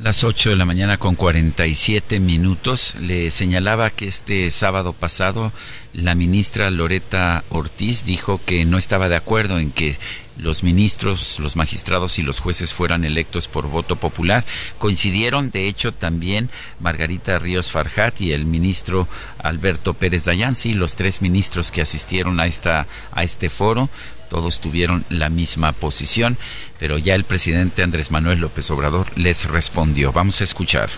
[0.01, 2.95] Las 8 de la mañana con 47 minutos.
[3.01, 5.53] Le señalaba que este sábado pasado
[5.93, 9.99] la ministra Loreta Ortiz dijo que no estaba de acuerdo en que
[10.37, 14.45] los ministros, los magistrados y los jueces fueran electos por voto popular.
[14.79, 16.51] Coincidieron, de hecho, también
[16.81, 22.47] Margarita Ríos Farjat y el ministro Alberto Pérez Dayansi, los tres ministros que asistieron a,
[22.47, 23.91] esta, a este foro,
[24.29, 26.39] todos tuvieron la misma posición,
[26.79, 30.11] pero ya el presidente Andrés Manuel López Obrador les respondió.
[30.11, 30.89] Vamos a escuchar.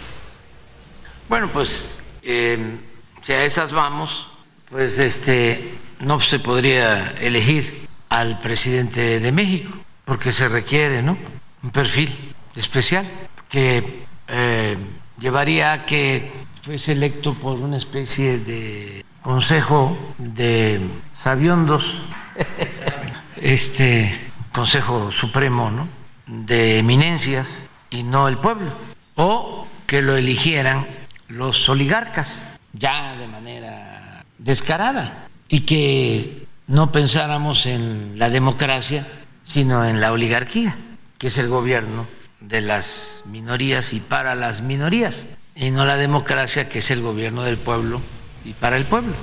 [1.29, 2.77] Bueno, pues eh,
[3.23, 4.29] si a esas vamos,
[4.71, 7.84] pues este no se podría elegir
[8.15, 9.73] al presidente de México,
[10.05, 11.19] porque se requiere, ¿no?
[11.65, 13.05] Un perfil especial
[13.49, 14.77] que eh,
[15.19, 16.31] llevaría a que
[16.63, 20.81] fuese electo por una especie de consejo de
[21.13, 21.99] sabiondos,
[23.37, 24.17] este
[24.53, 25.89] consejo supremo, ¿no?
[26.27, 28.73] De eminencias y no el pueblo,
[29.17, 30.87] o que lo eligieran
[31.27, 39.07] los oligarcas ya de manera descarada y que no pensáramos en la democracia,
[39.45, 40.79] sino en la oligarquía,
[41.19, 42.07] que es el gobierno
[42.41, 47.43] de las minorías y para las minorías, y no la democracia, que es el gobierno
[47.43, 48.01] del pueblo
[48.45, 49.15] y para el pueblo.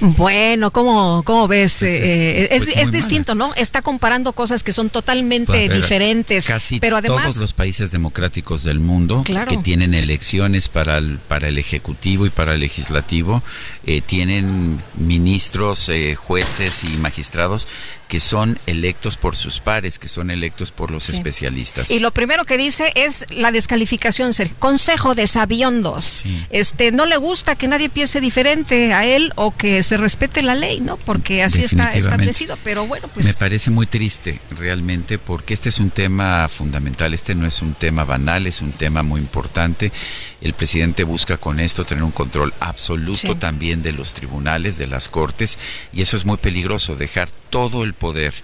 [0.00, 1.76] Bueno, ¿cómo, cómo ves?
[1.80, 3.54] Pues eh, es, es, distinto, ¿no?
[3.54, 6.46] Está comparando cosas que son totalmente diferentes.
[6.46, 11.48] Casi pero además, todos los países democráticos del mundo que tienen elecciones para el, para
[11.48, 13.42] el Ejecutivo y para el Legislativo,
[13.86, 17.66] eh, tienen ministros, eh, jueces y magistrados
[18.08, 21.90] que son electos por sus pares, que son electos por los especialistas.
[21.90, 26.22] Y lo primero que dice es la descalificación, ser consejo de sabiondos.
[26.50, 30.54] Este, no le gusta que nadie piense diferente a él o que se respete la
[30.54, 30.96] ley, ¿no?
[30.96, 35.78] Porque así está establecido, pero bueno, pues Me parece muy triste realmente porque este es
[35.78, 39.92] un tema fundamental, este no es un tema banal, es un tema muy importante.
[40.40, 45.08] El presidente busca con esto tener un control absoluto también de los tribunales, de las
[45.08, 45.58] cortes
[45.92, 48.34] y eso es muy peligroso, dejar todo el poder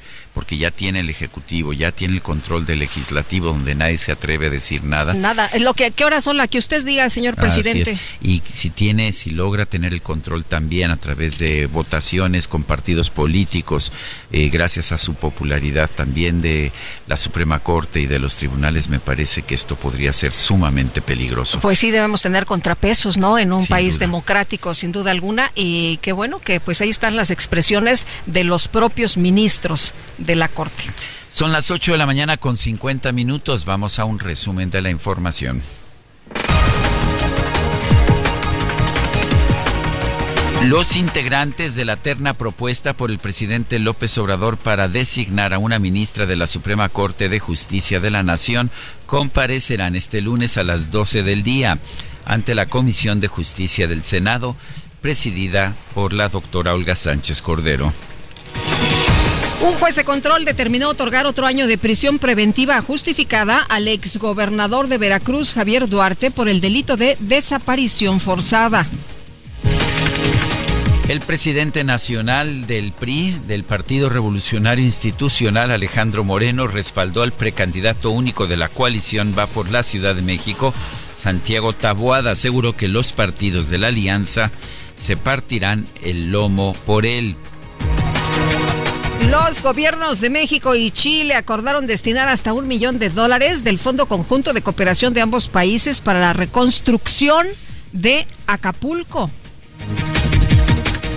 [0.41, 4.47] porque ya tiene el Ejecutivo, ya tiene el control del Legislativo, donde nadie se atreve
[4.47, 5.13] a decir nada.
[5.13, 7.99] Nada, lo que, ¿qué horas son las que usted diga, señor presidente?
[8.23, 13.11] Y si tiene, si logra tener el control también a través de votaciones con partidos
[13.11, 13.93] políticos,
[14.33, 16.73] eh, gracias a su popularidad también de
[17.07, 21.61] la Suprema Corte y de los tribunales, me parece que esto podría ser sumamente peligroso.
[21.61, 23.39] Pues sí, debemos tener contrapesos, ¿no?
[23.39, 27.31] En un país democrático, sin duda alguna, y qué bueno que pues ahí están las
[27.31, 30.85] expresiones de los propios ministros de la Corte.
[31.29, 33.65] Son las 8 de la mañana con 50 minutos.
[33.65, 35.63] Vamos a un resumen de la información.
[40.65, 45.79] Los integrantes de la terna propuesta por el presidente López Obrador para designar a una
[45.79, 48.71] ministra de la Suprema Corte de Justicia de la Nación
[49.07, 51.79] comparecerán este lunes a las 12 del día
[52.27, 54.55] ante la Comisión de Justicia del Senado,
[55.01, 57.95] presidida por la doctora Olga Sánchez Cordero.
[59.63, 64.97] Un juez de control determinó otorgar otro año de prisión preventiva justificada al exgobernador de
[64.97, 68.87] Veracruz, Javier Duarte, por el delito de desaparición forzada.
[71.09, 78.47] El presidente nacional del PRI, del Partido Revolucionario Institucional, Alejandro Moreno, respaldó al precandidato único
[78.47, 80.73] de la coalición Va por la Ciudad de México,
[81.15, 82.31] Santiago Taboada.
[82.31, 84.53] Aseguró que los partidos de la alianza
[84.95, 87.37] se partirán el lomo por él.
[89.29, 94.07] Los gobiernos de México y Chile acordaron destinar hasta un millón de dólares del Fondo
[94.07, 97.47] Conjunto de Cooperación de ambos países para la reconstrucción
[97.93, 99.31] de Acapulco.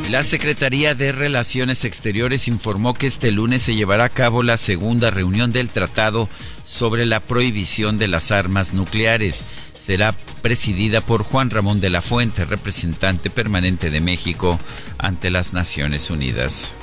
[0.10, 5.10] La Secretaría de Relaciones Exteriores informó que este lunes se llevará a cabo la segunda
[5.10, 6.30] reunión del Tratado
[6.64, 9.44] sobre la prohibición de las armas nucleares.
[9.80, 14.60] Será presidida por Juan Ramón de la Fuente, representante permanente de México
[15.00, 16.76] ante las Naciones Unidas.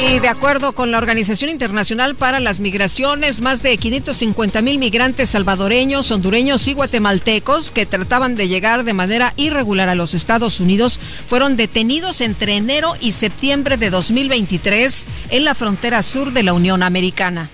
[0.00, 5.30] Y de acuerdo con la Organización Internacional para las Migraciones, más de 550 mil migrantes
[5.30, 11.00] salvadoreños, hondureños y guatemaltecos que trataban de llegar de manera irregular a los Estados Unidos
[11.26, 16.84] fueron detenidos entre enero y septiembre de 2023 en la frontera sur de la Unión
[16.84, 17.50] Americana.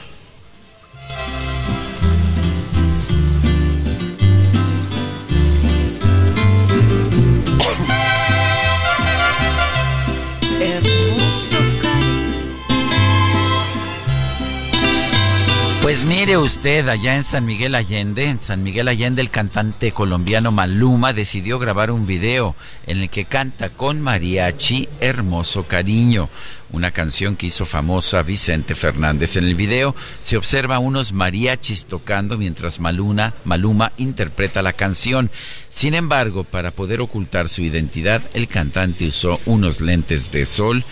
[15.84, 20.50] Pues mire usted, allá en San Miguel Allende, en San Miguel Allende el cantante colombiano
[20.50, 22.56] Maluma decidió grabar un video
[22.86, 26.30] en el que canta con mariachi Hermoso Cariño,
[26.72, 29.36] una canción que hizo famosa Vicente Fernández.
[29.36, 35.30] En el video se observa unos mariachis tocando mientras Maluma interpreta la canción.
[35.68, 40.82] Sin embargo, para poder ocultar su identidad, el cantante usó unos lentes de sol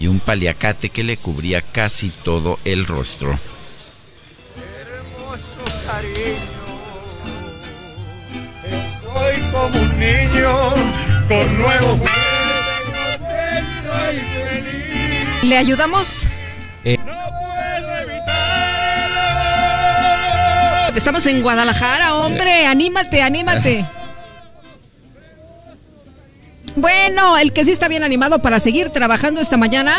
[0.00, 3.38] y un paliacate que le cubría casi todo el rostro
[5.86, 6.58] cariño.
[8.64, 10.54] Estoy como un niño
[11.28, 12.00] con nuevos
[14.40, 15.42] feliz.
[15.42, 16.24] ¿Le ayudamos?
[16.84, 16.98] Eh.
[20.94, 22.66] Estamos en Guadalajara, hombre.
[22.66, 23.84] Anímate, anímate.
[26.76, 29.96] Bueno, el que sí está bien animado para seguir trabajando esta mañana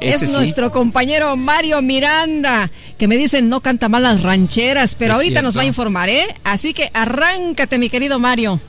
[0.00, 5.42] es nuestro compañero Mario Miranda, que me dicen no canta mal las rancheras, pero ahorita
[5.42, 6.26] nos va a informar, ¿eh?
[6.44, 8.60] Así que arráncate, mi querido Mario.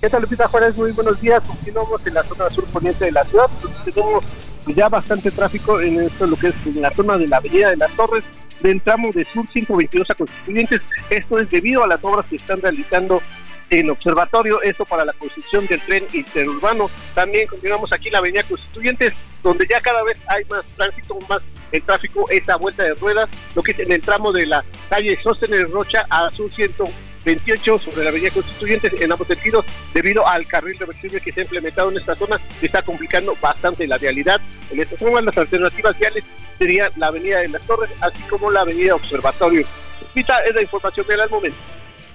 [0.00, 0.76] ¿Qué tal, Lupita Juárez?
[0.76, 1.42] Muy buenos días.
[1.46, 3.46] Continuamos en la zona sur poniente de la ciudad.
[3.84, 4.24] Tenemos
[4.66, 7.76] ya bastante tráfico en esto, lo que es en la zona de la Avenida de
[7.76, 8.22] las Torres,
[8.60, 10.82] del tramo de Sur 122 a Constituyentes.
[11.08, 13.22] Esto es debido a las obras que están realizando
[13.70, 16.90] en observatorio, esto para la construcción del tren interurbano.
[17.14, 21.42] También continuamos aquí la Avenida Constituyentes, donde ya cada vez hay más tránsito, más
[21.72, 25.70] el tráfico, esa vuelta de ruedas, lo que en el tramo de la calle Sóstenes
[25.70, 31.20] Rocha a Sur 128 sobre la Avenida Constituyentes en ambos sentidos, debido al carril reversible
[31.20, 34.40] que se ha implementado en esta zona, está complicando bastante la realidad.
[34.70, 36.24] En esta zona las alternativas viales
[36.58, 39.66] serían la Avenida de las Torres, así como la Avenida Observatorio.
[40.14, 41.58] Esta es la información del momento.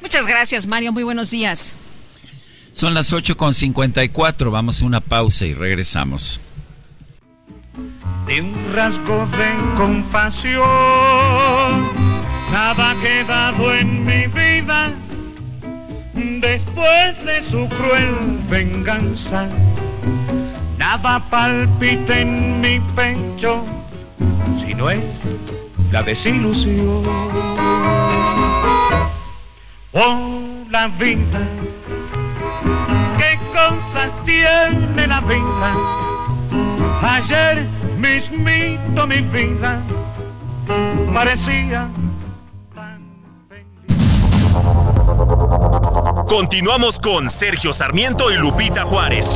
[0.01, 0.91] Muchas gracias, Mario.
[0.91, 1.73] Muy buenos días.
[2.73, 4.51] Son las 8.54.
[4.51, 6.39] Vamos a una pausa y regresamos.
[8.27, 10.63] De un rasgo de compasión,
[12.51, 14.91] nada ha quedado en mi vida
[16.13, 19.49] después de su cruel venganza.
[20.77, 23.65] Nada palpita en mi pecho,
[24.63, 25.03] si no es
[25.91, 27.03] la desilusión
[29.93, 31.39] oh la vida,
[33.17, 35.75] qué cosas tiene la vida.
[37.01, 37.65] Ayer
[37.97, 39.81] mismito mi vida
[41.13, 41.89] parecía
[46.27, 49.35] Continuamos con Sergio Sarmiento y Lupita Juárez.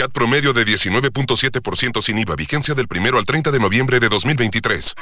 [0.00, 4.94] CAT promedio de 19.7% sin IVA, vigencia del primero al 30 de noviembre de 2023.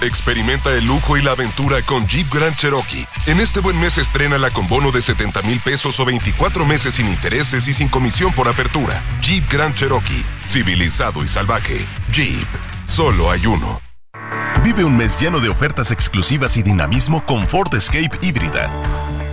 [0.00, 3.06] Experimenta el lujo y la aventura con Jeep Grand Cherokee.
[3.26, 7.08] En este buen mes estrena con bono de 70 mil pesos o 24 meses sin
[7.08, 9.02] intereses y sin comisión por apertura.
[9.20, 11.84] Jeep Grand Cherokee, civilizado y salvaje.
[12.10, 12.48] Jeep,
[12.86, 13.82] solo hay uno.
[14.64, 18.70] Vive un mes lleno de ofertas exclusivas y dinamismo con Ford Escape híbrida.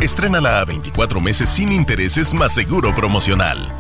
[0.01, 3.73] Estrénala a 24 meses sin intereses más seguro promocional.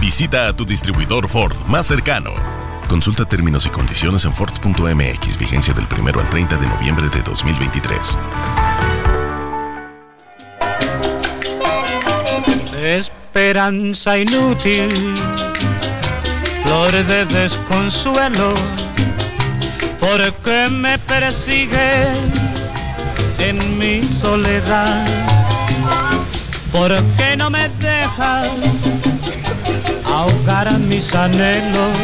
[0.00, 2.32] Visita a tu distribuidor Ford más cercano.
[2.88, 8.18] Consulta términos y condiciones en Ford.mx, vigencia del 1 al 30 de noviembre de 2023.
[12.82, 15.14] Esperanza inútil,
[16.64, 18.54] flor de desconsuelo,
[20.00, 22.10] porque me persigue
[23.38, 25.06] en mi soledad,
[26.72, 28.48] porque no me dejas
[30.20, 31.96] ahogar mis anhelos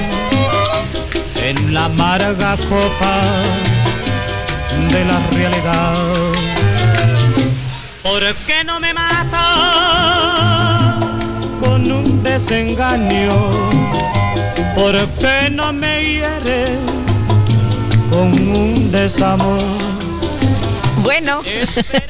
[1.42, 3.20] en la amarga copa
[4.90, 5.94] de la realidad.
[8.02, 10.98] ¿Por qué no me mata
[11.60, 13.50] con un desengaño?
[14.76, 16.64] ¿Por qué no me hiere
[18.10, 19.60] con un desamor?
[21.02, 21.42] Bueno.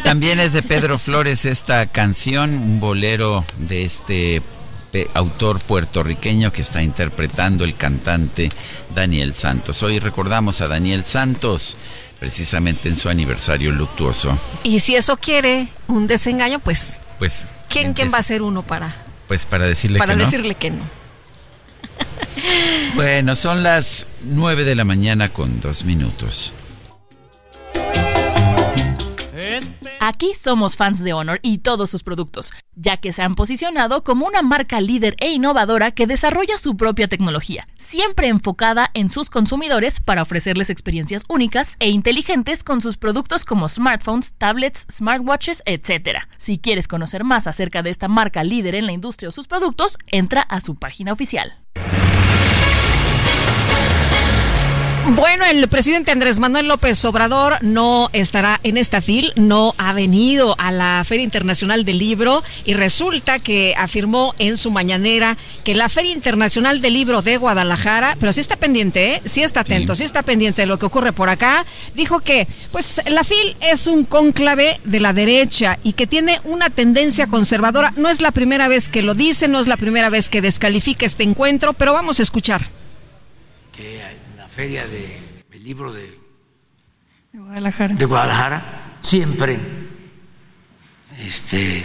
[0.05, 4.41] También es de Pedro Flores esta canción, un bolero de este
[5.15, 8.49] autor puertorriqueño que está interpretando el cantante
[8.95, 9.83] Daniel Santos.
[9.83, 11.77] Hoy recordamos a Daniel Santos
[12.19, 14.39] precisamente en su aniversario luctuoso.
[14.63, 19.05] Y si eso quiere un desengaño, pues, pues ¿quién, quién va a ser uno para,
[19.29, 20.83] pues para decirle para que decirle que no?
[22.95, 26.53] Bueno, son las nueve de la mañana con dos minutos.
[30.01, 34.27] Aquí somos fans de Honor y todos sus productos, ya que se han posicionado como
[34.27, 40.01] una marca líder e innovadora que desarrolla su propia tecnología, siempre enfocada en sus consumidores
[40.01, 46.21] para ofrecerles experiencias únicas e inteligentes con sus productos como smartphones, tablets, smartwatches, etc.
[46.39, 49.99] Si quieres conocer más acerca de esta marca líder en la industria o sus productos,
[50.11, 51.59] entra a su página oficial.
[55.11, 60.57] Bueno, el presidente Andrés Manuel López Obrador no estará en esta fil, no ha venido
[60.59, 65.89] a la Feria Internacional del Libro y resulta que afirmó en su mañanera que la
[65.89, 69.23] Feria Internacional del Libro de Guadalajara, pero sí está pendiente, ¿eh?
[69.27, 70.03] sí está atento, sí.
[70.03, 71.65] está pendiente de lo que ocurre por acá,
[71.95, 76.69] dijo que pues la FIL es un cónclave de la derecha y que tiene una
[76.69, 77.93] tendencia conservadora.
[77.97, 81.07] No es la primera vez que lo dice, no es la primera vez que descalifica
[81.07, 82.63] este encuentro, pero vamos a escuchar.
[83.73, 84.26] Que
[84.57, 86.19] feria de, del libro de,
[87.31, 87.95] de, Guadalajara.
[87.95, 88.63] de Guadalajara
[89.01, 89.61] siempre
[91.19, 91.85] este,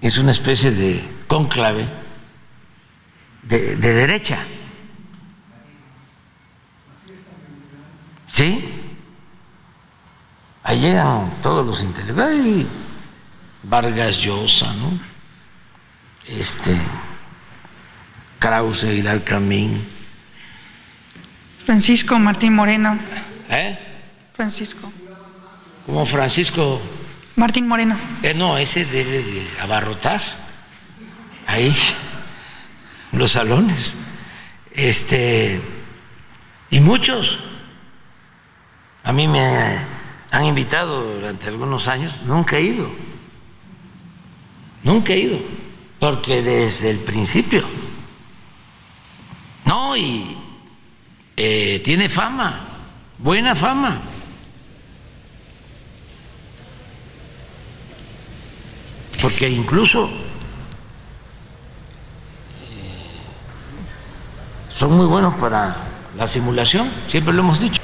[0.00, 1.88] es una especie de cónclave
[3.44, 4.38] de, de derecha.
[8.26, 8.68] ¿Sí?
[10.64, 12.66] Ahí llegan todos los intelectuales.
[13.62, 14.98] Vargas Llosa, ¿no?
[16.26, 16.76] Este,
[18.40, 19.97] Krause, Aguilar Camín.
[21.68, 22.98] Francisco Martín Moreno.
[23.50, 23.78] ¿Eh?
[24.32, 24.90] Francisco.
[25.84, 26.80] Como Francisco.
[27.36, 27.94] Martín Moreno.
[28.22, 30.22] Eh, no, ese debe de abarrotar
[31.46, 31.76] ahí
[33.12, 33.94] los salones.
[34.72, 35.60] Este
[36.70, 37.38] y muchos.
[39.04, 39.78] A mí me
[40.30, 42.90] han invitado durante algunos años, nunca he ido.
[44.84, 45.38] Nunca he ido,
[46.00, 47.62] porque desde el principio.
[49.66, 50.37] No, y
[51.40, 52.64] eh, tiene fama,
[53.16, 54.00] buena fama.
[59.22, 60.10] Porque incluso eh,
[64.68, 65.76] son muy buenos para
[66.16, 67.77] la simulación, siempre lo hemos dicho.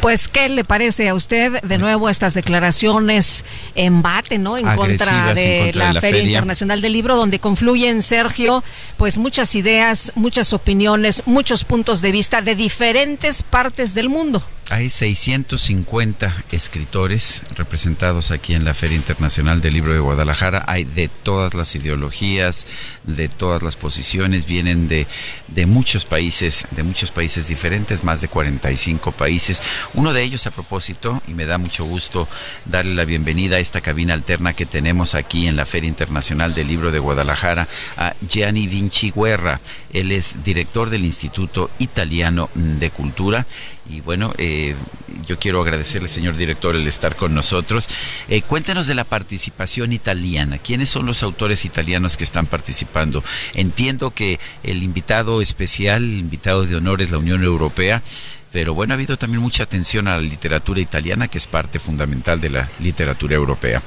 [0.00, 3.44] Pues, ¿qué le parece a usted de nuevo estas declaraciones
[3.74, 4.56] embate, ¿no?
[4.56, 6.22] En contra de, en contra la, de la Feria feria.
[6.30, 8.64] Internacional del Libro, donde confluyen, Sergio,
[8.96, 14.42] pues muchas ideas, muchas opiniones, muchos puntos de vista de diferentes partes del mundo.
[14.68, 20.64] Hay 650 escritores representados aquí en la Feria Internacional del Libro de Guadalajara.
[20.68, 22.68] Hay de todas las ideologías,
[23.02, 25.08] de todas las posiciones, vienen de,
[25.48, 29.60] de muchos países, de muchos países diferentes, más de 45 países.
[29.94, 32.28] Uno de ellos, a propósito, y me da mucho gusto
[32.64, 36.68] darle la bienvenida a esta cabina alterna que tenemos aquí en la Feria Internacional del
[36.68, 37.66] Libro de Guadalajara,
[37.96, 39.60] a Gianni Vinci Guerra.
[39.92, 43.46] Él es director del Instituto Italiano de Cultura.
[43.90, 44.76] Y bueno, eh,
[45.26, 47.88] yo quiero agradecerle, señor director, el estar con nosotros.
[48.28, 50.58] Eh, cuéntenos de la participación italiana.
[50.58, 53.24] ¿Quiénes son los autores italianos que están participando?
[53.52, 58.00] Entiendo que el invitado especial, el invitado de honor es la Unión Europea.
[58.52, 62.40] Pero bueno, ha habido también mucha atención a la literatura italiana, que es parte fundamental
[62.40, 63.82] de la literatura europea.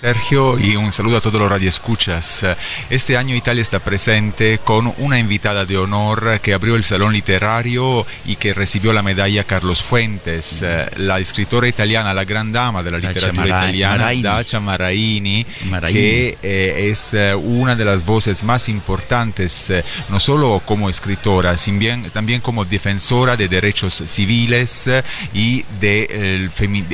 [0.00, 2.44] Sergio y un saludo a todos los radioescuchas.
[2.90, 8.06] Este año Italia está presente con una invitada de honor que abrió el Salón Literario
[8.26, 10.62] y que recibió la medalla Carlos Fuentes,
[10.96, 14.22] la escritora italiana, la gran dama de la literatura italiana, Maraini.
[14.22, 15.98] Dacia Maraini, Maraini.
[15.98, 21.56] que eh, es eh, una de las voces más importantes, eh, no solo como escritora,
[21.56, 24.90] sin bien- también como defensora de derechos civiles
[25.32, 26.50] y de, el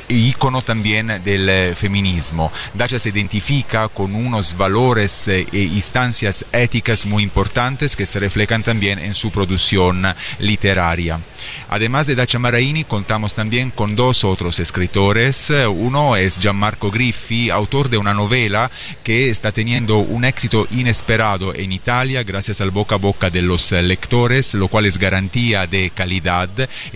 [0.09, 2.53] ícono también del feminismo.
[2.74, 8.62] Dacia se identifica con unos valores eh, e instancias éticas muy importantes que se reflejan
[8.62, 10.02] también en su producción
[10.39, 11.20] literaria.
[11.69, 15.51] Además de Dacia Maraini, contamos también con dos otros escritores.
[15.51, 18.70] Eh, Uno es Gianmarco Griffi, autor de una novela
[19.02, 23.73] que está teniendo un éxito inesperado en Italia gracias al boca a boca de los
[23.73, 26.48] lectores, lo cual es garantía de calidad,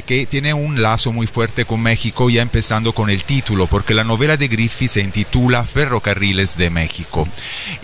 [0.04, 4.04] que tiene un lazo muy fuerte con México, ya empezando con el título, porque la
[4.04, 7.28] novela de Griffi se intitula Ferrocarriles de México.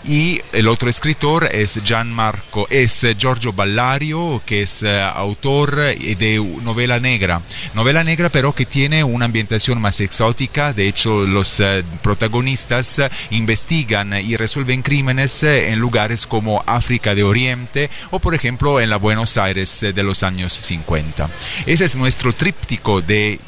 [0.05, 6.41] Y el otro escritor es Gianmarco, es eh, Giorgio Ballario, que es eh, autor de
[6.61, 7.41] novela negra.
[7.75, 13.11] Novela negra pero que tiene una ambientación más exótica, de hecho los eh, protagonistas eh,
[13.31, 18.91] investigan y resuelven crímenes eh, en lugares como África de Oriente o por ejemplo en
[18.91, 21.29] la Buenos Aires de los años 50.
[21.67, 23.41] Ese es nuestro tríptico de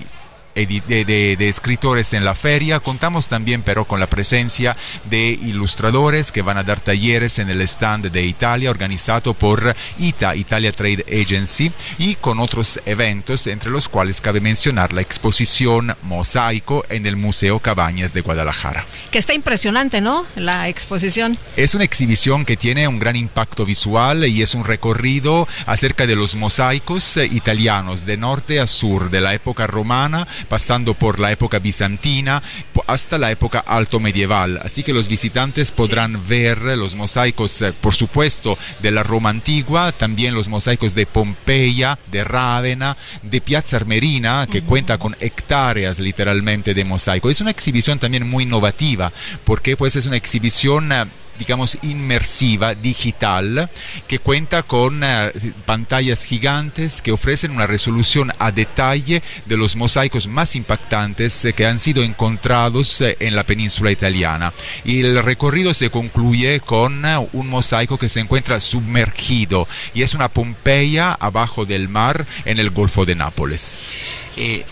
[0.55, 2.81] de, escritores en la feria.
[2.81, 4.77] Contamos también, pero, con la presencia
[5.11, 10.37] de ilustradores que van a dar talleres en el stand de Italia organizado por ITA,
[10.37, 16.85] Italia Trade Agency, y con otros eventos, entre los cuales cabe mencionar la exposición Mosaico
[16.89, 18.87] en el Museo Cabañas de Guadalajara.
[19.11, 20.27] Que está impresionante, ¿no?
[20.37, 21.39] La exposición.
[21.57, 26.17] Es una exhibición que tiene un gran impacto visual y es un recorrido acerca de
[26.17, 31.33] los mosaicos eh, italianos de norte a sur, de la época romana, pasando por la
[31.33, 32.43] época bizantina
[32.87, 34.61] hasta la época alto medieval.
[34.63, 39.93] Así que los visitantes podrán ver los mosaicos, eh, por supuesto, de la Roma antigua,
[39.93, 46.75] también los mosaicos de Pompeya, de Rávena, de Piazza Armerina, que cuenta con hectáreas literalmente
[46.75, 47.31] de mosaico.
[47.31, 49.13] Es una exhibición también muy innovativa,
[49.45, 51.05] porque pues es una exhibición eh,
[51.39, 53.71] digamos, inmersiva, digital,
[54.07, 55.33] que cuenta con eh,
[55.67, 61.67] pantallas gigantes que ofrecen una resolución a detalle de los mosaicos más impactantes eh, que
[61.67, 64.53] han sido encontrados eh, en la península italiana.
[64.85, 70.29] Y el recorrido se concluye con un mosaico que se encuentra sumergido y es una
[70.29, 73.93] Pompeya abajo del mar en el Golfo de Nápoles.
[74.37, 74.65] Eh,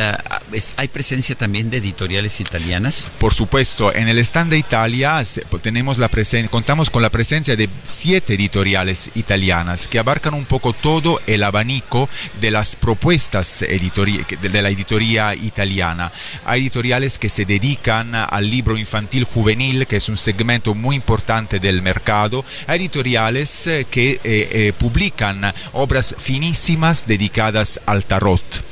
[0.00, 0.40] ah,
[0.76, 3.06] ¿Hay presencia también de editoriales italianas?
[3.18, 5.22] Por supuesto, en el stand de Italia
[5.62, 6.10] tenemos la
[6.50, 12.08] contamos con la presencia de siete editoriales italianas que abarcan un poco todo el abanico
[12.40, 16.12] de las propuestas de la editoría italiana.
[16.44, 21.58] Hay editoriales que se dedican al libro infantil juvenil, que es un segmento muy importante
[21.58, 22.44] del mercado.
[22.66, 28.64] Hay editoriales eh, que eh, publican obras finísimas dedicadas al tarot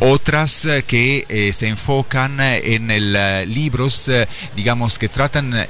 [0.00, 3.16] otras eh, que eh, se enfocan eh, en el,
[3.52, 4.10] libros,
[4.54, 5.66] digamos, que tratan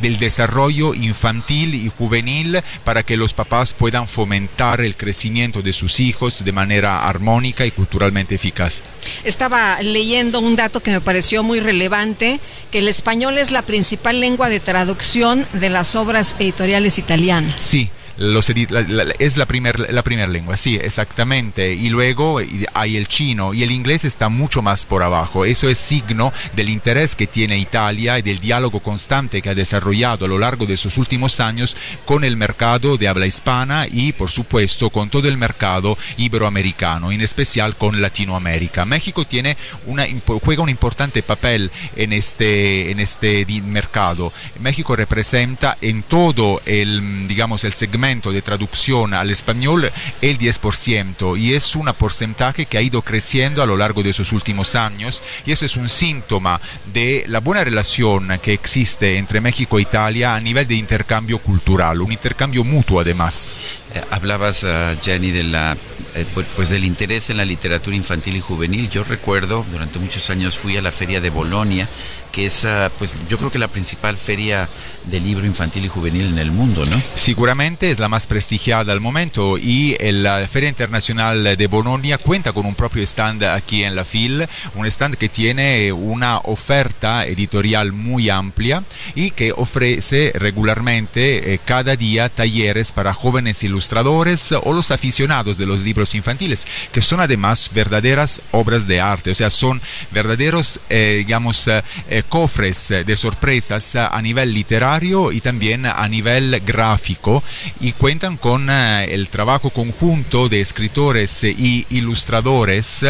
[0.00, 6.00] del desarrollo infantil y juvenil para que los papás puedan fomentar el crecimiento de sus
[6.00, 8.82] hijos de manera armónica y culturalmente eficaz.
[9.24, 12.40] Estaba leyendo un dato que me pareció muy relevante,
[12.70, 17.60] que el español es la principal lengua de traducción de las obras editoriales italianas.
[17.60, 17.90] Sí,
[18.20, 21.72] es la primera la primer lengua, sí, exactamente.
[21.72, 22.38] Y luego
[22.74, 25.46] hay el chino y el inglés está mucho más por abajo.
[25.46, 30.26] Eso es signo del interés que tiene Italia y del diálogo constante que ha desarrollado
[30.26, 34.30] a lo largo de sus últimos años con el mercado de habla hispana y, por
[34.30, 38.84] supuesto, con todo el mercado iberoamericano, en especial con Latinoamérica.
[38.84, 39.56] México tiene
[39.86, 40.06] una,
[40.44, 44.30] juega un importante papel en este, en este mercado.
[44.60, 51.54] México representa en todo el, digamos, el segmento de traducción al español el 10% y
[51.54, 55.52] es un porcentaje que ha ido creciendo a lo largo de esos últimos años y
[55.52, 56.60] eso es un síntoma
[56.92, 62.00] de la buena relación que existe entre México e Italia a nivel de intercambio cultural,
[62.00, 63.54] un intercambio mutuo además.
[63.94, 65.76] Eh, hablabas, uh, Jenny, de la,
[66.14, 68.88] eh, pues, pues, del interés en la literatura infantil y juvenil.
[68.88, 71.88] Yo recuerdo, durante muchos años fui a la feria de Bolonia,
[72.32, 74.68] que es, uh, pues yo creo que la principal feria
[75.04, 77.00] de libro infantil y juvenil en el mundo, ¿no?
[77.14, 82.66] Seguramente es la más prestigiada al momento y la Feria Internacional de Bolonia cuenta con
[82.66, 88.28] un propio stand aquí en la FIL, un stand que tiene una oferta editorial muy
[88.28, 88.84] amplia
[89.14, 95.66] y que ofrece regularmente eh, cada día talleres para jóvenes ilustradores o los aficionados de
[95.66, 99.80] los libros infantiles, que son además verdaderas obras de arte, o sea, son
[100.10, 106.60] verdaderos, eh, digamos, eh, eh, cofres de sorpresas a nivel literario y también a nivel
[106.64, 107.42] gráfico
[107.80, 113.04] y cuentan con el trabajo conjunto de escritores y ilustradores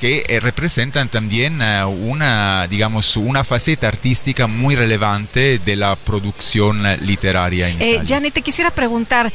[0.00, 7.68] que representan también una, digamos, una faceta artística muy relevante de la producción literaria.
[7.68, 9.32] En Janet, te quisiera preguntar,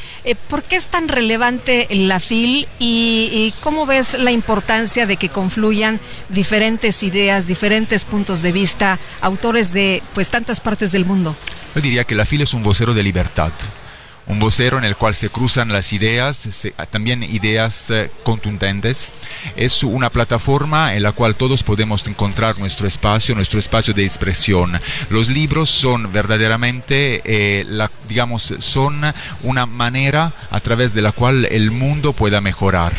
[0.48, 6.00] ¿por qué es tan relevante la FIL y, cómo ves la importancia de que confluyan
[6.28, 11.34] diferentes ideas, diferentes puntos de vista, autores de pues tantas partes del mundo?
[11.74, 13.52] Yo diría que la FIL es un vocero de libertad
[14.26, 16.48] un vocero en el cual se cruzan las ideas,
[16.90, 19.12] también ideas eh, contundentes.
[19.56, 24.80] Es una plataforma en la cual todos podemos encontrar nuestro espacio, nuestro espacio de expresión.
[25.10, 27.66] Los libros son verdaderamente, eh,
[28.08, 29.02] digamos, son
[29.42, 32.92] una manera a través de la cual el mundo pueda mejorar.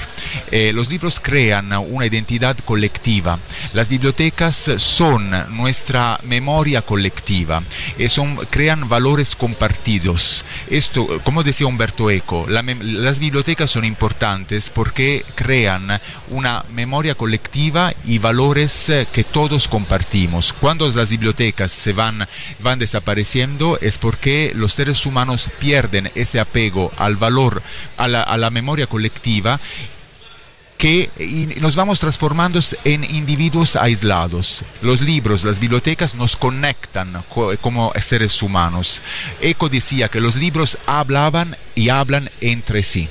[0.51, 3.39] Eh, los libros crean una identidad colectiva.
[3.73, 7.63] Las bibliotecas son nuestra memoria colectiva.
[8.07, 10.43] son, crean valores compartidos.
[10.69, 15.99] Esto como decía Humberto Eco, las bibliotecas son importantes porque crean
[16.29, 20.53] una memoria colectiva y valores eh, que todos compartimos.
[20.53, 22.27] Cuando las bibliotecas se van,
[22.59, 27.61] van desapareciendo es porque los seres humanos pierden ese apego al valor,
[27.97, 29.59] a la, a la memoria colectiva
[30.83, 34.65] que nos vamos transformando en individuos aislados.
[34.81, 37.23] Los libros, las bibliotecas nos conectan
[37.61, 39.01] como seres humanos.
[39.39, 43.07] Eco decía que los libros hablaban y hablan entre sí.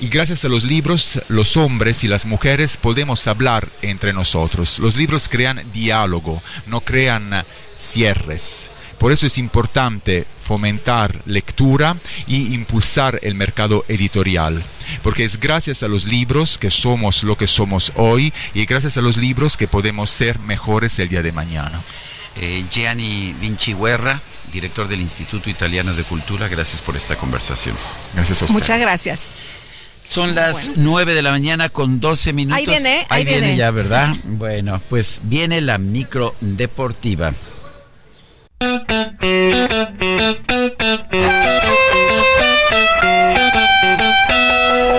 [0.00, 4.80] Y gracias a los libros, los hombres y las mujeres podemos hablar entre nosotros.
[4.80, 7.44] Los libros crean diálogo, no crean
[7.76, 8.72] cierres.
[8.98, 14.64] Por eso es importante fomentar lectura y impulsar el mercado editorial,
[15.02, 19.02] porque es gracias a los libros que somos lo que somos hoy y gracias a
[19.02, 21.82] los libros que podemos ser mejores el día de mañana.
[22.34, 27.76] Eh, Gianni Vinci Guerra, director del Instituto Italiano de Cultura, gracias por esta conversación.
[28.14, 28.54] Gracias a usted.
[28.54, 29.30] Muchas gracias.
[30.08, 32.58] Son las nueve de la mañana con 12 minutos.
[32.58, 33.54] Ahí viene, ahí, viene.
[33.54, 34.16] ya, ¿verdad?
[34.24, 37.34] Bueno, pues viene la micro deportiva.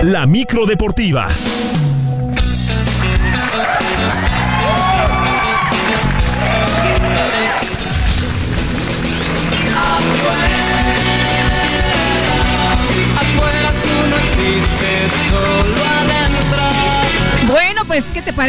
[0.02, 1.28] La micro deportiva.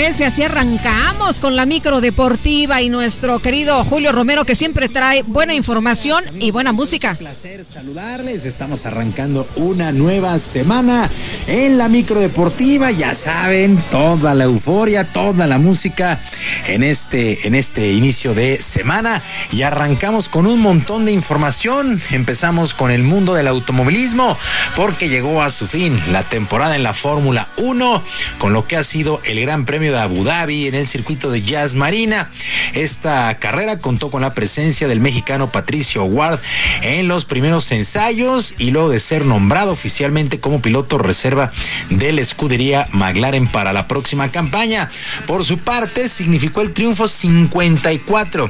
[0.02, 0.26] Parece?
[0.26, 5.53] Así arrancamos con la micro deportiva y nuestro querido Julio Romero que siempre trae buena
[5.53, 7.11] información y buena música.
[7.11, 8.48] Un placer saludarles.
[8.48, 11.11] Estamos arrancando una nueva semana
[11.45, 12.90] en la micro deportiva.
[12.90, 16.19] Ya saben, toda la euforia, toda la música
[16.65, 19.22] en este, en este inicio de semana.
[19.52, 22.02] Y arrancamos con un montón de información.
[22.10, 24.36] Empezamos con el mundo del automovilismo
[24.76, 28.03] porque llegó a su fin la temporada en la Fórmula 1
[28.40, 31.41] con lo que ha sido el Gran Premio de Abu Dhabi en el circuito de
[31.41, 32.30] Jazz Marina.
[32.73, 36.39] Esta carrera contó con la presencia del mexicano Patricio Ward
[36.81, 41.51] en los primeros ensayos y luego de ser nombrado oficialmente como piloto reserva
[41.89, 44.89] de la escudería McLaren para la próxima campaña.
[45.27, 48.49] Por su parte, significó el triunfo 54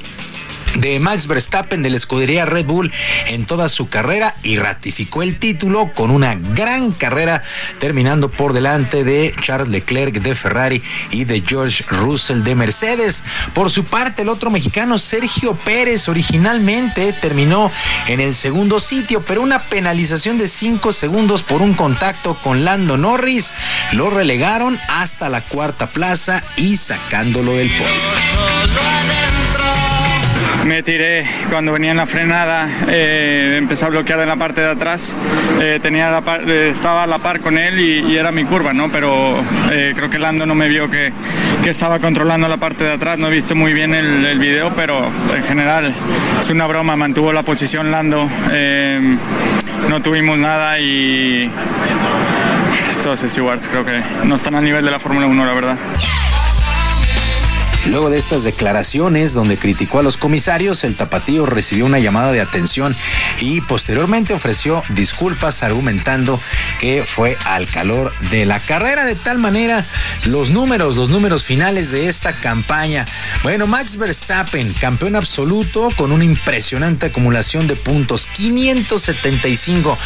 [0.76, 2.92] de Max Verstappen de la escudería Red Bull
[3.28, 7.44] en toda su carrera y ratificó el título con una gran carrera
[7.80, 10.82] terminando por delante de Charles Leclerc de Ferrari
[11.12, 13.24] y de George Russell de Mercedes.
[13.54, 17.72] Por su parte, el otro mexicano Sergio Pérez originalmente terminó
[18.08, 22.98] en el segundo sitio, pero una penalización de 5 segundos por un contacto con Lando
[22.98, 23.54] Norris
[23.92, 29.41] lo relegaron hasta la cuarta plaza y sacándolo del podio
[30.66, 34.70] me tiré cuando venía en la frenada, eh, empecé a bloquear en la parte de
[34.70, 35.18] atrás,
[35.60, 38.90] eh, tenía eh, estaba a la par con él y, era mi curva, ¿no?
[38.90, 39.36] pero
[39.68, 41.12] creo que Lando no me vio que,
[41.66, 45.10] estaba controlando la parte de atrás, no he visto muy bien el, el video, pero
[45.36, 45.94] en general
[46.40, 48.30] es una broma, mantuvo la posición Lando,
[49.90, 51.50] no tuvimos nada y
[52.90, 55.78] estos stewards creo que no están al nivel de la Fórmula 1, la verdad.
[57.88, 62.40] Luego de estas declaraciones donde criticó a los comisarios, el tapatío recibió una llamada de
[62.40, 62.96] atención
[63.40, 66.40] y posteriormente ofreció disculpas argumentando
[66.80, 69.04] que fue al calor de la carrera.
[69.06, 69.88] De tal manera,
[70.26, 73.08] los números, los números finales de esta campaña.
[73.42, 79.98] Bueno, Max Verstappen, campeón absoluto con una impresionante acumulación de puntos, 575.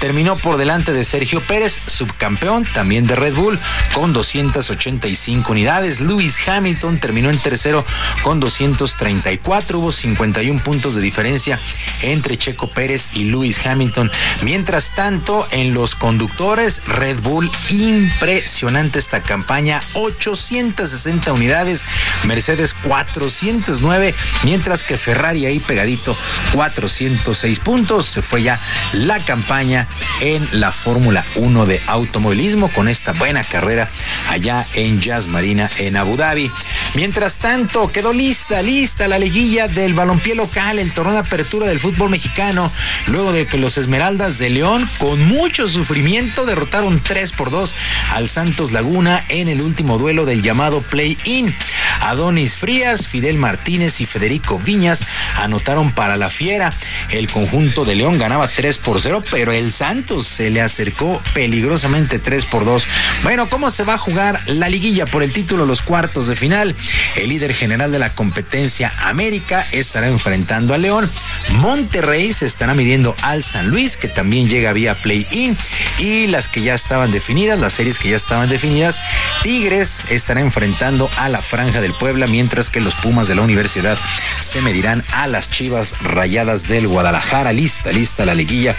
[0.00, 3.58] Terminó por delante de Sergio Pérez, subcampeón también de Red Bull,
[3.94, 6.00] con 285 unidades.
[6.00, 6.98] Lewis Hamilton
[7.28, 7.84] en tercero
[8.22, 9.78] con 234.
[9.78, 11.60] Hubo 51 puntos de diferencia
[12.02, 14.10] entre Checo Pérez y Lewis Hamilton.
[14.42, 21.84] Mientras tanto, en los conductores, Red Bull, impresionante esta campaña, 860 unidades,
[22.24, 24.14] Mercedes 409,
[24.44, 26.16] mientras que Ferrari ahí pegadito
[26.52, 28.06] 406 puntos.
[28.06, 28.60] Se fue ya
[28.92, 29.88] la campaña
[30.20, 33.90] en la Fórmula 1 de automovilismo con esta buena carrera
[34.28, 36.50] allá en Jazz Marina en Abu Dhabi.
[36.94, 41.80] Mientras tanto, quedó lista, lista la liguilla del balompié local, el torneo de apertura del
[41.80, 42.72] fútbol mexicano,
[43.06, 47.74] luego de que los Esmeraldas de León, con mucho sufrimiento, derrotaron 3 por 2
[48.10, 51.54] al Santos Laguna en el último duelo del llamado Play-In.
[52.00, 55.04] Adonis Frías, Fidel Martínez y Federico Viñas
[55.36, 56.72] anotaron para la fiera.
[57.10, 62.18] El conjunto de León ganaba 3 por 0, pero el Santos se le acercó peligrosamente
[62.18, 62.86] 3 por 2.
[63.22, 66.76] Bueno, ¿cómo se va a jugar la liguilla por el título, los cuartos de final?
[67.16, 71.10] El líder general de la competencia América estará enfrentando a León.
[71.54, 75.56] Monterrey se estará midiendo al San Luis, que también llega vía play-in.
[75.98, 79.00] Y las que ya estaban definidas, las series que ya estaban definidas,
[79.42, 83.98] Tigres estará enfrentando a la Franja del Puebla, mientras que los Pumas de la Universidad
[84.40, 87.52] se medirán a las Chivas Rayadas del Guadalajara.
[87.52, 88.76] Lista, lista la liguilla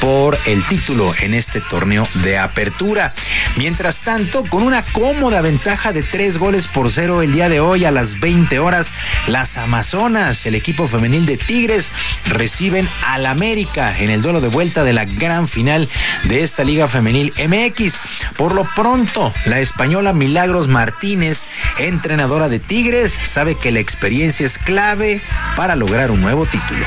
[0.00, 3.14] por el título en este torneo de apertura.
[3.56, 7.84] Mientras tanto, con una cómoda ventaja de tres goles por cero el día de hoy
[7.84, 8.92] a las 20 horas,
[9.26, 11.92] las Amazonas, el equipo femenil de Tigres,
[12.26, 15.88] reciben al América en el duelo de vuelta de la gran final
[16.24, 18.00] de esta Liga Femenil MX.
[18.36, 21.46] Por lo pronto, la española Milagros Martínez,
[21.78, 25.20] entrenadora de Tigres, sabe que la experiencia es clave
[25.56, 26.84] para lograr un nuevo título.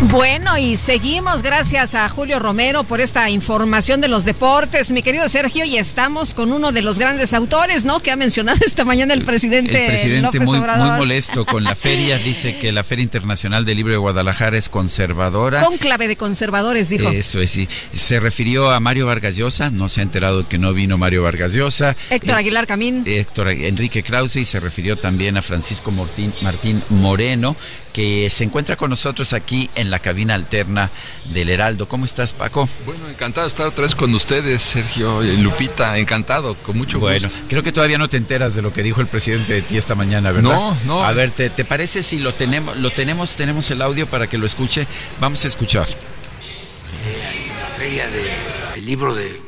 [0.00, 5.28] Bueno, y seguimos gracias a Julio Romero por esta información de los deportes, mi querido
[5.28, 8.00] Sergio, y estamos con uno de los grandes autores, ¿no?
[8.00, 9.86] Que ha mencionado esta mañana el presidente.
[9.86, 10.88] El presidente López muy, Obrador.
[10.88, 14.68] muy molesto con la feria, dice que la Feria Internacional del Libro de Guadalajara es
[14.68, 15.64] conservadora.
[15.64, 17.08] Conclave de conservadores, dijo.
[17.10, 17.68] Eso es, sí.
[17.92, 21.52] Se refirió a Mario Vargas Llosa, no se ha enterado que no vino Mario Vargas
[21.52, 21.96] Llosa.
[22.10, 23.04] Héctor Eh, Aguilar Camín.
[23.06, 27.56] Héctor Enrique Krause y se refirió también a Francisco Martín, Martín Moreno,
[27.94, 30.90] que se encuentra con nosotros aquí en la cabina alterna
[31.32, 31.86] del Heraldo.
[31.88, 32.68] ¿Cómo estás, Paco?
[32.84, 37.28] Bueno, encantado de estar otra vez con ustedes, Sergio y Lupita, encantado, con mucho Bueno,
[37.28, 37.40] gusto.
[37.48, 39.94] creo que todavía no te enteras de lo que dijo el presidente de ti esta
[39.94, 40.50] mañana, ¿verdad?
[40.50, 41.04] No, no.
[41.04, 44.38] A ver, ¿te, te parece si lo tenemos, lo tenemos, tenemos el audio para que
[44.38, 44.86] lo escuche?
[45.20, 45.86] Vamos a escuchar.
[45.88, 49.40] la feria del libro de,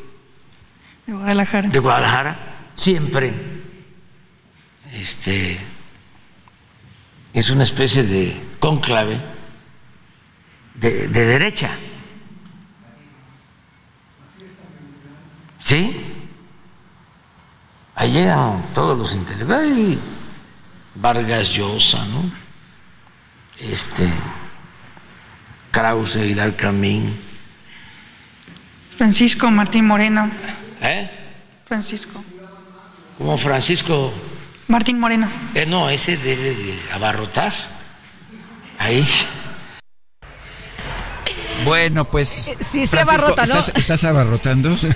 [1.06, 1.68] De Guadalajara.
[1.68, 3.34] de Guadalajara, siempre
[4.92, 5.58] este,
[7.36, 9.20] es una especie de cónclave
[10.74, 11.70] de, de derecha.
[15.58, 16.00] ¿Sí?
[17.94, 19.98] Ahí llegan todos los intelectuales.
[20.94, 22.32] Vargas Llosa, ¿no?
[23.60, 24.10] Este,
[25.70, 27.20] Krause, Aguilar Camín.
[28.96, 30.30] Francisco Martín Moreno.
[30.80, 31.10] ¿Eh?
[31.66, 32.24] Francisco.
[33.18, 34.10] Como Francisco
[34.68, 35.28] Martín Moreno.
[35.54, 37.52] Eh, no, ese debe de abarrotar.
[38.78, 39.06] Ahí.
[41.64, 42.50] Bueno, pues.
[42.60, 43.58] Sí, se abarrota, ¿no?
[43.58, 44.76] ¿estás, estás abarrotando?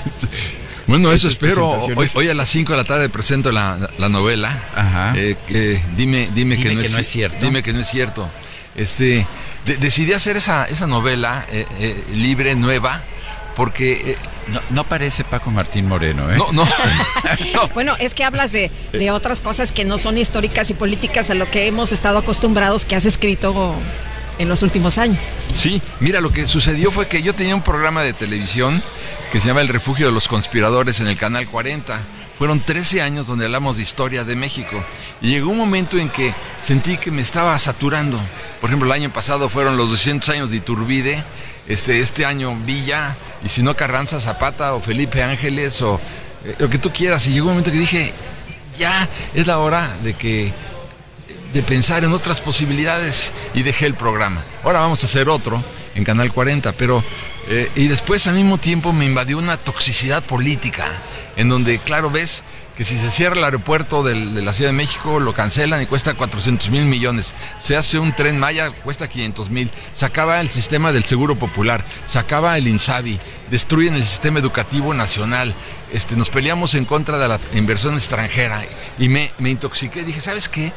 [0.87, 1.79] Bueno, eso espero.
[2.15, 5.13] Hoy, a las 5 de la tarde presento la, la novela.
[5.15, 7.39] Eh, que dime, dime, que, no, es, cierto.
[7.41, 8.29] Dime que no es cierto.
[8.75, 9.25] Este,
[9.67, 13.05] de- decidí hacer esa, esa novela eh, eh, libre, nueva,
[13.57, 14.17] porque...
[14.49, 16.37] no, no parece Paco Martín Moreno, ¿eh?
[16.37, 16.67] No, no.
[17.75, 21.35] Bueno, es que hablas de, de otras cosas que no son históricas y políticas a
[21.35, 23.75] lo que hemos estado acostumbrados que has escrito
[24.41, 25.33] en los últimos años.
[25.55, 28.83] Sí, mira, lo que sucedió fue que yo tenía un programa de televisión
[29.31, 32.01] que se llama El Refugio de los Conspiradores en el Canal 40.
[32.39, 34.83] Fueron 13 años donde hablamos de historia de México.
[35.21, 38.19] Y llegó un momento en que sentí que me estaba saturando.
[38.63, 41.23] Por ejemplo, el año pasado fueron los 200 años de Iturbide.
[41.69, 43.15] Este, este año Villa,
[43.45, 46.01] y si no Carranza Zapata o Felipe Ángeles o
[46.45, 47.27] eh, lo que tú quieras.
[47.27, 48.13] Y llegó un momento que dije,
[48.79, 50.53] ya es la hora de que
[51.53, 54.45] de pensar en otras posibilidades y dejé el programa.
[54.63, 55.65] Ahora vamos a hacer otro
[55.95, 57.03] en Canal 40, pero
[57.49, 60.87] eh, y después al mismo tiempo me invadió una toxicidad política,
[61.37, 62.45] en donde claro ves
[62.81, 66.15] que si se cierra el aeropuerto de la Ciudad de México lo cancelan y cuesta
[66.15, 70.91] 400 mil millones, se hace un tren Maya cuesta 500 mil, se acaba el sistema
[70.91, 73.21] del Seguro Popular, se acaba el INSABI,
[73.51, 75.55] destruyen el sistema educativo nacional,
[75.93, 78.63] este, nos peleamos en contra de la inversión extranjera
[78.99, 80.73] y me, me intoxiqué, dije, ¿sabes qué?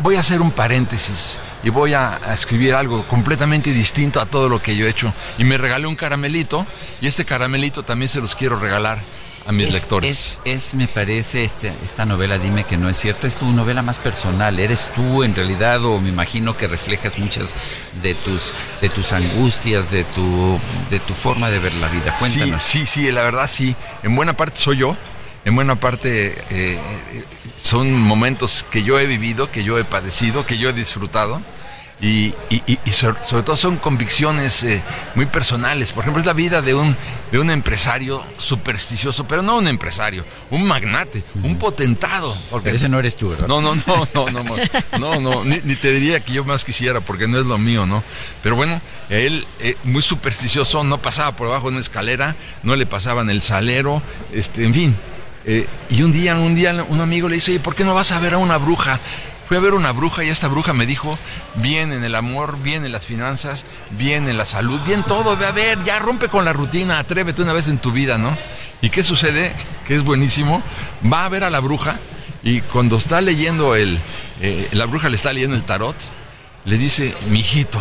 [0.00, 4.50] voy a hacer un paréntesis y voy a, a escribir algo completamente distinto a todo
[4.50, 5.14] lo que yo he hecho.
[5.38, 6.66] Y me regalé un caramelito
[7.00, 9.02] y este caramelito también se los quiero regalar
[9.46, 10.38] a mis Es- lectores.
[10.44, 13.82] Es, es, me parece, este, esta novela, dime que no es cierto, es tu novela
[13.82, 14.58] más personal.
[14.58, 17.54] Eres tú en realidad, o me imagino que reflejas muchas
[18.02, 20.58] de tus, de tus angustias, de tu,
[20.90, 22.14] de tu forma de ver la vida.
[22.18, 22.62] Cuéntanos.
[22.62, 23.76] sí, sí, la verdad sí.
[24.02, 24.96] En buena parte soy yo.
[25.44, 26.78] En buena parte eh,
[27.12, 27.24] eh,
[27.58, 31.42] son momentos que yo he vivido, que yo he padecido, que yo he disfrutado
[32.00, 34.82] y, y, y sobre, sobre, todo son convicciones eh,
[35.14, 35.92] muy personales.
[35.92, 36.96] Por ejemplo, es la vida de un,
[37.30, 42.36] de un empresario supersticioso, pero no un empresario, un magnate, un potentado.
[42.50, 43.46] Porque pero ese no eres tú, ¿verdad?
[43.46, 44.56] No, no, no, no, no,
[44.98, 48.02] no, no, ni, te diría que yo más quisiera porque no es lo mío, ¿no?
[48.42, 52.86] Pero bueno, él eh, muy supersticioso, no pasaba por abajo de una escalera, no le
[52.86, 54.02] pasaban el salero,
[54.32, 54.96] este, en fin.
[55.46, 58.12] Eh, y un día, un día un amigo le dice, oye, ¿por qué no vas
[58.12, 58.98] a ver a una bruja?
[59.46, 61.18] Fui a ver una bruja y esta bruja me dijo,
[61.56, 65.46] bien en el amor, bien en las finanzas, bien en la salud, bien todo, ve
[65.46, 68.36] a ver, ya rompe con la rutina, atrévete una vez en tu vida, ¿no?
[68.80, 69.52] ¿Y qué sucede?
[69.86, 70.62] Que es buenísimo.
[71.10, 71.98] Va a ver a la bruja
[72.42, 73.98] y cuando está leyendo el,
[74.40, 75.96] eh, la bruja le está leyendo el tarot,
[76.64, 77.80] le dice, mijito,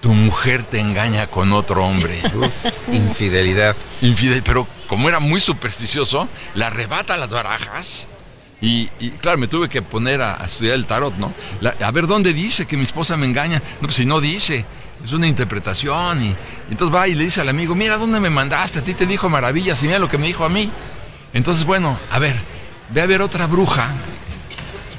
[0.00, 2.20] tu mujer te engaña con otro hombre.
[2.92, 3.76] infidelidad.
[4.02, 8.08] Infidel, pero como era muy supersticioso, le arrebata las barajas.
[8.60, 8.86] Y,
[9.20, 11.32] claro, me tuve que poner a, estudiar el tarot, ¿no?
[11.60, 13.60] La- a ver dónde dice que mi esposa me engaña.
[13.80, 14.64] No, pues si no dice,
[15.04, 16.22] es una interpretación.
[16.24, 16.34] Y,
[16.70, 19.28] entonces va y le dice al amigo, mira dónde me mandaste, a ti te dijo
[19.28, 20.70] maravillas y mira lo que me dijo a mí.
[21.34, 22.36] Entonces, bueno, a ver,
[22.90, 23.92] ve a ver otra bruja.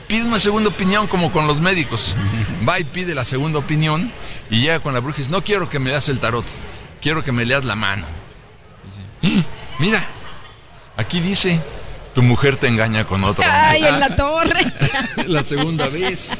[0.07, 2.15] Pide una segunda opinión como con los médicos.
[2.67, 4.11] Va y pide la segunda opinión
[4.49, 6.45] y llega con la bruja y dice, no quiero que me leas el tarot,
[7.01, 8.05] quiero que me leas la mano.
[9.21, 9.43] Dice, "¡Ah!
[9.79, 10.05] Mira,
[10.95, 11.59] aquí dice,
[12.17, 13.59] tu mujer te engaña con otro hombre".
[13.61, 14.59] Ay, en la torre.
[15.27, 16.31] la segunda vez.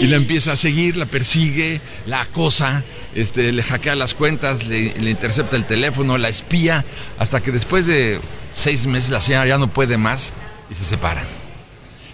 [0.00, 2.84] Y la empieza a seguir, la persigue, la acosa,
[3.14, 6.86] este, le hackea las cuentas, le, le intercepta el teléfono, la espía,
[7.18, 8.18] hasta que después de
[8.50, 10.32] seis meses la señora ya no puede más
[10.70, 11.26] y se separan.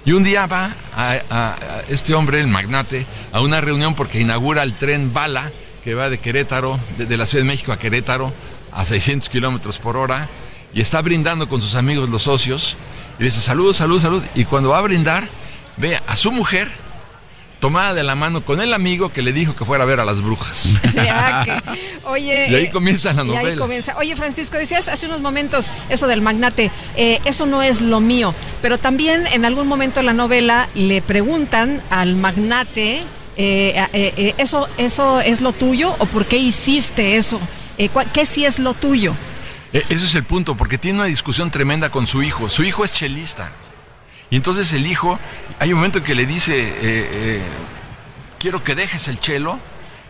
[0.05, 4.19] Y un día va a, a- a este hombre, el magnate, a una reunión porque
[4.19, 5.53] inaugura el tren Bala,
[5.85, 8.33] que va de Querétaro, de, de la Ciudad de México a Querétaro,
[8.73, 10.29] a 600 kilómetros por hora,
[10.75, 12.77] y está brindando con sus amigos, los socios,
[13.19, 14.23] y dice salud, salud, salud.
[14.35, 15.29] Y cuando va a brindar,
[15.77, 16.69] ve a su mujer
[17.61, 20.05] tomada de la mano con el amigo que le dijo que fuera a ver a
[20.05, 20.71] las brujas.
[20.99, 22.49] Ah, que- Oye.
[22.51, 23.57] Y ahí comienza la y ahí novela.
[23.57, 23.97] comienza.
[23.99, 28.35] Oye, Francisco, decías hace unos momentos eso del magnate, eh, eso no es lo mío,
[28.61, 33.05] pero también en algún momento de la novela le preguntan al magnate,
[33.37, 37.41] eh, eh, ¿eso, ¿eso es lo tuyo o por qué hiciste eso?
[37.79, 39.15] Eh, ¿cuál- ¿Qué sí es lo tuyo?
[39.73, 42.49] E- Ese es el punto, porque tiene una discusión tremenda con su hijo.
[42.51, 43.53] Su hijo es chelista.
[44.31, 45.19] Y entonces el hijo,
[45.59, 47.43] hay un momento en que le dice, eh, eh,
[48.39, 49.59] quiero que dejes el chelo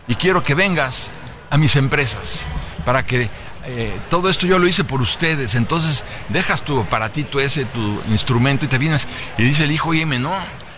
[0.07, 1.11] y quiero que vengas
[1.49, 2.45] a mis empresas
[2.85, 3.29] para que
[3.65, 5.55] eh, todo esto yo lo hice por ustedes.
[5.55, 9.07] Entonces dejas tu aparatito ese, tu instrumento y te vienes.
[9.37, 10.33] Y dice el hijo, oye, no,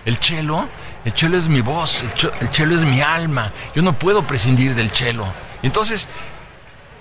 [0.06, 0.68] el chelo,
[1.04, 3.52] el chelo es mi voz, el, chelo es mi alma.
[3.76, 5.26] Yo no puedo prescindir del chelo.
[5.64, 6.08] Entonces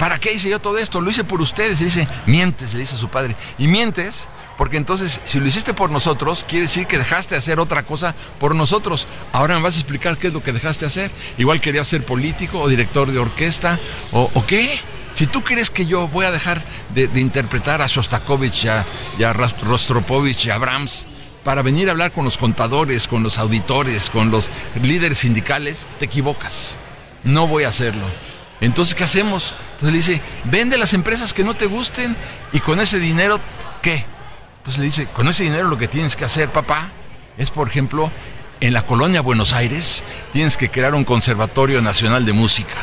[0.05, 1.01] ¿Para qué hice yo todo esto?
[1.01, 1.81] Lo hice por ustedes.
[1.81, 3.36] Y dice, mientes, le dice a su padre.
[3.56, 4.28] Y mientes
[4.59, 8.14] porque entonces, si lo hiciste por nosotros, quiere decir que dejaste de hacer otra cosa
[8.39, 9.06] por nosotros.
[9.32, 11.10] Ahora me vas a explicar qué es lo que dejaste de hacer.
[11.39, 13.81] Igual querías ser político o director de orquesta
[14.12, 14.78] o, qué.
[15.14, 16.62] Si tú crees que yo voy a dejar
[16.93, 18.85] de, interpretar a Shostakovich, a,
[19.26, 21.06] a Rostropovich y a Brahms
[21.44, 24.51] para venir a hablar con los contadores, con los auditores, con los
[24.82, 26.76] líderes sindicales, te equivocas.
[27.22, 28.34] No voy a hacerlo.
[28.60, 29.55] Entonces, ¿qué hacemos?
[29.72, 32.16] Entonces le dice, vende las empresas que no te gusten
[32.52, 33.40] y con ese dinero,
[33.82, 34.05] ¿qué?
[34.59, 36.90] Entonces le dice, con ese dinero lo que tienes que hacer, papá,
[37.36, 38.10] es, por ejemplo,
[38.60, 40.02] en la colonia Buenos Aires,
[40.32, 42.74] tienes que crear un conservatorio nacional de música.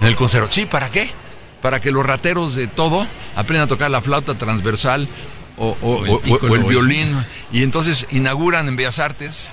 [0.00, 1.10] En el conservatorio, sí, ¿para qué?
[1.60, 5.08] Para que los rateros de todo aprendan a tocar la flauta transversal
[5.58, 7.24] o, o- el o- pícolo, o el o el- violín.
[7.52, 9.50] Y entonces inauguran en Bellas Artes,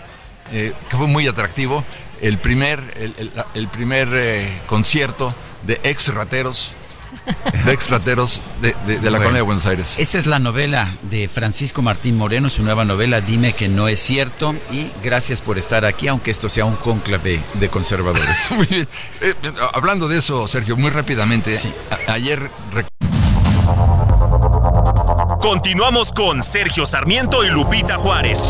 [0.51, 1.83] eh, que fue muy atractivo,
[2.21, 5.33] el primer, el, el- el primer eh, concierto
[5.63, 6.71] de ex rateros,
[7.65, 9.95] de ex rateros de, de- de la Bueno, colonia de Buenos Aires.
[9.97, 13.99] Esa es la novela de Francisco Martín Moreno, su nueva novela Dime que no es
[13.99, 18.37] cierto y gracias por estar aquí, aunque esto sea un cónclave de conservadores.
[18.71, 18.85] Eh,
[19.21, 19.33] eh,
[19.73, 21.59] hablando de eso, Sergio, muy rápidamente,
[22.07, 22.49] a- ayer
[25.41, 28.49] Continuamos con Sergio Sarmiento y Lupita Juárez.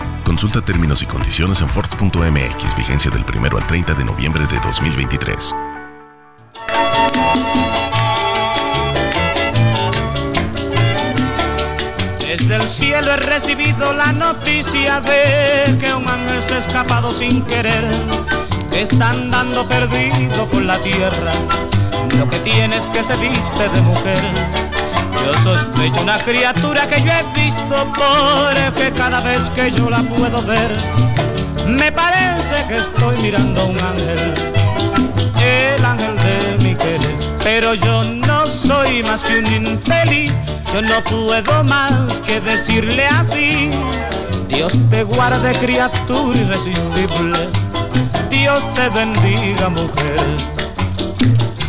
[0.31, 5.53] Consulta términos y condiciones en Ford.mx, vigencia del 1 al 30 de noviembre de 2023.
[12.17, 17.91] Desde el cielo he recibido la noticia de que un ángel se escapado sin querer.
[18.71, 21.33] Que están dando perdido por la tierra.
[22.17, 24.60] Lo que tienes que se viste de mujer.
[25.23, 30.41] Yo sospecho una criatura que yo he visto porque cada vez que yo la puedo
[30.43, 30.71] ver,
[31.67, 34.33] me parece que estoy mirando a un ángel,
[35.39, 37.15] el ángel de mi querer.
[37.43, 40.31] Pero yo no soy más que un infeliz,
[40.73, 43.69] yo no puedo más que decirle así.
[44.47, 47.49] Dios te guarde criatura irresistible,
[48.29, 50.19] Dios te bendiga, mujer.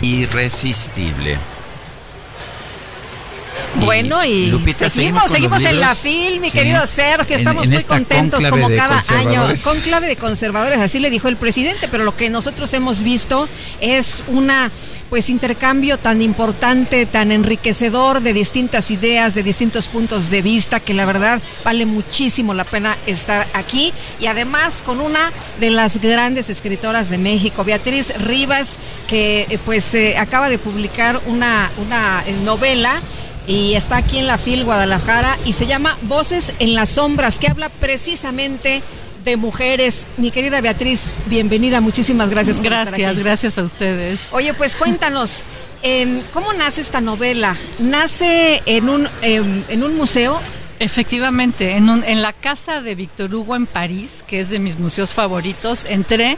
[0.01, 1.39] Irresistible.
[3.77, 6.59] Bueno, y Lupita, seguimos, seguimos, en la FIL, mi Sí.
[6.59, 9.07] querido Sergio, estamos en muy contentos como cada año.
[9.09, 9.63] conservadores.
[9.63, 13.49] Conclave de conservadores, así le dijo el presidente, pero lo que nosotros hemos visto
[13.81, 14.71] es una
[15.09, 20.95] pues intercambio tan importante, tan enriquecedor de distintas ideas, de distintos puntos de vista, que
[20.95, 25.31] la verdad vale muchísimo la pena estar aquí y además con una
[25.61, 31.21] de las grandes escritoras de México, Beatriz Rivas, que eh, pues eh, acaba de publicar
[31.27, 33.03] una, una eh, novela
[33.47, 37.49] y está aquí en la FIL Guadalajara y se llama Voces en las Sombras, que
[37.49, 38.83] habla precisamente
[39.25, 40.07] de mujeres.
[40.17, 43.23] Mi querida Beatriz, bienvenida, muchísimas gracias por estar Gracias, aquí.
[43.23, 44.21] gracias a ustedes.
[44.33, 45.43] Oye, pues cuéntanos,
[45.83, 47.57] em, ¿cómo nace esta novela?
[47.79, 50.41] ¿Nace en un, em, en un museo?
[50.81, 54.77] Efectivamente, en, un- en la casa de Víctor Hugo en París, que es de mis
[54.79, 56.37] museos favoritos, entré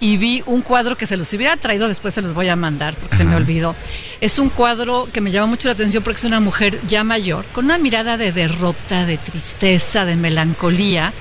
[0.00, 2.96] y vi un cuadro que se los hubiera traído, después se los voy a mandar
[2.96, 3.76] porque se me olvidó.
[4.20, 7.44] Es un cuadro que me llama mucho la atención porque es una mujer ya mayor,
[7.52, 11.12] con una mirada de derrota, de tristeza, de melancolía.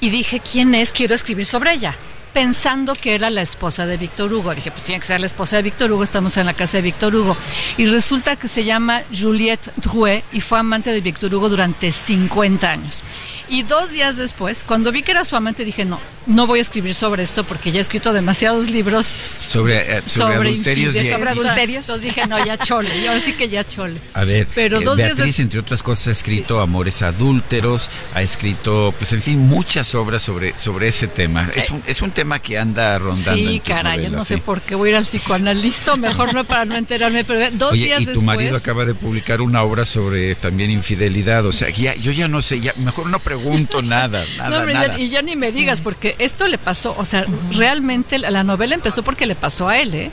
[0.00, 0.92] Y dije, ¿quién es?
[0.92, 1.96] Quiero escribir sobre ella.
[2.32, 4.54] Pensando que era la esposa de Víctor Hugo.
[4.54, 6.82] Dije, pues tiene que ser la esposa de Víctor Hugo, estamos en la casa de
[6.82, 7.36] Víctor Hugo.
[7.78, 12.70] Y resulta que se llama Juliette Drouet y fue amante de Víctor Hugo durante 50
[12.70, 13.04] años.
[13.48, 16.62] Y dos días después, cuando vi que era su amante, dije, no, no voy a
[16.62, 19.12] escribir sobre esto porque ya he escrito demasiados libros
[19.48, 21.84] Sobre, eh, sobre, adulterios infides, y- sobre adulterios.
[21.84, 24.00] Entonces dije, no, ya chole, y ahora sí que ya chole.
[24.14, 27.90] A ver, Pero eh, dos días Beatriz, des- entre otras cosas, ha escrito Amores Adúlteros,
[28.14, 31.50] ha escrito, pues en fin, muchas obras sobre, sobre ese tema.
[31.54, 33.34] Es un, es un tema que anda rondando.
[33.36, 34.40] Sí, en tus caray, yo novelas, no sé sí.
[34.40, 37.84] por qué voy a ir al psicoanalista, mejor no para no enterarme, pero dos Oye,
[37.84, 38.24] días y tu después...
[38.26, 41.44] marido acaba de publicar una obra sobre también infidelidad.
[41.44, 43.43] O sea, ya, yo ya no sé, ya mejor no pregunto
[43.82, 44.98] nada, nada, No, hombre, nada.
[44.98, 48.74] y ya ni me digas, porque esto le pasó, o sea, realmente la, la novela
[48.74, 50.10] empezó porque le pasó a él, ¿eh?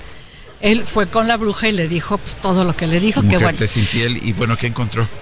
[0.62, 3.38] Él fue con la bruja y le dijo pues, todo lo que le dijo, que
[3.40, 3.58] bueno.
[3.60, 5.08] es infiel y bueno, ¿qué encontró?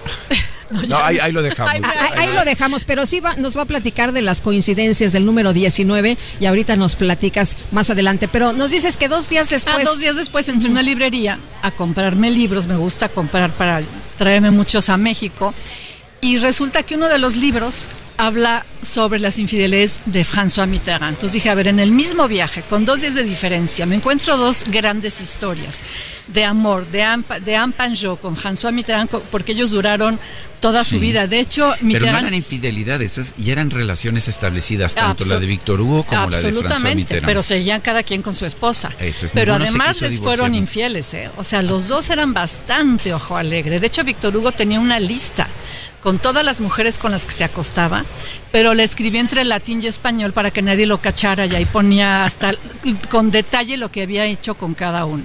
[0.86, 1.72] No, ahí, ahí lo dejamos.
[1.74, 5.10] Ahí, ahí- ahí lo dejamos, pero sí va- nos va a platicar de las coincidencias
[5.10, 8.28] del número 19 y ahorita nos platicas más adelante.
[8.28, 9.74] Pero nos dices que dos días después.
[9.80, 13.82] Ah, dos días después entré a una librería a comprarme libros, me gusta comprar para
[14.16, 15.52] traerme muchos a México.
[16.20, 17.88] Y resulta que uno de los libros
[18.20, 21.14] habla sobre las infidelidades de François Mitterrand.
[21.14, 24.36] Entonces dije, a ver, en el mismo viaje, con dos días de diferencia, me encuentro
[24.36, 25.82] dos grandes historias
[26.26, 30.20] de amor, de Anne, de Anne Panjot con François Mitterrand, porque ellos duraron
[30.60, 31.26] toda su vida.
[31.26, 32.18] De hecho, Pero no Mitterrand...
[32.18, 36.42] eran infidelidades, esas ya eran relaciones establecidas, tanto la de Víctor Hugo como la de
[36.42, 37.26] François Absolutamente, Mitterrand.
[37.26, 38.90] pero seguían cada quien con su esposa.
[39.00, 41.30] Eso es, Pero además les fueron infieles, ¿eh?
[41.38, 43.80] O sea, los dos eran bastante ojo alegre.
[43.80, 45.48] De hecho, Víctor Hugo tenía una lista
[46.02, 48.04] con todas las mujeres con las que se acostaba,
[48.52, 52.24] pero le escribía entre latín y español para que nadie lo cachara y ahí ponía
[52.24, 52.54] hasta
[53.10, 55.24] con detalle lo que había hecho con cada una.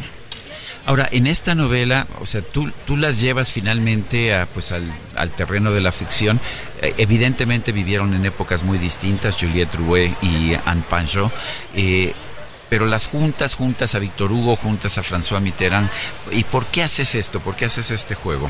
[0.87, 5.71] Ahora, en esta novela, o sea, tú, tú las llevas finalmente a, pues, al, terreno
[5.71, 6.39] de la ficción.
[6.81, 11.33] Eh, evidentemente vivieron en épocas muy distintas, Juliette Drouet y Anne Panjot.
[11.75, 12.13] eh,
[12.69, 15.89] pero las juntas, juntas a Víctor Hugo, juntas a François Mitterrand.
[16.31, 17.39] ¿Y por qué haces esto?
[17.39, 18.49] ¿Por qué haces este juego?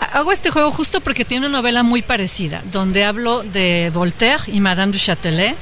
[0.00, 4.60] Hago este juego justo porque tiene una novela muy parecida, donde hablo de Voltaire y
[4.60, 5.56] Madame du Châtelet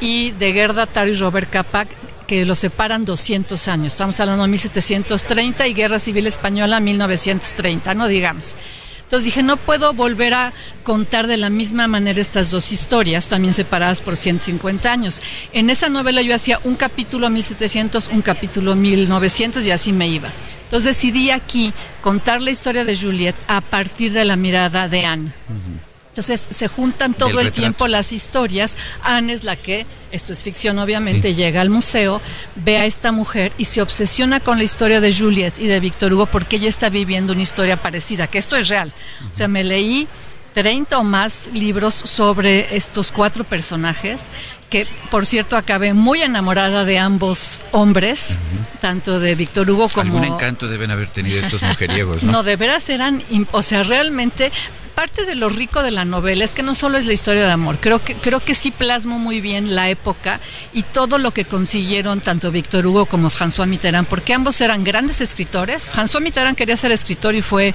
[0.00, 1.86] y de Gerda Taro y Robert Capa,
[2.26, 3.92] que los separan 200 años.
[3.92, 8.56] Estamos hablando de 1730 y Guerra Civil Española 1930, no digamos.
[9.12, 13.52] Entonces dije, no puedo volver a contar de la misma manera estas dos historias, también
[13.52, 15.20] separadas por 150 años.
[15.52, 20.32] En esa novela yo hacía un capítulo 1700, un capítulo 1900 y así me iba.
[20.64, 25.32] Entonces decidí aquí contar la historia de Juliette a partir de la mirada de Anne.
[26.12, 28.76] Entonces se juntan todo el tiempo las historias.
[29.02, 31.34] Anne es la que, esto es ficción obviamente, Sí.
[31.34, 32.20] llega al museo,
[32.54, 36.12] ve a esta mujer y se obsesiona con la historia de Juliette y de Víctor
[36.12, 38.92] Hugo porque ella está viviendo una historia parecida, que esto es real.
[39.30, 40.06] O sea, me leí
[40.52, 44.30] 30 o más libros sobre estos cuatro personajes,
[44.68, 48.38] que por cierto acabé muy enamorada de ambos hombres,
[48.82, 50.18] tanto de Víctor Hugo como...
[50.18, 52.32] Algún encanto deben haber tenido estos mujeriegos, ¿no?
[52.32, 53.22] No, de veras eran,
[53.52, 54.52] o sea, realmente
[54.94, 57.52] parte de lo rico de la novela es que no solo es la historia de
[57.52, 60.40] amor, creo que creo que sí plasmo muy bien la época
[60.72, 65.20] y todo lo que consiguieron tanto Víctor Hugo como François Mitterrand, porque ambos eran grandes
[65.20, 65.88] escritores.
[65.88, 67.74] François Mitterrand quería ser escritor y fue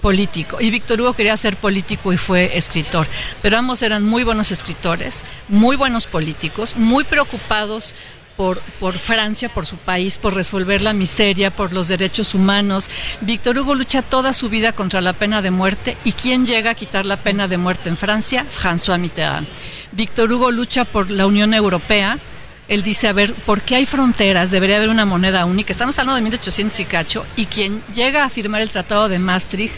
[0.00, 3.06] político y Víctor Hugo quería ser político y fue escritor,
[3.40, 7.94] pero ambos eran muy buenos escritores, muy buenos políticos, muy preocupados
[8.36, 12.90] por, por Francia, por su país, por resolver la miseria, por los derechos humanos.
[13.20, 15.96] Víctor Hugo lucha toda su vida contra la pena de muerte.
[16.04, 18.46] ¿Y quién llega a quitar la pena de muerte en Francia?
[18.50, 19.46] François Mitterrand.
[19.92, 22.18] Víctor Hugo lucha por la Unión Europea
[22.66, 24.50] él dice, a ver, ¿por qué hay fronteras?
[24.50, 25.72] Debería haber una moneda única.
[25.72, 29.74] Estamos hablando de 1800 y cacho, y quien llega a firmar el Tratado de Maastricht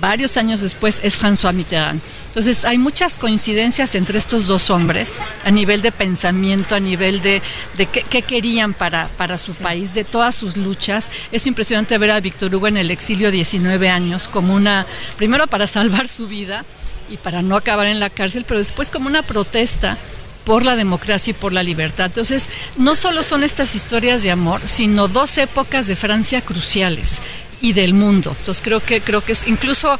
[0.00, 2.00] varios años después es François Mitterrand.
[2.28, 5.14] Entonces hay muchas coincidencias entre estos dos hombres
[5.44, 7.42] a nivel de pensamiento, a nivel de,
[7.76, 11.10] de qué, qué querían para, para su país, de todas sus luchas.
[11.32, 14.86] Es impresionante ver a Víctor Hugo en el exilio 19 años como una,
[15.16, 16.64] primero para salvar su vida
[17.08, 19.98] y para no acabar en la cárcel, pero después como una protesta
[20.44, 22.06] por la democracia y por la libertad.
[22.06, 27.20] Entonces, no solo son estas historias de amor, sino dos épocas de Francia cruciales
[27.60, 28.34] y del mundo.
[28.38, 29.98] Entonces creo que creo que es incluso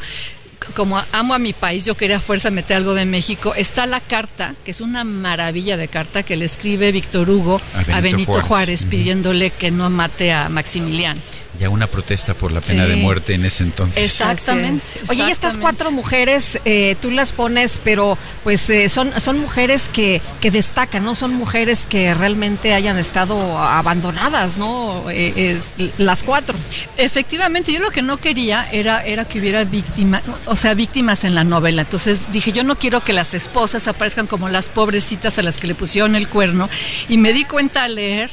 [0.74, 3.54] como amo a mi país, yo quería a fuerza meter algo de México.
[3.54, 7.78] Está la carta, que es una maravilla de carta que le escribe Víctor Hugo A
[7.78, 8.84] Benito a Benito, Juárez.
[8.84, 11.20] Pidiéndole que no mate a Maximiliano.
[11.58, 12.90] Ya una protesta por la pena Sí.
[12.90, 14.02] de muerte en ese entonces.
[14.04, 14.84] Exactamente.
[15.08, 19.88] Oye, y estas cuatro mujeres, eh, tú las pones, pero pues eh, son, son mujeres
[19.88, 21.14] que, que destacan, ¿no?
[21.14, 25.08] Son mujeres que realmente hayan estado abandonadas, ¿no?
[25.10, 26.56] Eh, es- las cuatro.
[26.96, 31.34] Efectivamente, yo lo que no quería era, era que hubiera víctimas, o sea, víctimas en
[31.34, 31.82] la novela.
[31.82, 35.66] Entonces dije, yo no quiero que las esposas aparezcan como las pobrecitas a las que
[35.66, 36.68] le pusieron el cuerno.
[37.08, 38.30] Y me di cuenta al leer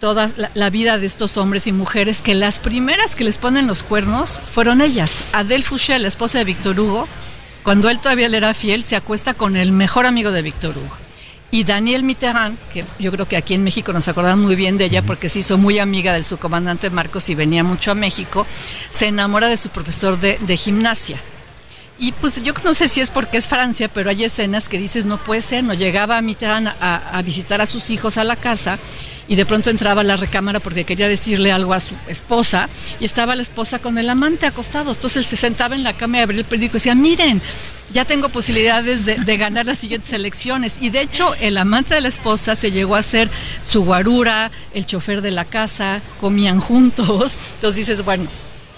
[0.00, 3.66] toda la, la vida de estos hombres y mujeres que las primeras que les ponen
[3.66, 5.22] los cuernos fueron ellas.
[5.32, 7.06] Adele Fouché, la esposa de Víctor Hugo,
[7.62, 10.96] cuando él todavía le era fiel, se acuesta con el mejor amigo de Víctor Hugo.
[11.52, 14.86] Y Daniel Mitterrand, que yo creo que aquí en México nos acordan muy bien de
[14.86, 18.46] ella porque se hizo muy amiga del subcomandante Marcos y venía mucho a México,
[18.88, 21.20] se enamora de su profesor de, de gimnasia.
[22.02, 25.04] Y pues yo no sé si es porque es Francia, pero hay escenas que dices,
[25.04, 28.78] no puede ser, no llegaba Mitterrand a, a visitar a sus hijos a la casa
[29.28, 32.70] y de pronto entraba a la recámara porque quería decirle algo a su esposa
[33.00, 34.92] y estaba la esposa con el amante acostado.
[34.92, 37.42] Entonces él se sentaba en la cama y abría el periódico y decía, miren,
[37.92, 40.78] ya tengo posibilidades de, de ganar las siguientes elecciones.
[40.80, 43.28] Y de hecho el amante de la esposa se llegó a ser
[43.60, 47.36] su guarura, el chofer de la casa, comían juntos.
[47.56, 48.28] Entonces dices, bueno,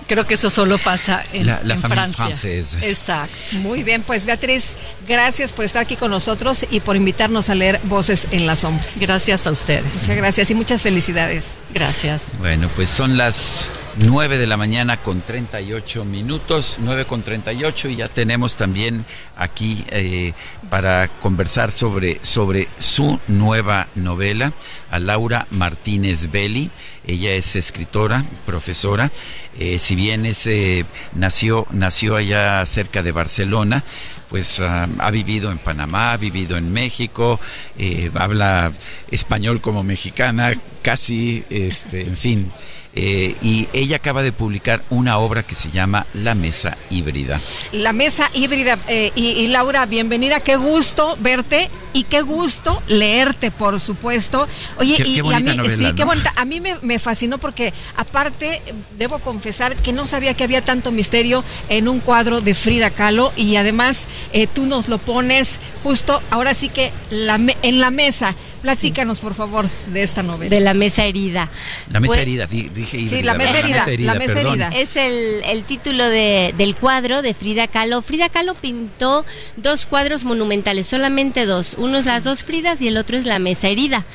[0.07, 2.27] creo que eso solo pasa en, La- la en familia Francia.
[2.27, 2.79] francesa.
[2.87, 3.37] Exacto.
[3.61, 4.77] Muy bien, pues Beatriz,
[5.09, 8.99] gracias por estar aquí con nosotros y por invitarnos a leer Voces en las Sombras.
[9.01, 9.85] Gracias a ustedes.
[10.03, 11.61] Muchas gracias y muchas felicidades.
[11.74, 12.24] Gracias.
[12.39, 17.97] Bueno, pues son las 9 de la mañana con 38 minutos, 9 con 38 y
[17.97, 19.05] ya tenemos también
[19.37, 20.33] aquí eh,
[20.70, 24.53] para conversar sobre, sobre su nueva novela
[24.91, 26.70] a Laura Martínez Belli.
[27.07, 29.11] Ella es escritora, profesora.
[29.59, 33.85] Eh, si bien es, eh, nació, nació allá cerca de Barcelona,
[34.29, 37.39] pues ah, ha vivido en Panamá, ha vivido en México,
[37.79, 38.73] eh, habla
[39.11, 42.53] español como mexicana, casi, este, en fin.
[42.94, 47.40] Eh, y ella acaba de publicar una obra que se llama La Mesa Híbrida.
[47.73, 48.78] La mesa híbrida.
[48.86, 50.40] eh, y, y Laura, bienvenida.
[50.40, 54.47] Qué gusto verte y qué gusto leerte, por supuesto.
[54.78, 55.94] Oye, Qué- y, qué y a mí, novela, sí, ¿no?
[55.94, 56.35] qué bonita.
[56.36, 58.60] A mí me, me fascinó porque, aparte,
[58.98, 63.32] debo confesar que no sabía que había tanto misterio en un cuadro de Frida Kahlo
[63.36, 68.35] y además eh, tú nos lo pones justo ahora sí que la en la mesa.
[68.63, 70.49] Platícanos, por favor, de esta novela.
[70.49, 71.51] De la mesa herida.
[71.91, 74.63] La Mesa Pues- Herida, di- dije Sí, la mesa herida, la mesa perdón.
[74.63, 74.69] herida.
[74.81, 78.01] Es el, el título de- del cuadro de Frida Kahlo.
[78.03, 79.25] Frida Kahlo pintó
[79.57, 81.75] dos cuadros monumentales, solamente dos.
[81.79, 84.07] Uno es las dos Fridas y el otro es la mesa herida.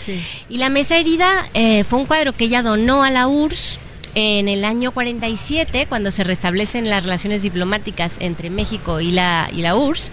[0.49, 3.79] Y la mesa herida eh, fue un cuadro que ella donó a la URSS
[4.15, 9.61] en el año 47, cuando se restablecen las relaciones diplomáticas entre México y la, y
[9.61, 10.11] la URSS,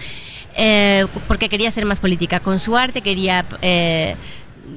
[0.57, 3.45] eh, porque quería hacer más política con su arte, quería...
[3.63, 4.17] eh,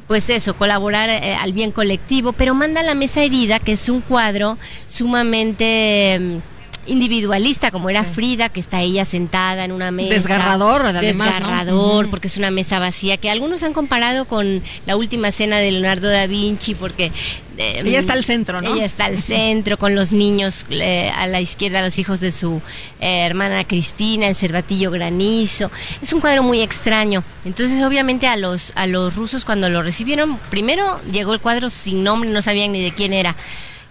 [0.07, 4.01] pues eso, colaborar eh, al bien colectivo, pero manda la mesa herida, que es un
[4.01, 6.56] cuadro sumamente mm,
[6.87, 10.13] individualista, como era Frida, que está ella sentada en una mesa.
[10.13, 11.33] Desgarrador, además, ¿no?
[11.35, 12.09] Desgarrador, Ujú.
[12.09, 16.07] porque es una mesa vacía, que algunos han comparado con la última cena de Leonardo
[16.09, 17.11] da Vinci, porque...
[17.57, 18.73] eh, Ella está al centro, ¿no?
[18.73, 22.61] Ella está al centro, con los niños eh, a la izquierda, los hijos de su
[22.99, 25.71] eh, hermana Cristina, el cervatillo granizo.
[26.01, 27.23] Es un cuadro muy extraño.
[27.45, 32.03] Entonces, obviamente, a los, a los rusos cuando lo recibieron, primero llegó el cuadro sin
[32.03, 33.35] nombre, no sabían ni de quién era.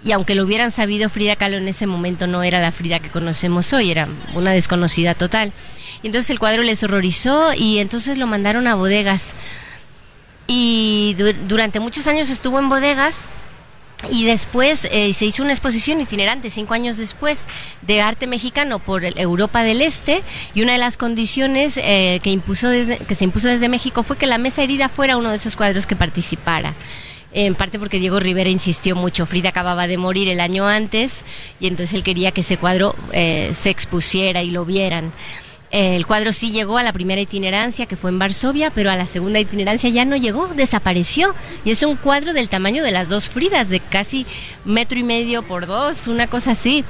[0.06, 3.10] Y aunque lo hubieran sabido, Frida Kahlo en ese momento no era la Frida que
[3.10, 5.52] conocemos hoy, era una desconocida total.
[6.00, 9.34] Y entonces el cuadro les horrorizó y entonces lo mandaron a bodegas.
[10.46, 13.16] Y du- durante muchos años estuvo en bodegas
[14.08, 17.44] y después eh, se hizo una exposición itinerante, cinco años después,
[17.82, 20.22] de arte mexicano por Europa del Este.
[20.54, 24.16] Y una de las condiciones eh, que, impuso desde, que se impuso desde México fue
[24.16, 26.74] que la mesa herida fuera uno de esos cuadros que participara.
[27.38, 29.26] En parte porque Diego Rivera insistió mucho.
[29.26, 31.22] Frida acababa de morir el año antes
[31.60, 35.12] y entonces él quería que ese cuadro eh, se expusiera y lo vieran.
[35.70, 39.04] El cuadro sí llegó a la primera itinerancia, que fue en Varsovia, pero a la
[39.04, 41.34] segunda itinerancia ya no llegó, desapareció.
[41.62, 44.24] Y es un cuadro del tamaño de las dos Fridas, de casi
[44.64, 46.86] metro y medio por dos, una cosa así.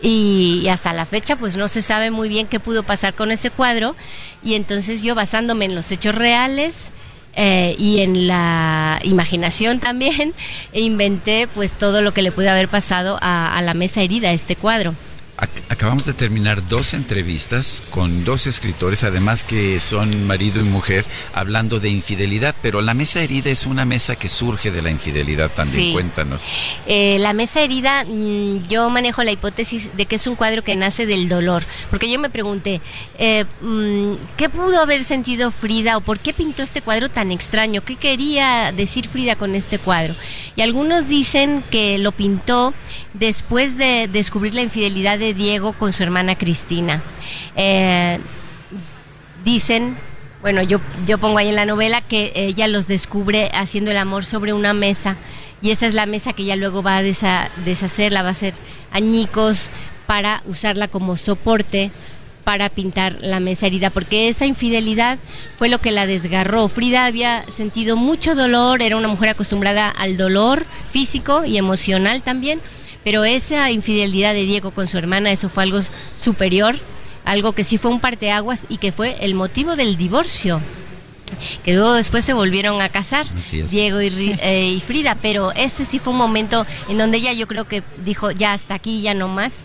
[0.00, 3.32] Y, y hasta la fecha, pues no se sabe muy bien qué pudo pasar con
[3.32, 3.96] ese cuadro.
[4.44, 6.92] Y entonces yo, basándome en los hechos reales,
[7.40, 10.34] eh, y en la imaginación también
[10.72, 14.56] inventé pues todo lo que le puede haber pasado a, a la mesa herida, este
[14.56, 14.94] cuadro.
[15.38, 21.04] Ac- Acabamos de terminar dos entrevistas con dos escritores, además que son marido y mujer,
[21.34, 25.50] hablando de infidelidad, pero la mesa herida es una mesa que surge de la infidelidad
[25.52, 25.84] también.
[25.88, 25.92] Sí.
[25.92, 26.40] Cuéntanos.
[26.86, 30.74] Eh, la mesa herida, mm, yo manejo la hipótesis de que es un cuadro que
[30.74, 32.80] nace del dolor, porque yo me pregunté,
[33.18, 37.84] eh, mm, ¿qué pudo haber sentido Frida o por qué pintó este cuadro tan extraño?
[37.84, 40.16] ¿Qué quería decir Frida con este cuadro?
[40.56, 42.74] Y algunos dicen que lo pintó
[43.14, 47.02] después de descubrir la infidelidad de Diego con su hermana Cristina.
[47.56, 48.18] Eh,
[49.44, 49.96] dicen,
[50.42, 54.24] bueno, yo, yo pongo ahí en la novela que ella los descubre haciendo el amor
[54.24, 55.16] sobre una mesa
[55.60, 58.54] y esa es la mesa que ella luego va a desa- deshacerla, va a hacer
[58.92, 59.70] añicos
[60.06, 61.90] para usarla como soporte
[62.44, 65.18] para pintar la mesa herida, porque esa infidelidad
[65.58, 66.68] fue lo que la desgarró.
[66.68, 72.60] Frida había sentido mucho dolor, era una mujer acostumbrada al dolor físico y emocional también,
[73.08, 75.80] pero esa infidelidad de Diego con su hermana, eso fue algo
[76.22, 76.76] superior,
[77.24, 80.60] algo que sí fue un parteaguas y que fue el motivo del divorcio
[81.64, 83.24] que luego después se volvieron a casar.
[83.70, 87.48] Diego y, eh, y Frida, pero ese sí fue un momento en donde ella yo
[87.48, 89.62] creo que dijo, ya hasta aquí, ya no más.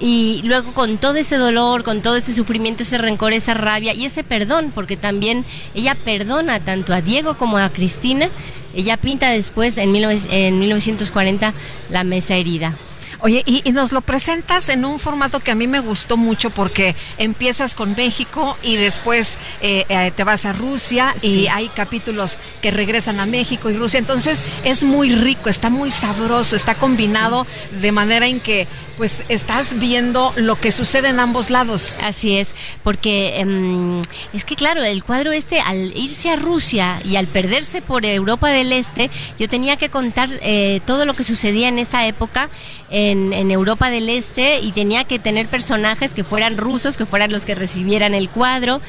[0.00, 4.06] Y luego con todo ese dolor, con todo ese sufrimiento, ese rencor, esa rabia y
[4.06, 8.30] ese perdón, porque también ella perdona tanto a Diego como a Cristina,
[8.74, 11.52] ella pinta después en, 19 en 1940
[11.90, 12.76] la mesa herida.
[13.22, 16.50] Oye, y, y nos lo presentas en un formato que a mí me gustó mucho
[16.50, 22.38] porque empiezas con México y después eh, eh, te vas a Rusia y hay capítulos
[22.62, 23.98] que regresan a México y Rusia.
[23.98, 27.46] Entonces es muy rico, está muy sabroso, está combinado
[27.80, 28.66] de manera en que
[28.96, 31.96] pues estás viendo lo que sucede en ambos lados.
[32.02, 37.16] Así es, porque em, es que claro, el cuadro este al irse a Rusia y
[37.16, 41.68] al perderse por Europa del Este, yo tenía que contar eh, todo lo que sucedía
[41.68, 42.50] en esa época
[42.90, 47.44] en, Europa del Este y tenía que tener personajes que fueran rusos, que fueran los
[47.46, 48.80] que recibieran el cuadro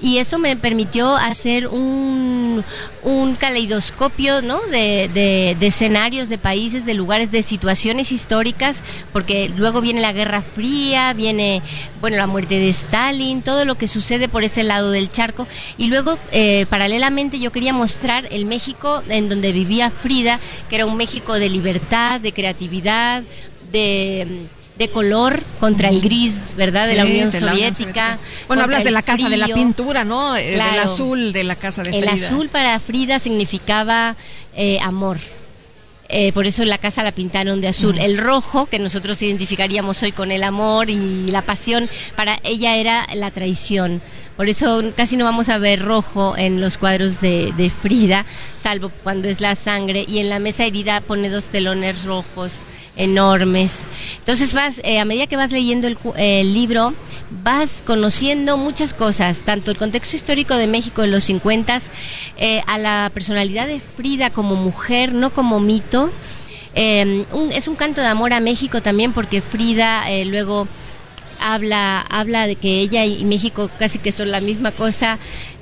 [0.00, 2.64] y eso me permitió hacer un,
[3.02, 4.60] un caleidoscopio ¿no?
[4.70, 10.12] de, de- de escenarios, de países, de lugares, de situaciones históricas, porque luego viene la
[10.12, 11.62] Guerra Fría, viene
[12.00, 15.46] bueno la muerte de Stalin, todo lo que sucede por ese lado del charco
[15.78, 20.86] y luego eh, paralelamente yo quería mostrar el México en donde vivía Frida, que era
[20.86, 23.22] un México de libertad, de creatividad,
[23.76, 24.46] de
[24.78, 26.86] de color contra el gris, ¿verdad?
[26.86, 28.18] de la Sí, Unión de la Unión Soviética.
[28.46, 30.36] Bueno, hablas de el la casa, de la pintura, ¿no?
[30.36, 30.82] Eh, Claro.
[30.82, 32.12] azul de la casa de El Frida.
[32.26, 34.16] azul para Frida significaba
[34.54, 35.16] eh, amor.
[36.10, 37.98] Eh, por eso la casa la pintaron de azul.
[37.98, 43.06] El rojo, que nosotros identificaríamos hoy con el amor y la pasión, para ella era
[43.14, 44.02] la traición.
[44.36, 48.26] Por eso casi no vamos a ver rojo en los cuadros de, Frida,
[48.60, 50.04] salvo cuando es la sangre.
[50.06, 52.62] Y en la mesa herida pone dos telones rojos
[52.96, 53.82] enormes.
[54.18, 56.92] Entonces vas, eh, a medida que vas leyendo el, el libro,
[57.42, 61.80] vas conociendo muchas cosas, tanto el contexto histórico de México en los 50,
[62.38, 66.10] eh, a la personalidad de Frida como mujer, no como mito.
[66.74, 70.68] Eh, un- es un canto de amor a México también porque Frida eh, luego
[71.40, 75.18] habla, habla de que ella y México casi que son la misma cosa.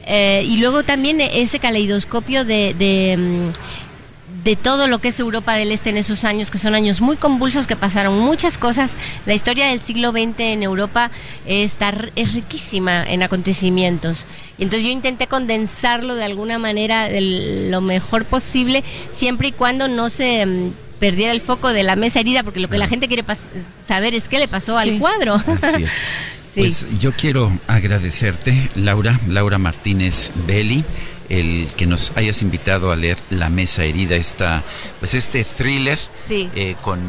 [0.07, 5.73] eh, y luego también ese caleidoscopio de, mm, de todo lo que es Europa del
[5.73, 8.91] Este en esos años, que son años muy convulsos, que pasaron muchas cosas.
[9.25, 11.11] La historia del siglo XX en Europa
[11.47, 14.27] está, es riquísima en acontecimientos.
[14.59, 20.11] Y entonces yo intenté condensarlo de alguna manera lo mejor posible, siempre y cuando no
[20.11, 20.73] se mm,
[21.05, 23.47] perdiera el foco de la mesa herida, porque lo que la gente quiere pas-
[23.87, 25.35] saber es qué le pasó al cuadro.
[25.35, 25.93] Así es.
[26.55, 26.61] Sí.
[26.61, 30.85] Pues yo quiero agradecerte, Laura, Laura Martínez Belli,
[31.29, 34.63] el que nos hayas invitado a leer La Mesa Herida, esta,
[35.01, 36.49] pues este thriller Sí.
[36.55, 37.01] eh, con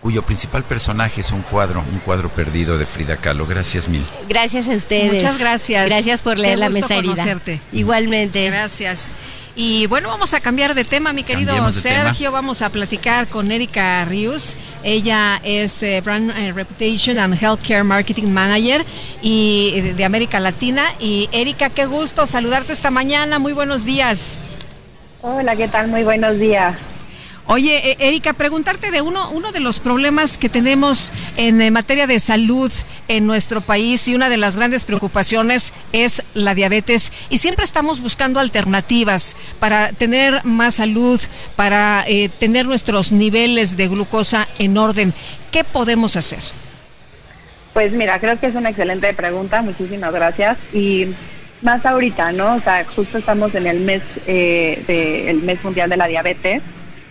[0.00, 3.44] cuyo principal personaje es un cuadro, un cuadro perdido de Frida Kahlo.
[3.46, 4.04] Gracias mil.
[4.28, 5.12] Gracias a ustedes.
[5.12, 5.86] Muchas gracias.
[5.90, 7.12] Gracias por Qué leer la gusto mesa herida.
[7.14, 7.60] conocerte.
[7.72, 8.46] Igualmente.
[8.46, 9.10] Gracias.
[9.54, 12.32] Y bueno, vamos a cambiar de tema, mi querido Sergio.
[12.32, 14.56] Vamos a platicar con Erika Rius.
[14.82, 18.84] Ella es eh, Brand eh, Reputation and Healthcare Marketing Manager
[19.20, 20.84] y eh, de América Latina.
[20.98, 23.38] Y Erika, qué gusto saludarte esta mañana.
[23.38, 24.38] Muy buenos días.
[25.20, 25.88] Hola, ¿qué tal?
[25.88, 26.74] Muy buenos días.
[27.46, 32.18] Oye, eh, Erika, preguntarte de uno, uno de los problemas que tenemos en materia de
[32.20, 32.72] salud
[33.08, 38.00] en nuestro país y una de las grandes preocupaciones es la diabetes y siempre estamos
[38.00, 41.20] buscando alternativas para tener más salud,
[41.56, 45.14] para eh, tener nuestros niveles de glucosa en orden.
[45.50, 46.40] ¿Qué podemos hacer?
[47.72, 50.58] Pues mira, creo que es una excelente pregunta, muchísimas gracias.
[50.74, 51.08] Y
[51.62, 52.56] más ahorita, ¿no?
[52.56, 56.62] O sea, justo estamos en el mes, eh, de, el mes mundial de la diabetes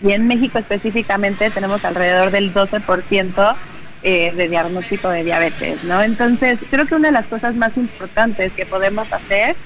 [0.02, 3.56] y en México específicamente tenemos alrededor del 12%
[4.02, 6.02] eh, de diagnóstico de diabetes, ¿no?
[6.02, 9.56] Entonces, creo que una de las cosas más importantes que podemos hacer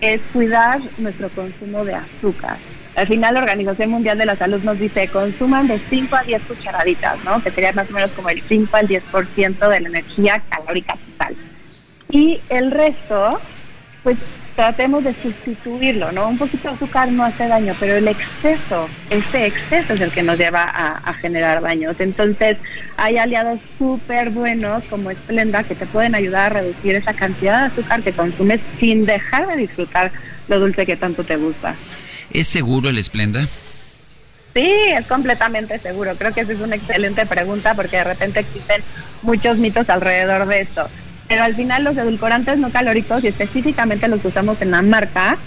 [0.00, 2.56] es cuidar nuestro consumo de azúcar.
[2.94, 6.42] Al final, la Organización Mundial de la Salud nos dice consuman de 5 a 10
[6.42, 7.42] cucharaditas, ¿no?
[7.42, 11.36] Que sería más o menos como el 5 al 10% de la energía calórica total.
[12.10, 13.40] Y el resto,
[14.02, 14.18] pues
[14.54, 16.28] tratemos de sustituirlo, ¿no?
[16.28, 20.22] Un poquito de azúcar no hace daño, pero el exceso, este exceso es el que
[20.22, 21.96] nos lleva a, generar daños.
[22.00, 22.56] Entonces,
[22.96, 27.66] hay aliados súper buenos como Splenda que te pueden ayudar a reducir esa cantidad de
[27.66, 30.10] azúcar que consumes sin dejar de disfrutar
[30.48, 31.76] lo dulce que tanto te gusta.
[32.32, 33.46] ¿Es seguro el Splenda?
[34.54, 36.14] Sí, es completamente seguro.
[36.16, 38.82] Creo que esa es una excelente pregunta porque de repente existen
[39.22, 40.88] muchos mitos alrededor de esto.
[41.32, 45.38] Pero al final los edulcorantes no calóricos y específicamente los que usamos en la marca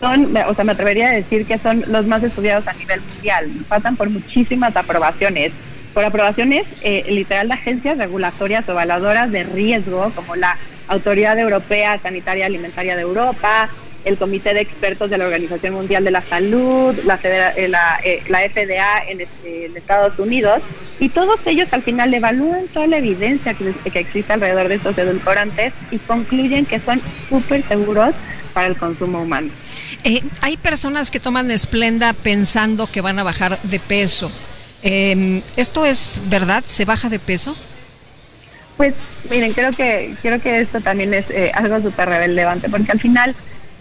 [0.00, 3.50] son, o sea, me atrevería a decir que son los más estudiados a nivel mundial.
[3.68, 5.52] Pasan por muchísimas aprobaciones.
[5.92, 10.56] Por aprobaciones eh, literal de agencias regulatorias o evaluadoras de riesgo como la
[10.88, 13.68] Autoridad Europea Sanitaria Alimentaria de Europa,
[14.04, 18.40] el Comité de Expertos de la Organización Mundial de la Salud, la, eh, eh, la,
[18.40, 20.60] FDA este, en, Estados Unidos,
[21.00, 25.72] y todos ellos al final evalúan toda la evidencia que, existe alrededor de estos edulcorantes
[25.90, 28.14] y concluyen que son súper seguros
[28.52, 29.50] para el consumo humano.
[30.04, 34.30] Eh, hay personas que toman esplenda pensando que van a bajar de peso.
[34.82, 36.62] Em, ¿Esto es verdad?
[36.66, 37.56] ¿Se baja de peso?
[38.76, 38.92] Pues
[39.30, 41.24] miren, creo que creo que esto también es
[41.54, 43.34] algo súper relevante, porque al final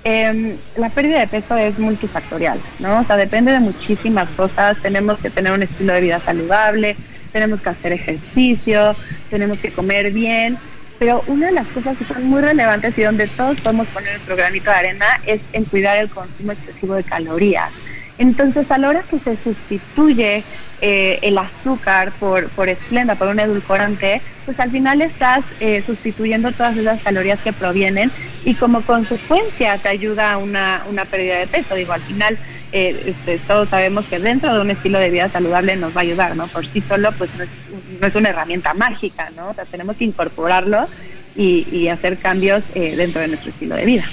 [0.03, 2.99] eh, la pérdida de peso es multifactorial, ¿no?
[2.99, 4.77] O sea, depende de muchísimas cosas.
[4.81, 6.95] Tenemos que tener un estilo de vida saludable,
[7.31, 8.95] tenemos que hacer ejercicio,
[9.29, 10.57] tenemos que comer bien.
[10.99, 14.35] Pero una de las cosas que son muy relevantes y donde todos podemos poner nuestro
[14.35, 17.71] granito de arena es en cuidar el consumo excesivo de calorías.
[18.17, 20.43] Entonces, a la hora que se sustituye
[20.85, 26.51] eh, el azúcar por, por esplenda, por un edulcorante, pues al final estás eh, sustituyendo
[26.51, 28.11] todas esas calorías que provienen
[28.43, 31.75] y como consecuencia te ayuda a una, una pérdida de peso.
[31.75, 32.37] Digo, al final
[32.73, 36.03] eh, este, todos sabemos que dentro de un estilo de vida saludable nos va a
[36.03, 36.47] ayudar, ¿no?
[36.47, 39.51] Por sí solo, pues no es, una herramienta mágica, ¿no?
[39.51, 40.87] O sea, tenemos que incorporarlo
[41.35, 44.03] y hacer cambios dentro de nuestro estilo de vida.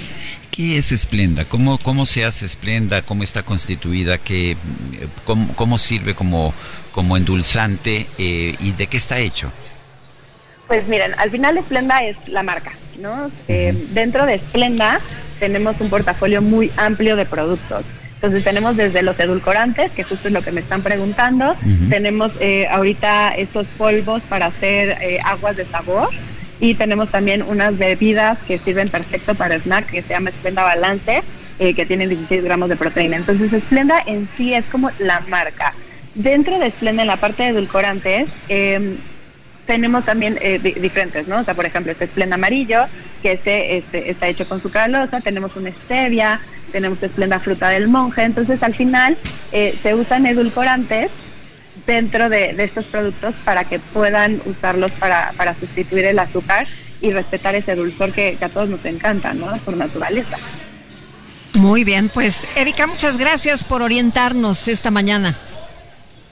[0.51, 1.45] ¿Qué es Esplenda?
[1.45, 3.01] ¿Cómo, cómo se hace Esplenda?
[3.03, 4.17] ¿Cómo está constituida?
[4.17, 4.57] ¿Qué,
[5.23, 6.53] cómo, cómo sirve como,
[6.91, 8.07] como endulzante?
[8.17, 9.49] Eh, ¿Y de qué está hecho?
[10.67, 13.31] Pues miren, al final Esplenda es la marca, ¿no?
[13.47, 14.99] Eh, dentro de Esplenda
[15.39, 17.85] tenemos un portafolio muy amplio de productos.
[18.15, 21.55] Entonces tenemos desde los edulcorantes, que justo es lo que me están preguntando,
[21.89, 26.09] tenemos eh, ahorita estos polvos para hacer aguas de sabor,
[26.61, 31.23] y tenemos también unas bebidas que sirven perfecto para snack que se llama Splenda Balance,
[31.57, 33.17] eh, que tienen 16 gramos de proteína.
[33.17, 35.73] Entonces Splenda en sí es como la marca.
[36.13, 38.97] Dentro de Splenda, en la parte de edulcorantes, em,
[39.65, 41.39] tenemos también eh, diferentes, ¿no?
[41.39, 42.85] O sea, por ejemplo, este Splenda amarillo,
[43.23, 46.41] que este, este, está hecho con sucralosa, tenemos una stevia,
[46.71, 48.21] tenemos Splenda fruta del monje.
[48.21, 49.17] Entonces, al final,
[49.51, 51.09] eh, se usan edulcorantes
[51.91, 56.65] dentro de, estos productos para que puedan usarlos para, para sustituir el azúcar
[57.01, 59.53] y respetar ese dulzor que, a todos nos encanta, ¿no?
[59.57, 60.37] Por naturaleza.
[61.53, 65.35] Muy bien, pues Erika, muchas gracias por orientarnos esta mañana.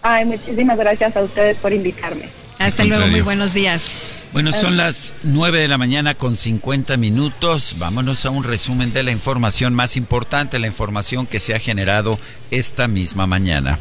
[0.02, 2.30] Ay, muchísimas gracias a ustedes por invitarme.
[2.58, 4.00] Hasta luego, muy buenos días.
[4.32, 7.76] Bueno, son las 9 de la mañana con 50 minutos.
[7.78, 12.18] Vámonos a un resumen de la información más importante, la información que se ha generado
[12.50, 13.80] esta misma mañana.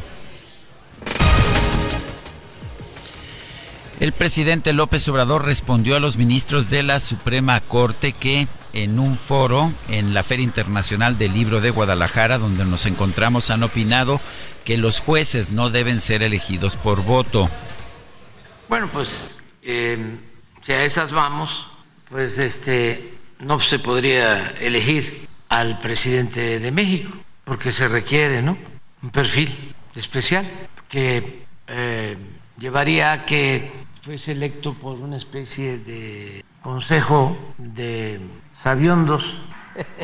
[4.01, 9.17] El presidente López Obrador respondió a los ministros de la Suprema Corte que en un
[9.17, 14.21] foro en la Feria Internacional del Libro de Guadalajara, donde nos encontramos, han opinado
[14.65, 17.51] que los jueces no deben ser elegidos por voto.
[18.69, 20.19] Bueno, pues em,
[20.61, 21.67] si a esas vamos,
[22.09, 27.11] pues este no se podría elegir al presidente de México,
[27.43, 28.57] porque se requiere, ¿no?
[29.03, 30.47] Un perfil especial
[30.89, 32.17] que eh,
[32.59, 38.19] llevaría a que fuese electo por una especie de consejo de
[38.55, 39.37] sabiondos,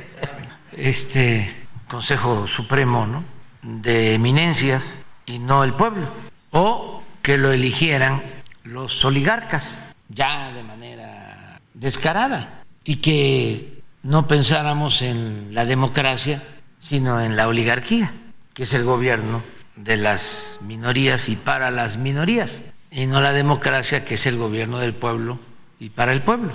[0.77, 3.25] este consejo supremo, ¿no?
[3.63, 6.07] De eminencias y no el pueblo,
[6.51, 8.23] o que lo eligieran
[8.63, 12.63] los oligarcas ya de manera descarada.
[12.85, 16.43] Y que no pensáramos en la democracia,
[16.79, 18.13] sino en la oligarquía,
[18.53, 19.43] que es el gobierno
[19.77, 24.79] de las minorías y para las minorías, y no la democracia, que es el gobierno
[24.79, 25.39] del pueblo
[25.81, 26.53] y para el pueblo.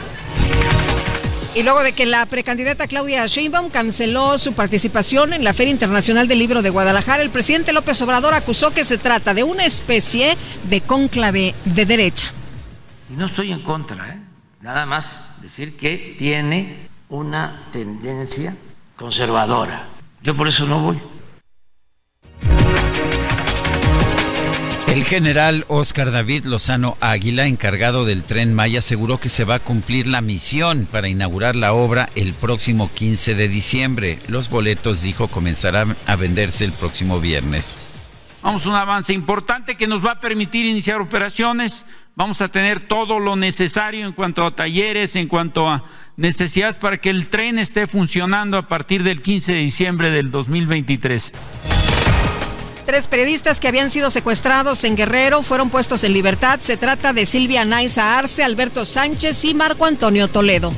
[1.53, 6.27] Y luego de que la precandidata Claudia Sheinbaum canceló su participación en la Feria Internacional
[6.27, 10.37] del Libro de Guadalajara, el presidente López Obrador acusó que se trata de una especie
[10.69, 12.31] de cónclave de derecha.
[13.11, 14.19] Y no estoy en contra, ¿eh?
[14.61, 18.55] nada más decir que tiene una tendencia
[18.95, 19.87] conservadora.
[20.21, 21.01] Yo por eso no voy.
[24.89, 29.59] El general Oscar David Lozano Águila, encargado del tren Maya, aseguró que se va a
[29.59, 34.17] cumplir la misión para inaugurar la obra el próximo 15 de diciembre.
[34.27, 37.77] Los boletos, dijo, comenzarán a venderse el próximo viernes.
[38.41, 41.85] Vamos a un avance importante que nos va a permitir iniciar operaciones.
[42.15, 45.83] Vamos a tener todo lo necesario en cuanto a talleres, en cuanto a
[46.17, 51.31] necesidades para que el tren esté funcionando a partir del 15 de diciembre del 2023.
[52.89, 56.59] Tres periodistas que habían sido secuestrados en Guerrero fueron puestos en libertad.
[56.59, 60.73] Se trata de Silvia Naiza Arce, Alberto Sánchez y Marco Antonio Toledo.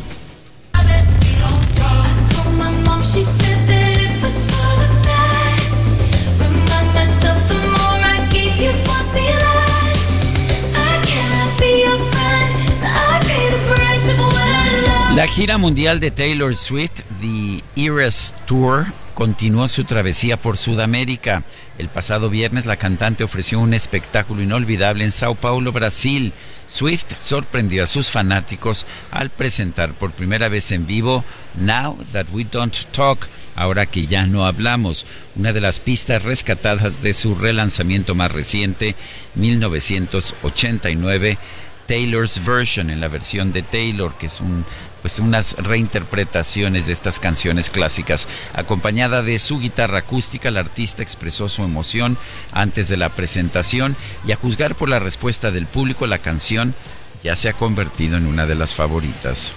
[15.15, 21.43] La gira mundial de Taylor Swift, The Eras Tour, continuó su travesía por Sudamérica.
[21.81, 26.31] El pasado viernes la cantante ofreció un espectáculo inolvidable en Sao Paulo, Brasil.
[26.67, 32.43] Swift sorprendió a sus fanáticos al presentar por primera vez en vivo Now That We
[32.43, 38.13] Don't Talk, ahora que ya no hablamos, una de las pistas rescatadas de su relanzamiento
[38.13, 38.95] más reciente,
[39.33, 41.39] 1989.
[41.87, 44.65] Taylor's Version, en la versión de Taylor, que es un
[45.01, 48.27] pues unas reinterpretaciones de estas canciones clásicas.
[48.53, 52.17] Acompañada de su guitarra acústica, la artista expresó su emoción
[52.51, 53.95] antes de la presentación
[54.27, 56.75] y a juzgar por la respuesta del público, la canción
[57.23, 59.53] ya se ha convertido en una de las favoritas.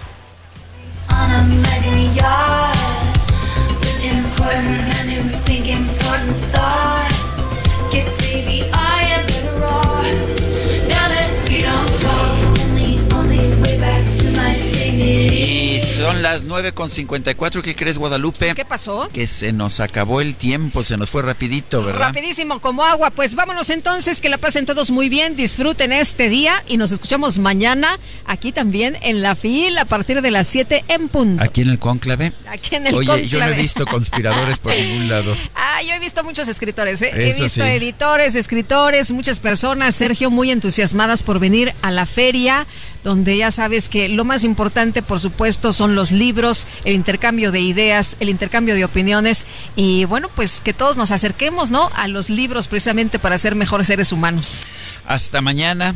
[15.96, 17.62] Son las 9.54.
[17.62, 18.54] ¿Qué crees, Guadalupe?
[18.54, 19.08] ¿Qué pasó?
[19.12, 22.08] Que se nos acabó el tiempo, se nos fue rapidito, ¿verdad?
[22.08, 23.10] Rapidísimo, como agua.
[23.10, 27.38] Pues vámonos entonces, que la pasen todos muy bien, disfruten este día y nos escuchamos
[27.38, 31.42] mañana aquí también en la FIL a partir de las 7 en punto.
[31.42, 32.32] ¿Aquí en el conclave?
[32.48, 35.36] Aquí en el Oye, yo no he visto conspiradores por ningún lado.
[35.54, 37.10] Ah, yo he visto muchos escritores, ¿eh?
[37.14, 42.66] he visto editores, escritores, muchas personas, Sergio, muy entusiasmadas por venir a la feria,
[43.04, 47.60] donde ya sabes que lo más importante, por supuesto, son los libros, el intercambio de
[47.60, 51.90] ideas, el intercambio de opiniones y bueno, pues que todos nos acerquemos, ¿no?
[51.94, 54.60] A los libros precisamente para ser mejores seres humanos.
[55.06, 55.94] Hasta mañana.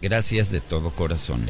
[0.00, 1.46] Gracias de todo corazón.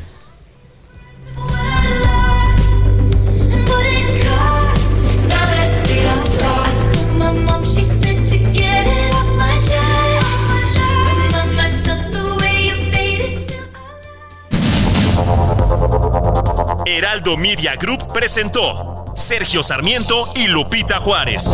[16.88, 21.50] Heraldo Media Group presentó Sergio Sarmiento y Lupita Juárez.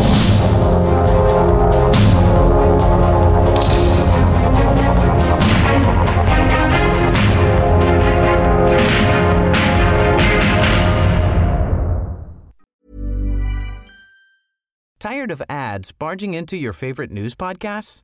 [14.99, 18.03] Tired of ads barging into your favorite news podcasts?